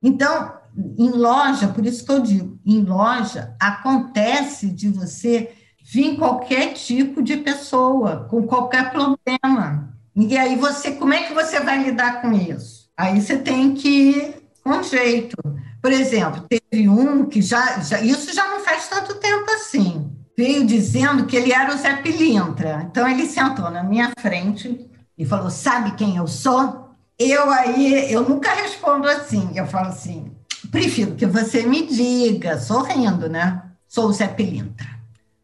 Então, 0.03 0.55
em 0.99 1.11
loja, 1.11 1.68
por 1.68 1.85
isso 1.85 2.05
que 2.07 2.11
eu 2.11 2.20
digo, 2.20 2.59
em 2.64 2.83
loja 2.83 3.55
acontece 3.61 4.68
de 4.68 4.89
você 4.89 5.53
vir 5.85 6.16
qualquer 6.16 6.72
tipo 6.72 7.22
de 7.22 7.37
pessoa, 7.37 8.26
com 8.31 8.47
qualquer 8.47 8.91
problema. 8.91 9.95
E 10.16 10.39
aí 10.39 10.57
você, 10.57 10.93
como 10.93 11.12
é 11.12 11.24
que 11.24 11.35
você 11.35 11.61
vai 11.61 11.85
lidar 11.85 12.22
com 12.22 12.33
isso? 12.33 12.89
Aí 12.97 13.20
você 13.20 13.37
tem 13.37 13.74
que 13.74 13.89
ir 13.89 14.43
com 14.64 14.83
jeito. 14.83 15.37
Por 15.83 15.93
exemplo, 15.93 16.47
teve 16.49 16.89
um 16.89 17.26
que 17.26 17.43
já, 17.43 17.81
já 17.81 18.01
isso 18.01 18.35
já 18.35 18.49
não 18.49 18.61
faz 18.61 18.89
tanto 18.89 19.16
tempo 19.16 19.51
assim 19.51 20.16
veio 20.41 20.64
dizendo 20.64 21.26
que 21.26 21.37
ele 21.37 21.53
era 21.53 21.74
o 21.74 21.76
Zé 21.76 21.97
Pilintra. 21.97 22.89
Então 22.91 23.07
ele 23.07 23.26
sentou 23.26 23.70
na 23.70 23.83
minha 23.83 24.11
frente 24.18 24.89
e 25.21 25.27
falou: 25.27 25.51
Sabe 25.51 25.93
quem 25.93 26.16
eu 26.16 26.27
sou? 26.27 26.89
Eu 27.18 27.51
aí, 27.51 28.11
eu 28.11 28.27
nunca 28.27 28.55
respondo 28.55 29.07
assim. 29.07 29.51
Eu 29.55 29.66
falo 29.66 29.89
assim: 29.89 30.33
Prefiro 30.71 31.14
que 31.14 31.27
você 31.27 31.66
me 31.66 31.87
diga, 31.87 32.59
sorrindo, 32.59 33.29
né? 33.29 33.62
Sou 33.87 34.07
o 34.07 34.12
Zé 34.12 34.27
Pilintra. 34.27 34.89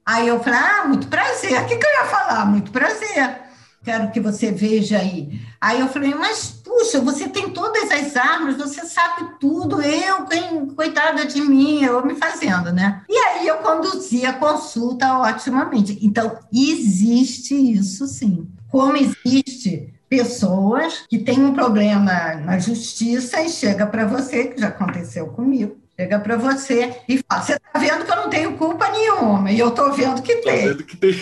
Aí 0.05 0.27
eu 0.27 0.43
falei: 0.43 0.59
Ah, 0.59 0.85
muito 0.89 1.09
prazer. 1.09 1.61
O 1.61 1.67
que, 1.67 1.77
que 1.77 1.87
eu 1.87 1.91
ia 1.91 2.07
falar? 2.07 2.47
Muito 2.47 2.71
prazer 2.73 3.47
quero 3.87 4.11
que 4.11 4.19
você 4.19 4.51
veja 4.51 4.99
aí. 4.99 5.41
Aí 5.61 5.79
eu 5.79 5.87
falei, 5.87 6.13
mas 6.13 6.51
puxa, 6.51 7.01
você 7.01 7.29
tem 7.29 7.51
todas 7.51 7.89
as 7.89 8.17
armas, 8.17 8.57
você 8.57 8.85
sabe 8.85 9.39
tudo, 9.39 9.81
eu, 9.81 10.27
coitada 10.75 11.25
de 11.25 11.41
mim, 11.41 11.85
eu 11.85 12.05
me 12.05 12.17
fazendo, 12.17 12.73
né? 12.73 13.05
E 13.09 13.17
aí 13.17 13.47
eu 13.47 13.59
conduzi 13.59 14.27
a 14.27 14.33
consulta 14.33 15.21
otimamente. 15.21 15.97
Então, 16.03 16.37
existe 16.53 17.55
isso 17.55 18.09
sim. 18.09 18.49
Como 18.71 18.97
existe 18.97 19.95
pessoas 20.09 21.05
que 21.09 21.19
têm 21.19 21.45
um 21.45 21.55
problema 21.55 22.35
na 22.35 22.59
justiça 22.59 23.41
e 23.43 23.49
chega 23.49 23.87
para 23.87 24.07
você, 24.07 24.49
que 24.49 24.61
já 24.61 24.69
aconteceu 24.69 25.29
comigo, 25.29 25.77
chega 25.99 26.19
para 26.19 26.37
você 26.37 26.97
e 27.09 27.23
fala: 27.29 27.43
Você 27.43 27.53
está 27.55 27.79
vendo 27.79 28.05
que 28.05 28.11
eu 28.11 28.17
não 28.17 28.31
tenho 28.31 28.57
culpa 28.57 28.91
nenhuma, 28.91 29.51
e 29.51 29.59
eu 29.59 29.69
estou 29.69 29.93
vendo 29.93 30.23
que 30.23 30.37
tem. 30.37 30.69
Vendo 30.69 30.85
que 30.85 30.97
tem. 30.97 31.15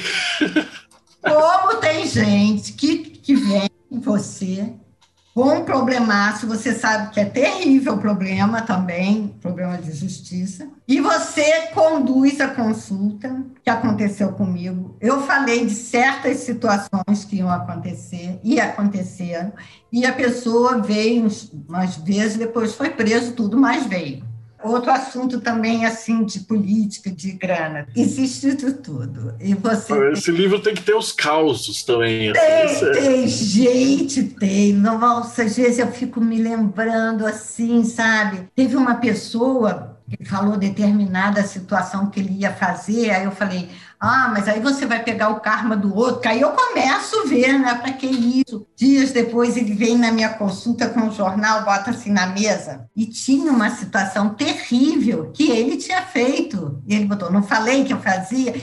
Como 1.23 1.81
tem 1.81 2.07
gente 2.07 2.73
que, 2.73 2.99
que 2.99 3.35
vem 3.35 3.71
em 3.91 3.99
você 3.99 4.75
com 5.35 5.53
um 5.53 5.65
problemaço, 5.65 6.47
você 6.47 6.73
sabe 6.73 7.11
que 7.11 7.19
é 7.19 7.25
terrível 7.25 7.95
o 7.95 7.99
problema 7.99 8.63
também, 8.63 9.35
problema 9.41 9.77
de 9.77 9.91
justiça, 9.91 10.69
e 10.87 11.01
você 11.01 11.69
conduz 11.75 12.41
a 12.41 12.49
consulta, 12.49 13.45
que 13.63 13.69
aconteceu 13.69 14.33
comigo. 14.33 14.97
Eu 15.01 15.23
falei 15.23 15.67
de 15.67 15.75
certas 15.75 16.39
situações 16.39 17.25
que 17.29 17.37
iam 17.37 17.51
acontecer, 17.51 18.39
e 18.45 18.61
aconteceram, 18.61 19.53
e 19.93 20.07
a 20.07 20.13
pessoa 20.13 20.81
veio 20.81 21.27
umas 21.69 21.97
vezes, 21.97 22.37
depois 22.37 22.75
foi 22.75 22.91
preso, 22.91 23.33
tudo, 23.33 23.59
mas 23.59 23.87
veio. 23.87 24.34
Outro 24.65 24.91
assunto 24.91 25.41
também, 25.41 25.85
assim, 25.85 26.25
de 26.25 26.41
política, 26.41 27.11
de 27.11 27.33
grana. 27.33 27.87
Existe 27.95 28.55
de 28.55 28.73
tudo. 28.73 29.35
E 29.39 29.55
você. 29.55 29.93
Esse 30.13 30.33
tem... 30.33 30.35
livro 30.35 30.59
tem 30.59 30.75
que 30.75 30.83
ter 30.83 30.95
os 30.95 31.13
causos 31.13 31.83
também. 31.83 32.31
Assim, 32.31 32.93
tem, 32.93 33.03
tem, 33.03 33.29
gente, 33.29 34.23
tem. 34.23 34.73
Nossa, 34.73 35.43
às 35.43 35.57
vezes 35.57 35.79
eu 35.79 35.89
fico 35.89 36.19
me 36.19 36.41
lembrando 36.41 37.27
assim, 37.27 37.85
sabe? 37.85 38.49
Teve 38.57 38.75
uma 38.75 38.95
pessoa 38.95 39.99
que 40.09 40.25
falou 40.25 40.57
determinada 40.57 41.43
situação 41.43 42.11
que 42.11 42.21
ele 42.21 42.41
ia 42.41 42.53
fazer, 42.53 43.11
aí 43.11 43.25
eu 43.25 43.33
falei, 43.33 43.69
ah, 44.01 44.29
mas 44.33 44.49
aí 44.49 44.61
você 44.61 44.87
vai 44.87 45.03
pegar 45.03 45.31
o 45.31 45.41
karma 45.41 45.77
do 45.77 45.95
outro, 45.95 46.29
aí 46.29 46.41
eu 46.41 46.51
começo 46.51 47.21
a 47.21 47.27
ver, 47.27 47.59
né? 47.59 47.75
Para 47.75 47.93
que 47.93 48.07
isso? 48.07 48.67
Dias 48.77 49.13
depois 49.13 49.57
ele 49.57 49.75
vem 49.75 49.97
na 49.97 50.13
minha 50.13 50.31
consulta 50.31 50.89
com 50.89 51.09
o 51.09 51.13
jornal, 51.13 51.65
bota 51.65 51.91
assim 51.91 52.11
na 52.11 52.27
mesa, 52.27 52.89
e 52.95 53.07
tinha 53.07 53.51
uma 53.51 53.71
situação 53.71 54.35
terrível 54.35 55.31
que 55.33 55.51
ele 55.51 55.77
tinha 55.77 56.03
feito. 56.03 56.83
E 56.87 56.95
ele 56.95 57.07
botou, 57.07 57.31
não 57.31 57.43
falei 57.43 57.85
que 57.85 57.93
eu 57.93 58.01
fazia. 58.01 58.55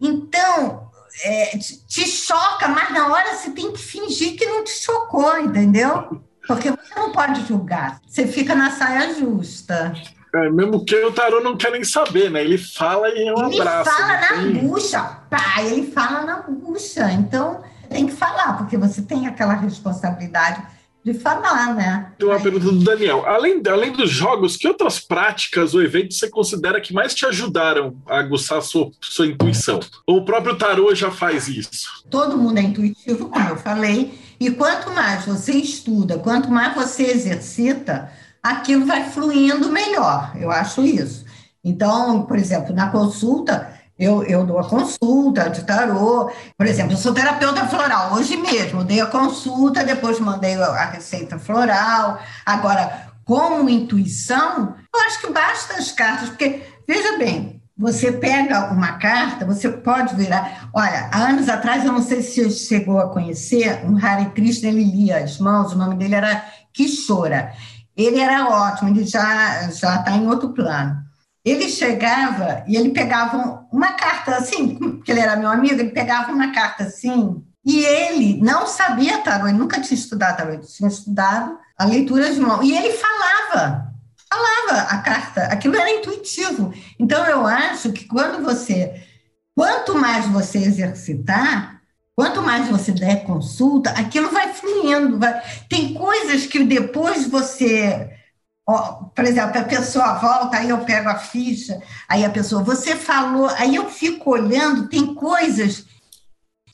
Então, 0.00 0.88
é, 1.24 1.58
te 1.58 2.06
choca, 2.06 2.68
mas 2.68 2.90
na 2.90 3.08
hora 3.08 3.34
você 3.34 3.50
tem 3.50 3.72
que 3.72 3.78
fingir 3.78 4.36
que 4.36 4.46
não 4.46 4.64
te 4.64 4.70
chocou, 4.70 5.38
entendeu? 5.38 6.22
Porque 6.46 6.70
você 6.70 6.94
não 6.96 7.12
pode 7.12 7.46
julgar, 7.46 8.00
você 8.06 8.26
fica 8.26 8.54
na 8.54 8.70
saia 8.70 9.14
justa. 9.14 9.92
É, 10.34 10.50
mesmo 10.50 10.84
que 10.84 10.94
o 10.96 11.12
tarô 11.12 11.40
não 11.40 11.56
quer 11.56 11.72
nem 11.72 11.84
saber, 11.84 12.30
né? 12.30 12.42
Ele 12.42 12.58
fala 12.58 13.08
e 13.08 13.28
é 13.28 13.32
um 13.32 13.50
ele 13.50 13.60
abraço. 13.60 13.90
Ele 13.90 13.98
fala 13.98 14.20
na 14.20 14.28
tem... 14.28 14.52
bucha, 14.68 15.02
pá, 15.30 15.62
ele 15.62 15.90
fala 15.90 16.24
na 16.24 16.42
bucha. 16.42 17.10
Então, 17.12 17.62
tem 17.88 18.06
que 18.06 18.12
falar, 18.12 18.58
porque 18.58 18.76
você 18.76 19.02
tem 19.02 19.26
aquela 19.26 19.54
responsabilidade 19.54 20.62
de 21.04 21.14
falar, 21.14 21.74
né? 21.74 22.12
Tem 22.18 22.28
uma 22.28 22.40
pergunta 22.40 22.66
do 22.66 22.84
Daniel. 22.84 23.24
Além, 23.26 23.62
além 23.66 23.92
dos 23.92 24.10
jogos, 24.10 24.56
que 24.56 24.68
outras 24.68 25.00
práticas 25.00 25.74
ou 25.74 25.82
eventos 25.82 26.18
você 26.18 26.28
considera 26.28 26.80
que 26.80 26.92
mais 26.92 27.14
te 27.14 27.24
ajudaram 27.24 27.96
a 28.06 28.18
aguçar 28.18 28.58
a 28.58 28.62
sua, 28.62 28.90
sua 29.00 29.26
intuição? 29.26 29.80
Ou 30.06 30.18
o 30.18 30.24
próprio 30.24 30.56
tarô 30.56 30.94
já 30.94 31.10
faz 31.10 31.48
isso? 31.48 32.04
Todo 32.10 32.36
mundo 32.36 32.58
é 32.58 32.62
intuitivo, 32.62 33.28
como 33.28 33.48
eu 33.48 33.56
falei, 33.56 34.18
e 34.38 34.50
quanto 34.50 34.90
mais 34.90 35.24
você 35.24 35.52
estuda, 35.52 36.18
quanto 36.18 36.50
mais 36.50 36.74
você 36.74 37.04
exercita, 37.04 38.12
aquilo 38.42 38.86
vai 38.86 39.08
fluindo 39.10 39.70
melhor. 39.70 40.32
Eu 40.36 40.50
acho 40.50 40.82
isso. 40.82 41.24
Então, 41.64 42.22
por 42.22 42.38
exemplo, 42.38 42.74
na 42.74 42.90
consulta, 42.90 43.72
eu, 43.98 44.22
eu 44.22 44.46
dou 44.46 44.58
a 44.58 44.68
consulta 44.68 45.50
de 45.50 45.64
tarô. 45.64 46.30
Por 46.56 46.66
exemplo, 46.66 46.92
eu 46.92 46.96
sou 46.96 47.12
terapeuta 47.12 47.66
floral. 47.66 48.14
Hoje 48.14 48.36
mesmo, 48.36 48.84
dei 48.84 49.00
a 49.00 49.06
consulta, 49.06 49.84
depois 49.84 50.20
mandei 50.20 50.54
a 50.54 50.84
receita 50.86 51.38
floral. 51.38 52.20
Agora, 52.46 53.08
como 53.24 53.68
intuição, 53.68 54.74
eu 54.94 55.00
acho 55.02 55.20
que 55.20 55.30
basta 55.32 55.74
as 55.74 55.92
cartas, 55.92 56.30
porque, 56.30 56.62
veja 56.86 57.18
bem, 57.18 57.60
você 57.76 58.10
pega 58.10 58.72
uma 58.72 58.92
carta, 58.92 59.44
você 59.44 59.68
pode 59.68 60.14
virar. 60.16 60.68
Olha, 60.72 61.10
há 61.12 61.28
anos 61.28 61.48
atrás, 61.48 61.84
eu 61.84 61.92
não 61.92 62.02
sei 62.02 62.22
se 62.22 62.42
você 62.42 62.50
chegou 62.50 62.98
a 62.98 63.08
conhecer, 63.08 63.84
um 63.84 63.96
Hare 63.96 64.30
Krishna, 64.30 64.68
ele 64.68 64.82
lia 64.82 65.18
as 65.18 65.38
mãos, 65.38 65.72
o 65.72 65.78
nome 65.78 65.96
dele 65.96 66.14
era 66.14 66.44
Kishora. 66.72 67.52
Ele 67.98 68.20
era 68.20 68.48
ótimo, 68.48 68.90
ele 68.90 69.04
já 69.04 69.68
já 69.70 69.96
está 69.96 70.12
em 70.12 70.28
outro 70.28 70.54
plano. 70.54 71.02
ele 71.44 71.68
chegava 71.68 72.64
e 72.68 72.76
ele 72.76 72.90
pegava 72.90 73.66
uma 73.72 73.92
carta 73.92 74.36
assim, 74.36 74.76
porque 74.76 75.10
ele 75.10 75.20
era 75.20 75.36
meu 75.36 75.50
amigo, 75.50 75.80
ele 75.80 75.90
pegava 75.90 76.32
uma 76.32 76.52
carta 76.52 76.84
assim, 76.84 77.42
e 77.64 77.84
ele 77.84 78.40
não 78.40 78.66
sabia 78.66 79.18
tarô, 79.18 79.48
ele 79.48 79.58
nunca 79.58 79.80
tinha 79.80 79.98
estudado 79.98 80.36
tarô, 80.36 80.52
ele 80.52 80.62
tinha 80.62 80.88
estudado 80.88 81.58
a 81.76 81.84
leitura 81.84 82.32
de 82.32 82.40
mão. 82.40 82.62
E 82.62 82.76
ele 82.76 82.92
falava, 82.92 83.92
falava 84.28 84.82
a 84.88 84.98
carta, 84.98 85.44
aquilo 85.44 85.76
era 85.76 85.90
intuitivo. 85.90 86.72
Então, 86.98 87.24
eu 87.26 87.46
acho 87.46 87.92
que 87.92 88.04
quando 88.06 88.42
você, 88.42 89.02
quanto 89.54 89.94
mais 89.98 90.26
você 90.26 90.58
exercitar, 90.58 91.77
quanto 92.18 92.42
mais 92.42 92.68
você 92.68 92.90
der 92.90 93.22
consulta, 93.22 93.90
aquilo 93.90 94.28
vai 94.30 94.52
fluindo. 94.52 95.20
Vai... 95.20 95.40
Tem 95.68 95.94
coisas 95.94 96.46
que 96.46 96.64
depois 96.64 97.28
você 97.28 98.10
por 99.14 99.24
exemplo, 99.24 99.58
a 99.58 99.64
pessoa 99.64 100.14
volta, 100.14 100.58
aí 100.58 100.68
eu 100.68 100.84
pego 100.84 101.08
a 101.08 101.14
ficha, 101.14 101.80
aí 102.06 102.22
a 102.22 102.28
pessoa, 102.28 102.62
você 102.62 102.94
falou, 102.94 103.48
aí 103.56 103.76
eu 103.76 103.88
fico 103.88 104.30
olhando, 104.30 104.90
tem 104.90 105.14
coisas 105.14 105.86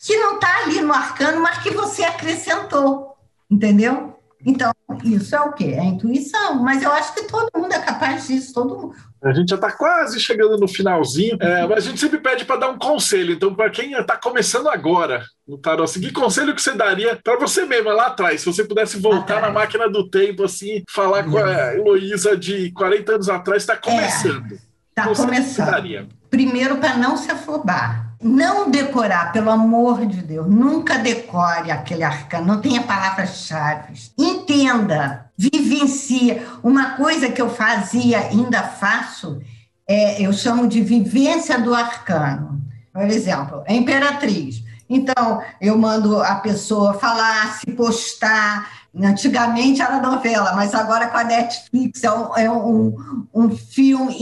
que 0.00 0.16
não 0.16 0.34
está 0.34 0.64
ali 0.64 0.80
no 0.80 0.92
arcano, 0.92 1.40
mas 1.40 1.62
que 1.62 1.70
você 1.70 2.02
acrescentou, 2.02 3.14
entendeu? 3.48 4.18
Então, 4.44 4.72
isso 5.02 5.34
é 5.34 5.40
o 5.40 5.52
quê? 5.52 5.74
É 5.76 5.80
a 5.80 5.84
intuição, 5.84 6.62
mas 6.62 6.82
eu 6.82 6.92
acho 6.92 7.14
que 7.14 7.24
todo 7.24 7.50
mundo 7.56 7.72
é 7.72 7.78
capaz 7.78 8.26
disso, 8.26 8.52
todo 8.52 8.76
mundo. 8.76 8.94
A 9.22 9.32
gente 9.32 9.48
já 9.48 9.54
está 9.56 9.72
quase 9.72 10.20
chegando 10.20 10.58
no 10.58 10.68
finalzinho, 10.68 11.36
é, 11.40 11.66
mas 11.66 11.78
a 11.78 11.88
gente 11.88 11.98
sempre 11.98 12.18
pede 12.18 12.44
para 12.44 12.60
dar 12.60 12.68
um 12.68 12.78
conselho. 12.78 13.32
Então, 13.32 13.54
para 13.54 13.70
quem 13.70 13.92
está 13.92 14.16
começando 14.16 14.68
agora 14.68 15.24
no 15.48 15.56
tarot, 15.56 15.84
assim, 15.84 16.00
que 16.00 16.12
conselho 16.12 16.54
que 16.54 16.60
você 16.60 16.72
daria 16.72 17.18
para 17.22 17.38
você 17.38 17.64
mesma 17.64 17.94
lá 17.94 18.06
atrás, 18.08 18.42
se 18.42 18.46
você 18.46 18.64
pudesse 18.64 18.98
voltar 18.98 19.40
na 19.40 19.50
máquina 19.50 19.88
do 19.88 20.10
tempo, 20.10 20.44
assim, 20.44 20.82
falar 20.90 21.24
com 21.24 21.38
a 21.38 21.74
Heloísa 21.74 22.36
de 22.36 22.70
40 22.72 23.14
anos 23.14 23.28
atrás, 23.30 23.62
está 23.62 23.76
começando. 23.76 24.52
Está 24.90 25.10
é, 25.10 25.14
começando. 25.14 26.08
Primeiro, 26.28 26.76
para 26.76 26.96
não 26.96 27.16
se 27.16 27.30
afobar 27.30 28.03
não 28.24 28.70
decorar, 28.70 29.32
pelo 29.32 29.50
amor 29.50 30.06
de 30.06 30.22
Deus, 30.22 30.48
nunca 30.48 30.96
decore 30.96 31.70
aquele 31.70 32.02
arcano, 32.02 32.46
não 32.46 32.60
tenha 32.60 32.82
palavras-chave. 32.82 33.92
Entenda, 34.16 35.30
vivencie. 35.36 36.40
Uma 36.62 36.92
coisa 36.92 37.28
que 37.28 37.42
eu 37.42 37.50
fazia, 37.50 38.20
ainda 38.20 38.62
faço, 38.62 39.42
é, 39.86 40.22
eu 40.22 40.32
chamo 40.32 40.66
de 40.66 40.80
vivência 40.80 41.60
do 41.60 41.74
arcano. 41.74 42.62
Por 42.94 43.02
exemplo, 43.02 43.62
a 43.68 43.72
imperatriz. 43.74 44.64
Então, 44.88 45.42
eu 45.60 45.76
mando 45.76 46.18
a 46.22 46.36
pessoa 46.36 46.94
falar, 46.94 47.58
se 47.58 47.72
postar. 47.72 48.84
Antigamente 48.96 49.82
era 49.82 50.00
novela, 50.00 50.54
mas 50.54 50.74
agora 50.74 51.08
com 51.08 51.18
a 51.18 51.24
Netflix 51.24 52.02
é 52.04 52.10
um, 52.10 52.36
é 52.36 52.50
um, 52.50 53.26
um 53.34 53.50
filme, 53.54 54.16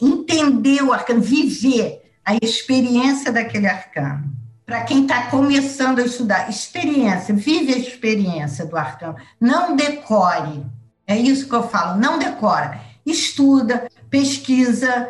entender 0.00 0.82
o 0.82 0.92
arcano, 0.92 1.20
viver 1.20 2.07
a 2.28 2.36
experiência 2.42 3.32
daquele 3.32 3.66
arcano. 3.66 4.30
Para 4.66 4.82
quem 4.82 5.04
está 5.04 5.28
começando 5.28 5.98
a 5.98 6.04
estudar, 6.04 6.50
experiência, 6.50 7.34
vive 7.34 7.72
a 7.72 7.78
experiência 7.78 8.66
do 8.66 8.76
arcano. 8.76 9.16
Não 9.40 9.74
decore. 9.74 10.66
É 11.06 11.16
isso 11.16 11.48
que 11.48 11.54
eu 11.54 11.66
falo, 11.66 11.98
não 11.98 12.18
decora. 12.18 12.78
Estuda, 13.06 13.88
pesquisa 14.10 15.08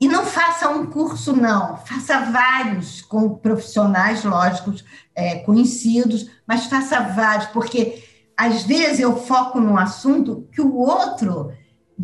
e 0.00 0.06
não 0.06 0.24
faça 0.24 0.68
um 0.68 0.86
curso, 0.86 1.34
não. 1.34 1.78
Faça 1.78 2.20
vários 2.30 3.02
com 3.02 3.30
profissionais, 3.30 4.22
lógicos, 4.22 4.84
é, 5.16 5.40
conhecidos, 5.40 6.30
mas 6.46 6.66
faça 6.66 7.00
vários, 7.00 7.46
porque 7.46 8.04
às 8.36 8.62
vezes 8.62 9.00
eu 9.00 9.16
foco 9.16 9.58
num 9.58 9.76
assunto 9.76 10.48
que 10.52 10.60
o 10.60 10.76
outro 10.76 11.52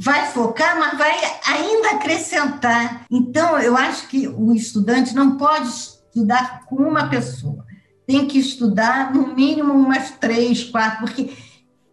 vai 0.00 0.26
focar, 0.26 0.78
mas 0.78 0.96
vai 0.96 1.12
ainda 1.46 1.90
acrescentar. 1.90 3.04
Então, 3.10 3.58
eu 3.58 3.76
acho 3.76 4.06
que 4.06 4.28
o 4.28 4.54
estudante 4.54 5.14
não 5.14 5.36
pode 5.36 5.68
estudar 5.68 6.64
com 6.66 6.76
uma 6.76 7.08
pessoa. 7.08 7.66
Tem 8.06 8.26
que 8.26 8.38
estudar 8.38 9.12
no 9.12 9.34
mínimo 9.34 9.72
umas 9.74 10.12
três, 10.12 10.62
quatro, 10.64 11.00
porque 11.00 11.36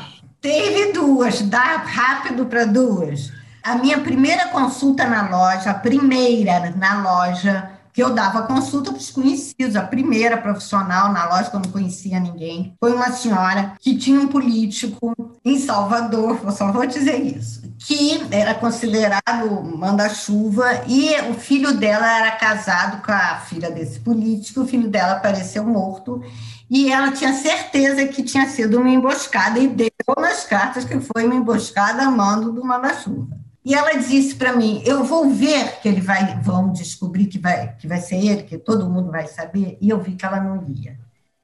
Teve 0.40 0.92
duas, 0.92 1.40
dá 1.40 1.78
rápido 1.78 2.44
para 2.44 2.66
duas. 2.66 3.32
A 3.62 3.76
minha 3.76 3.98
primeira 4.00 4.48
consulta 4.48 5.06
na 5.06 5.28
loja, 5.28 5.70
a 5.70 5.74
primeira 5.74 6.70
na 6.76 7.02
loja, 7.02 7.70
que 7.98 8.02
eu 8.04 8.14
dava 8.14 8.42
consulta 8.42 8.92
para 8.92 9.00
os 9.00 9.10
conhecidos, 9.10 9.74
a 9.74 9.82
primeira 9.82 10.36
profissional 10.36 11.12
na 11.12 11.28
loja 11.28 11.50
que 11.50 11.56
eu 11.56 11.60
não 11.60 11.72
conhecia 11.72 12.20
ninguém, 12.20 12.72
foi 12.78 12.92
uma 12.92 13.10
senhora 13.10 13.72
que 13.80 13.96
tinha 13.96 14.20
um 14.20 14.28
político 14.28 15.12
em 15.44 15.58
Salvador, 15.58 16.38
só 16.52 16.70
vou 16.70 16.86
dizer 16.86 17.16
isso, 17.16 17.60
que 17.76 18.24
era 18.30 18.54
considerado 18.54 19.64
manda-chuva 19.76 20.84
e 20.86 21.10
o 21.28 21.34
filho 21.34 21.76
dela 21.76 22.06
era 22.18 22.30
casado 22.36 23.04
com 23.04 23.10
a 23.10 23.40
filha 23.40 23.68
desse 23.68 23.98
político, 23.98 24.60
o 24.60 24.68
filho 24.68 24.88
dela 24.88 25.14
apareceu 25.14 25.64
morto 25.64 26.22
e 26.70 26.92
ela 26.92 27.10
tinha 27.10 27.32
certeza 27.32 28.06
que 28.06 28.22
tinha 28.22 28.46
sido 28.46 28.78
uma 28.78 28.90
emboscada 28.90 29.58
e 29.58 29.66
deu 29.66 29.90
nas 30.16 30.44
cartas 30.44 30.84
que 30.84 31.00
foi 31.00 31.24
uma 31.24 31.34
emboscada 31.34 32.02
a 32.04 32.10
mando 32.12 32.52
do 32.52 32.64
manda-chuva. 32.64 33.47
E 33.64 33.74
ela 33.74 33.98
disse 33.98 34.34
para 34.34 34.56
mim: 34.56 34.82
"Eu 34.84 35.04
vou 35.04 35.28
ver 35.30 35.80
que 35.80 35.88
ele 35.88 36.00
vai, 36.00 36.40
vão 36.40 36.72
descobrir 36.72 37.26
que 37.26 37.38
vai 37.38 37.74
que 37.76 37.86
vai 37.86 38.00
ser 38.00 38.16
ele, 38.16 38.42
que 38.44 38.58
todo 38.58 38.88
mundo 38.88 39.10
vai 39.10 39.26
saber". 39.26 39.78
E 39.80 39.90
eu 39.90 40.00
vi 40.00 40.14
que 40.16 40.24
ela 40.24 40.40
não 40.40 40.64
ia. 40.68 40.98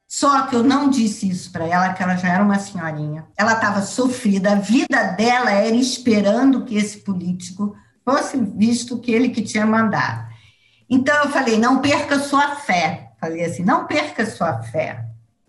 Só 0.07 0.47
que 0.47 0.55
eu 0.55 0.63
não 0.63 0.89
disse 0.89 1.27
isso 1.29 1.51
para 1.51 1.67
ela, 1.67 1.93
que 1.93 2.01
ela 2.01 2.15
já 2.15 2.29
era 2.29 2.43
uma 2.43 2.59
senhorinha. 2.59 3.25
Ela 3.37 3.53
estava 3.53 3.81
sofrida, 3.81 4.53
a 4.53 4.55
vida 4.55 5.03
dela 5.11 5.51
era 5.51 5.75
esperando 5.75 6.63
que 6.63 6.75
esse 6.75 6.99
político 6.99 7.75
fosse 8.03 8.37
visto 8.37 8.99
que 8.99 9.11
ele 9.11 9.29
que 9.29 9.41
tinha 9.41 9.65
mandado. 9.65 10.27
Então 10.89 11.15
eu 11.23 11.29
falei: 11.29 11.57
não 11.57 11.81
perca 11.81 12.19
sua 12.19 12.55
fé. 12.55 13.11
Falei 13.19 13.43
assim: 13.43 13.63
não 13.63 13.87
perca 13.87 14.25
sua 14.25 14.61
fé. 14.61 15.04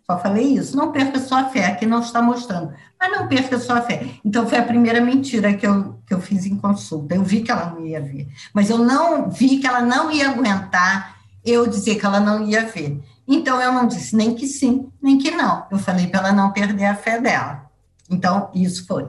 Só 0.08 0.18
falei 0.18 0.44
isso, 0.44 0.76
não 0.76 0.92
perca 0.92 1.18
sua 1.18 1.46
fé, 1.46 1.66
aqui 1.66 1.84
não 1.84 2.00
está 2.00 2.22
mostrando. 2.22 2.72
Mas 2.98 3.10
não 3.10 3.26
perca 3.26 3.58
sua 3.58 3.82
fé. 3.82 4.08
Então 4.24 4.46
foi 4.48 4.58
a 4.58 4.62
primeira 4.62 5.00
mentira 5.00 5.52
que 5.54 5.66
eu, 5.66 5.98
que 6.06 6.14
eu 6.14 6.20
fiz 6.20 6.46
em 6.46 6.56
consulta. 6.56 7.16
Eu 7.16 7.24
vi 7.24 7.42
que 7.42 7.50
ela 7.50 7.70
não 7.70 7.84
ia 7.84 8.00
ver. 8.00 8.28
Mas 8.54 8.70
eu 8.70 8.78
não 8.78 9.28
vi 9.28 9.58
que 9.58 9.66
ela 9.66 9.82
não 9.82 10.10
ia 10.10 10.30
aguentar 10.30 11.16
eu 11.44 11.66
dizer 11.66 11.96
que 11.96 12.06
ela 12.06 12.20
não 12.20 12.44
ia 12.44 12.64
ver. 12.66 13.00
Então, 13.26 13.60
eu 13.60 13.72
não 13.72 13.86
disse 13.86 14.14
nem 14.14 14.34
que 14.34 14.46
sim, 14.46 14.88
nem 15.02 15.18
que 15.18 15.32
não. 15.32 15.66
Eu 15.70 15.78
falei 15.78 16.06
para 16.06 16.20
ela 16.20 16.32
não 16.32 16.52
perder 16.52 16.86
a 16.86 16.94
fé 16.94 17.20
dela. 17.20 17.66
Então, 18.08 18.50
isso 18.54 18.86
foi. 18.86 19.08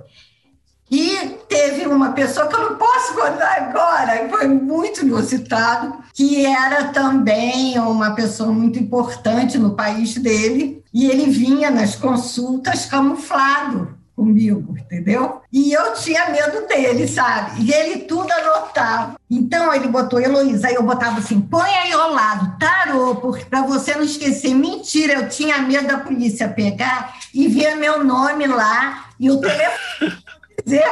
E 0.89 1.37
teve 1.49 1.85
uma 1.85 2.13
pessoa 2.13 2.47
que 2.47 2.55
eu 2.55 2.69
não 2.69 2.77
posso 2.77 3.13
contar 3.13 3.57
agora, 3.57 4.29
foi 4.29 4.47
muito 4.47 5.01
inusitado, 5.01 5.97
que 6.13 6.45
era 6.45 6.85
também 6.85 7.77
uma 7.77 8.11
pessoa 8.15 8.53
muito 8.53 8.79
importante 8.79 9.57
no 9.57 9.75
país 9.75 10.15
dele, 10.15 10.81
e 10.97 11.11
ele 11.11 11.27
vinha 11.29 11.69
nas 11.69 11.95
consultas 11.95 12.87
camuflado 12.87 13.95
comigo, 14.15 14.75
entendeu? 14.75 15.43
E 15.53 15.71
eu 15.71 15.93
tinha 15.93 16.31
medo 16.31 16.67
dele, 16.67 17.07
sabe? 17.07 17.61
E 17.61 17.71
ele 17.71 17.99
tudo 18.05 18.31
anotava. 18.31 19.15
Então 19.29 19.71
ele 19.75 19.89
botou 19.89 20.19
Heloísa, 20.19 20.69
aí 20.69 20.73
eu 20.73 20.81
botava 20.81 21.19
assim: 21.19 21.39
põe 21.39 21.69
aí 21.69 21.91
ao 21.91 22.11
lado, 22.11 22.57
tarô, 22.57 23.13
porque 23.17 23.45
para 23.45 23.61
você 23.61 23.93
não 23.93 24.01
esquecer. 24.01 24.55
Mentira, 24.55 25.13
eu 25.13 25.29
tinha 25.29 25.59
medo 25.59 25.85
da 25.85 25.99
polícia 25.99 26.49
pegar 26.49 27.13
e 27.31 27.47
ver 27.47 27.75
meu 27.75 28.03
nome 28.03 28.47
lá 28.47 29.05
e 29.19 29.29
o 29.29 29.39
telefone 29.39 30.17
dizer 30.65 30.83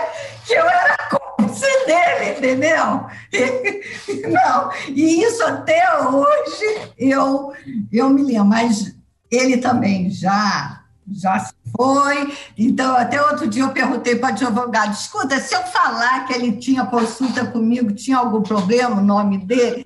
que 0.45 0.53
eu 0.53 0.69
era 0.69 0.97
cúmplice 1.09 1.65
dele, 1.87 2.37
entendeu? 2.37 3.07
Não, 4.29 4.69
e 4.87 5.23
isso 5.23 5.43
até 5.43 5.99
hoje 5.99 6.91
eu, 6.95 7.53
eu 7.91 8.07
me 8.11 8.21
lembro, 8.21 8.45
mas 8.45 8.94
ele 9.31 9.57
também 9.57 10.09
já 10.09 10.81
já 11.11 11.37
se 11.39 11.53
foi. 11.75 12.33
Então, 12.57 12.95
até 12.95 13.21
outro 13.21 13.47
dia 13.47 13.63
eu 13.63 13.69
perguntei 13.69 14.15
para 14.15 14.29
o 14.29 14.33
advogado: 14.33 14.93
escuta, 14.93 15.39
se 15.39 15.53
eu 15.55 15.61
falar 15.63 16.25
que 16.25 16.33
ele 16.33 16.53
tinha 16.53 16.85
consulta 16.85 17.45
comigo, 17.45 17.93
tinha 17.93 18.17
algum 18.17 18.41
problema, 18.41 18.99
o 18.99 19.03
nome 19.03 19.37
dele? 19.37 19.83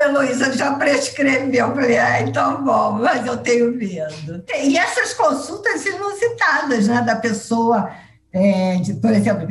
Heloísa 0.00 0.52
já 0.56 0.74
prescreveu. 0.74 1.68
Eu 1.68 1.74
falei, 1.74 1.98
ah, 1.98 2.22
então 2.22 2.64
bom, 2.64 2.92
mas 2.92 3.26
eu 3.26 3.36
tenho 3.38 3.72
medo. 3.72 4.44
E 4.62 4.78
essas 4.78 5.12
consultas 5.12 5.84
inusitadas, 5.84 6.86
né, 6.86 7.02
da 7.02 7.16
pessoa, 7.16 7.90
é, 8.32 8.76
de, 8.76 8.94
por 8.94 9.10
exemplo, 9.10 9.46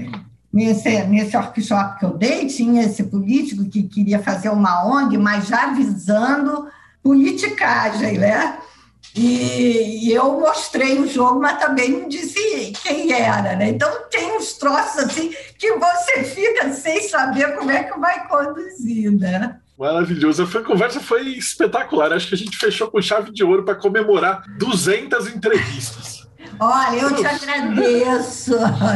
nesse, 0.52 1.04
nesse 1.04 1.36
workshop 1.36 2.00
que 2.00 2.06
eu 2.06 2.18
dei, 2.18 2.48
tinha 2.48 2.84
esse 2.84 3.04
político 3.04 3.66
que 3.66 3.84
queria 3.84 4.20
fazer 4.20 4.50
uma 4.50 4.86
ONG, 4.86 5.18
mas 5.18 5.48
já 5.48 5.74
visando 5.74 6.68
politicagem, 7.04 8.18
né? 8.18 8.58
E, 9.18 10.08
e, 10.08 10.14
eu 10.14 10.40
mostrei 10.40 11.00
o 11.00 11.08
jogo, 11.08 11.40
mas 11.40 11.60
também 11.60 11.90
não 11.90 12.08
disse 12.08 12.72
quem 12.84 13.12
era, 13.12 13.56
né? 13.56 13.70
Então 13.70 13.92
tem 14.12 14.38
uns 14.38 14.54
troços 14.54 15.00
assim 15.00 15.34
que 15.58 15.74
você 15.74 16.24
fica 16.24 16.72
sem 16.72 17.02
saber 17.10 17.56
como 17.56 17.72
é 17.72 17.84
que 17.84 18.00
vai 18.00 18.28
conduzir, 18.28 19.12
né? 19.12 19.58
Maravilhoso. 19.78 20.44
A 20.44 20.64
conversa 20.64 21.00
foi 21.00 21.30
espetacular. 21.30 22.14
Acho 22.14 22.30
que 22.30 22.36
a 22.36 22.38
gente 22.38 22.58
fechou 22.58 22.90
com 22.90 23.02
chave 23.02 23.32
de 23.32 23.44
ouro 23.44 23.64
para 23.64 23.76
comemorar 23.76 24.44
200 24.58 25.28
entrevistas. 25.28 26.17
Olha, 26.60 26.98
eu 26.98 27.16
te 27.16 27.26
agradeço. 27.26 28.54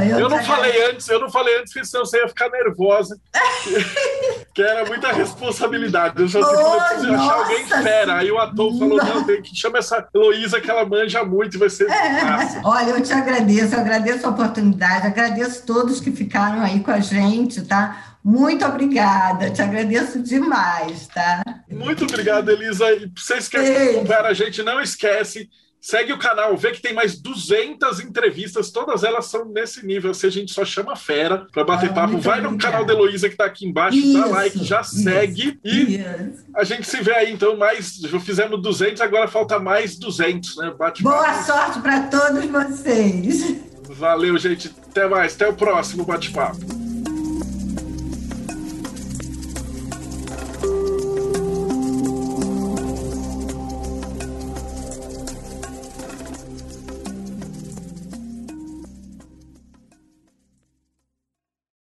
Eu, 0.09 0.19
eu 0.19 0.29
não 0.29 0.43
falei 0.43 0.89
antes, 0.89 1.07
eu 1.07 1.19
não 1.19 1.29
falei 1.29 1.59
antes, 1.59 1.73
porque 1.73 1.87
senão 1.87 2.05
você 2.05 2.17
ia 2.17 2.27
ficar 2.27 2.49
nervosa. 2.49 3.19
que 4.53 4.61
era 4.61 4.85
muita 4.85 5.11
responsabilidade. 5.11 6.21
Eu 6.21 6.27
já 6.27 6.39
oh, 6.39 6.43
preciso 6.43 7.13
achar 7.13 7.33
alguém 7.33 7.65
fera. 7.65 8.15
Aí 8.17 8.31
o 8.31 8.37
ator 8.37 8.77
falou: 8.77 8.97
não, 8.97 9.23
tem 9.23 9.41
que 9.41 9.55
chamar 9.55 9.79
essa 9.79 10.07
Heloísa 10.13 10.59
que 10.59 10.69
ela 10.69 10.85
manja 10.85 11.23
muito 11.23 11.57
vai 11.57 11.69
ser 11.69 11.89
é. 11.89 12.61
Olha, 12.63 12.91
eu 12.91 13.01
te 13.01 13.13
agradeço, 13.13 13.75
eu 13.75 13.79
agradeço 13.79 14.25
a 14.25 14.29
oportunidade, 14.29 15.07
agradeço 15.07 15.65
todos 15.65 15.99
que 15.99 16.11
ficaram 16.11 16.61
aí 16.61 16.79
com 16.81 16.91
a 16.91 16.99
gente, 16.99 17.61
tá? 17.61 18.15
Muito 18.23 18.63
obrigada, 18.65 19.49
te 19.49 19.61
agradeço 19.61 20.21
demais, 20.21 21.07
tá? 21.07 21.43
Muito 21.69 22.03
obrigado, 22.03 22.49
Elisa. 22.49 22.91
E 22.91 23.11
vocês 23.15 23.47
que 23.47 23.57
acompanharam 23.57 24.29
a 24.29 24.33
gente, 24.33 24.61
não 24.61 24.79
esquece 24.79 25.49
Segue 25.81 26.13
o 26.13 26.19
canal, 26.19 26.55
vê 26.55 26.69
que 26.71 26.81
tem 26.81 26.93
mais 26.93 27.19
200 27.19 27.99
entrevistas, 28.01 28.69
todas 28.69 29.03
elas 29.03 29.25
são 29.25 29.45
nesse 29.45 29.83
nível. 29.83 30.13
Se 30.13 30.27
a 30.27 30.29
gente 30.29 30.53
só 30.53 30.63
chama 30.63 30.95
fera 30.95 31.47
para 31.51 31.63
bater 31.63 31.89
ah, 31.89 31.93
papo, 31.93 32.19
vai 32.19 32.39
no 32.39 32.55
canal 32.55 32.85
da 32.85 32.93
Heloísa 32.93 33.27
que 33.27 33.33
está 33.33 33.45
aqui 33.45 33.65
embaixo, 33.65 33.97
isso, 33.97 34.13
dá 34.13 34.27
like, 34.27 34.63
já 34.63 34.81
isso, 34.81 35.01
segue 35.01 35.59
e 35.63 35.95
isso. 35.95 36.45
a 36.55 36.63
gente 36.63 36.87
se 36.87 37.01
vê 37.01 37.15
aí. 37.15 37.31
Então, 37.31 37.57
mais, 37.57 37.95
já 37.95 38.19
fizemos 38.19 38.61
200, 38.61 39.01
agora 39.01 39.27
falta 39.27 39.57
mais 39.57 39.97
200, 39.97 40.57
né? 40.57 40.71
Bate 40.77 41.01
Boa 41.01 41.41
sorte 41.41 41.79
para 41.79 42.03
todos 42.03 42.45
vocês. 42.45 43.55
Valeu, 43.89 44.37
gente. 44.37 44.71
Até 44.89 45.07
mais. 45.07 45.33
Até 45.33 45.49
o 45.49 45.53
próximo 45.53 46.05
bate-papo. 46.05 46.80